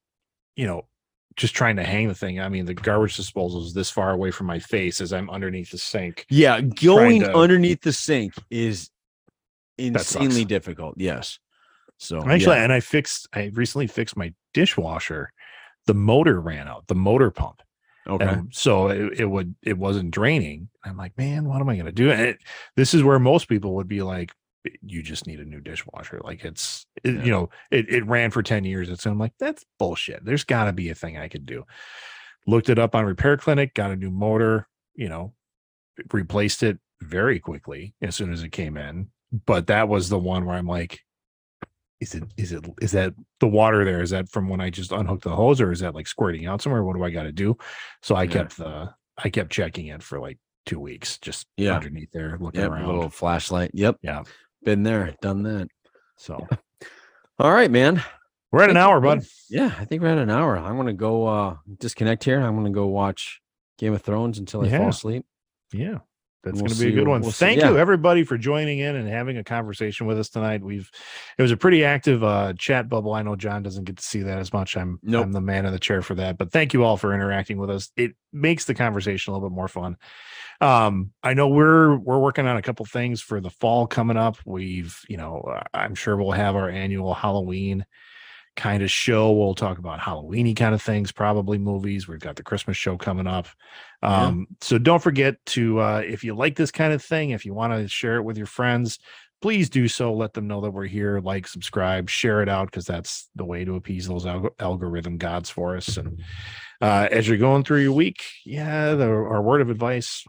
you 0.56 0.66
know, 0.66 0.88
just 1.36 1.56
trying 1.56 1.76
to 1.78 1.84
hang 1.84 2.08
the 2.08 2.16
thing. 2.16 2.40
I 2.40 2.48
mean, 2.50 2.66
the 2.66 2.74
garbage 2.74 3.16
disposal 3.16 3.64
is 3.66 3.74
this 3.74 3.90
far 3.90 4.12
away 4.12 4.32
from 4.32 4.48
my 4.48 4.60
face 4.60 5.02
as 5.02 5.12
I'm 5.14 5.30
underneath 5.30 5.72
the 5.72 5.78
sink. 5.78 6.26
Yeah, 6.30 6.62
going 6.62 7.22
to- 7.22 7.36
underneath 7.36 7.82
the 7.82 7.94
sink 7.94 8.34
is 8.50 8.90
insanely 9.78 10.46
difficult. 10.46 10.96
Yes. 10.98 11.40
So 12.04 12.20
Actually, 12.28 12.58
yeah. 12.58 12.64
and 12.64 12.74
I 12.74 12.80
fixed, 12.80 13.28
I 13.34 13.52
recently 13.54 13.88
fixed 13.88 14.18
my 14.18 14.34
dishwasher. 14.54 15.32
The 15.88 15.94
motor 15.94 16.40
ran 16.40 16.68
out, 16.68 16.88
the 16.88 16.96
motor 16.96 17.32
pump. 17.32 17.62
okay. 18.08 18.26
And 18.26 18.54
so 18.54 18.88
it, 18.88 19.20
it 19.22 19.26
would, 19.26 19.56
it 19.64 19.78
wasn't 19.78 20.12
draining. 20.12 20.70
I'm 20.84 20.98
like, 20.98 21.18
man, 21.18 21.46
what 21.48 21.62
am 21.62 21.70
I 21.70 21.76
going 21.76 21.86
to 21.86 21.92
do? 21.92 22.12
And 22.12 22.22
it, 22.22 22.38
this 22.76 22.94
is 22.94 23.04
where 23.04 23.20
most 23.20 23.48
people 23.48 23.76
would 23.76 23.88
be 23.88 24.02
like, 24.02 24.32
you 24.82 25.04
just 25.04 25.28
need 25.28 25.40
a 25.42 25.46
new 25.46 25.60
dishwasher. 25.60 26.22
Like 26.24 26.46
it's, 26.46 26.86
it, 27.04 27.16
Yeah. 27.16 27.24
you 27.24 27.32
know, 27.32 27.50
it, 27.72 27.90
it 27.90 28.06
ran 28.08 28.32
for 28.32 28.42
10 28.44 28.64
years. 28.64 28.90
It's, 28.90 29.06
I'm 29.06 29.20
like, 29.20 29.34
that's 29.40 29.66
bullshit. 29.78 30.24
There's 30.24 30.46
got 30.46 30.66
to 30.66 30.74
be 30.74 30.90
a 30.90 30.96
thing 30.96 31.18
I 31.18 31.28
could 31.28 31.46
do. 31.46 31.66
Looked 32.48 32.70
it 32.70 32.80
up 32.80 32.96
on 32.96 33.06
Repair 33.06 33.36
Clinic, 33.38 33.74
got 33.74 33.92
a 33.92 33.96
new 33.96 34.12
motor, 34.12 34.68
you 34.96 35.10
know, 35.10 35.34
replaced 36.12 36.64
it 36.64 36.80
very 37.02 37.40
quickly 37.40 37.94
as 38.02 38.16
soon 38.16 38.32
as 38.32 38.44
it 38.44 38.52
came 38.52 38.78
in. 38.78 39.10
But 39.46 39.68
that 39.68 39.90
was 39.90 40.10
the 40.10 40.20
one 40.20 40.46
where 40.46 40.56
I'm 40.56 40.68
like, 40.68 41.00
is 42.04 42.16
it, 42.16 42.24
is 42.38 42.52
it, 42.52 42.66
is 42.82 42.92
that 42.92 43.14
the 43.40 43.48
water 43.48 43.84
there? 43.84 44.02
Is 44.02 44.12
that 44.12 44.30
from 44.30 44.48
when 44.50 44.62
I 44.62 44.70
just 44.70 44.92
unhooked 44.92 45.24
the 45.24 45.36
hose 45.36 45.60
or 45.60 45.72
is 45.72 45.80
that 45.80 45.96
like 45.96 46.08
squirting 46.08 46.46
out 46.46 46.62
somewhere? 46.62 46.84
What 46.84 46.96
do 46.96 47.04
I 47.04 47.10
got 47.10 47.24
to 47.24 47.32
do? 47.32 47.58
So 48.02 48.16
I 48.16 48.24
Yeah. 48.24 48.32
kept 48.32 48.58
the, 48.58 48.94
I 49.18 49.30
kept 49.30 49.52
checking 49.52 49.88
it 49.88 50.04
for 50.04 50.20
like 50.20 50.38
two 50.66 50.80
weeks, 50.80 51.18
just 51.18 51.48
Yeah. 51.58 51.76
underneath 51.76 52.12
there, 52.12 52.38
looking 52.40 52.62
Yep, 52.62 52.72
around. 52.72 52.86
little 52.88 53.10
flashlight. 53.10 53.72
Yep. 53.74 53.98
Yeah. 54.02 54.24
Been 54.64 54.84
there, 54.84 55.16
done 55.22 55.44
that. 55.44 55.68
So 56.18 56.48
All 57.40 57.52
right, 57.52 57.70
man. 57.72 58.02
we're 58.52 58.64
at 58.64 58.70
an 58.70 58.78
hour, 58.78 59.02
bud. 59.02 59.24
Yeah, 59.50 59.74
I 59.80 59.86
think 59.86 60.02
we're 60.02 60.10
at 60.10 60.18
an 60.20 60.30
hour. 60.30 60.58
I'm 60.58 60.78
gonna 60.78 60.94
go 60.94 61.26
uh 61.28 61.56
disconnect 61.80 62.24
here. 62.24 62.40
I'm 62.40 62.56
gonna 62.56 62.70
go 62.70 62.86
watch 62.88 63.42
Game 63.78 63.94
of 63.94 64.02
Thrones 64.04 64.38
until 64.40 64.62
I 64.62 64.70
fall 64.70 64.90
asleep. 64.90 65.26
Yeah. 65.74 66.00
That's 66.44 66.56
We'll 66.56 66.66
going 66.68 66.74
to 66.74 66.80
be 66.80 66.88
a 66.88 66.90
see- 66.92 66.96
good 66.96 67.08
one. 67.08 67.22
we'll 67.22 67.32
see- 67.32 67.46
Thank 67.46 67.62
yeah. 67.62 67.70
you 67.70 67.78
everybody 67.78 68.24
for 68.24 68.38
joining 68.38 68.80
in 68.80 68.96
and 68.98 69.08
having 69.08 69.38
a 69.38 69.44
conversation 69.46 70.08
with 70.08 70.20
us 70.20 70.28
tonight. 70.30 70.62
We've 70.62 70.90
it 71.38 71.42
was 71.42 71.52
a 71.52 71.58
pretty 71.58 71.86
active 71.86 72.24
uh 72.24 72.54
chat 72.58 72.90
bubble. 72.90 73.14
I 73.14 73.22
know 73.22 73.36
John 73.38 73.64
doesn't 73.64 73.86
get 73.86 73.98
to 73.98 74.04
see 74.04 74.24
that 74.24 74.40
as 74.40 74.52
much. 74.52 74.76
I'm 74.76 75.00
Nope. 75.02 75.26
I'm 75.26 75.32
the 75.32 75.40
man 75.42 75.66
in 75.66 75.72
the 75.72 75.80
chair 75.80 76.02
for 76.02 76.16
that. 76.16 76.38
But 76.38 76.52
thank 76.52 76.74
you 76.74 76.84
all 76.84 76.98
for 76.98 77.14
interacting 77.14 77.58
with 77.58 77.70
us. 77.70 77.92
It 77.96 78.12
makes 78.34 78.66
the 78.66 78.74
conversation 78.74 79.32
a 79.32 79.36
little 79.38 79.50
bit 79.50 79.56
more 79.56 79.68
fun. 79.70 79.96
Um 80.60 81.12
I 81.24 81.34
know 81.34 81.48
we're 81.48 81.96
we're 81.98 82.20
working 82.20 82.46
on 82.46 82.58
a 82.58 82.62
couple 82.62 82.86
things 82.86 83.22
for 83.22 83.40
the 83.40 83.50
fall 83.50 83.88
coming 83.88 84.18
up. 84.18 84.38
We've, 84.46 85.00
you 85.08 85.18
know, 85.18 85.40
uh, 85.42 85.64
I'm 85.74 85.96
sure 85.96 86.16
we'll 86.18 86.32
have 86.32 86.56
our 86.56 86.70
annual 86.70 87.14
Halloween 87.14 87.86
kind 88.56 88.84
of 88.84 88.92
show. 88.92 89.32
We'll 89.32 89.56
talk 89.56 89.78
about 89.80 90.00
Halloweeny 90.00 90.56
kind 90.56 90.76
of 90.76 90.82
things, 90.82 91.12
probably 91.12 91.58
movies. 91.58 92.08
We've 92.08 92.20
got 92.20 92.36
the 92.36 92.44
Christmas 92.44 92.78
show 92.78 92.98
coming 92.98 93.28
up. 93.28 93.48
Yeah. 94.02 94.26
Um, 94.26 94.48
so 94.62 94.78
don't 94.78 95.02
forget 95.02 95.44
to 95.48 95.80
uh 95.80 96.04
if 96.06 96.24
you 96.24 96.36
like 96.36 96.56
this 96.56 96.72
kind 96.72 96.94
of 96.94 97.04
thing, 97.04 97.32
if 97.32 97.46
you 97.46 97.54
want 97.54 97.74
to 97.74 97.88
share 97.88 98.18
it 98.18 98.24
with 98.24 98.38
your 98.38 98.46
friends, 98.46 99.00
please 99.42 99.70
do 99.70 99.88
so. 99.88 100.14
Let 100.14 100.34
them 100.34 100.48
know 100.48 100.62
that 100.62 100.72
we're 100.72 100.86
here, 100.86 101.20
like, 101.20 101.48
subscribe, 101.48 102.10
share 102.10 102.42
it 102.42 102.50
out, 102.50 102.68
because 102.68 102.86
that's 102.86 103.30
the 103.36 103.46
way 103.46 103.66
to 103.66 103.76
appease 103.76 104.08
those 104.08 104.26
alg- 104.26 104.54
algorithm 104.60 105.18
gods 105.18 105.50
for 105.50 105.76
us. 105.76 105.98
And 105.98 106.22
uh 106.82 107.08
as 107.12 107.28
you're 107.28 107.38
going 107.38 107.64
through 107.64 107.82
your 107.82 107.94
week, 107.94 108.24
yeah, 108.46 108.94
the, 108.94 109.08
our 109.08 109.42
word 109.42 109.62
of 109.62 109.70
advice 109.70 110.26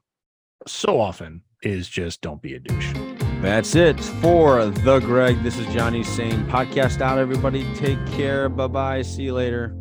so 0.66 0.98
often 0.98 1.42
is 1.62 1.88
just 1.88 2.22
don't 2.22 2.40
be 2.40 2.54
a 2.54 2.58
douche. 2.58 3.13
That's 3.44 3.74
it 3.74 4.00
for 4.00 4.64
the 4.64 5.00
Greg. 5.00 5.42
This 5.42 5.58
is 5.58 5.66
Johnny 5.66 6.02
saying 6.02 6.46
podcast 6.46 7.02
out, 7.02 7.18
everybody. 7.18 7.62
Take 7.74 8.04
care. 8.06 8.48
Bye 8.48 8.68
bye. 8.68 9.02
See 9.02 9.24
you 9.24 9.34
later. 9.34 9.76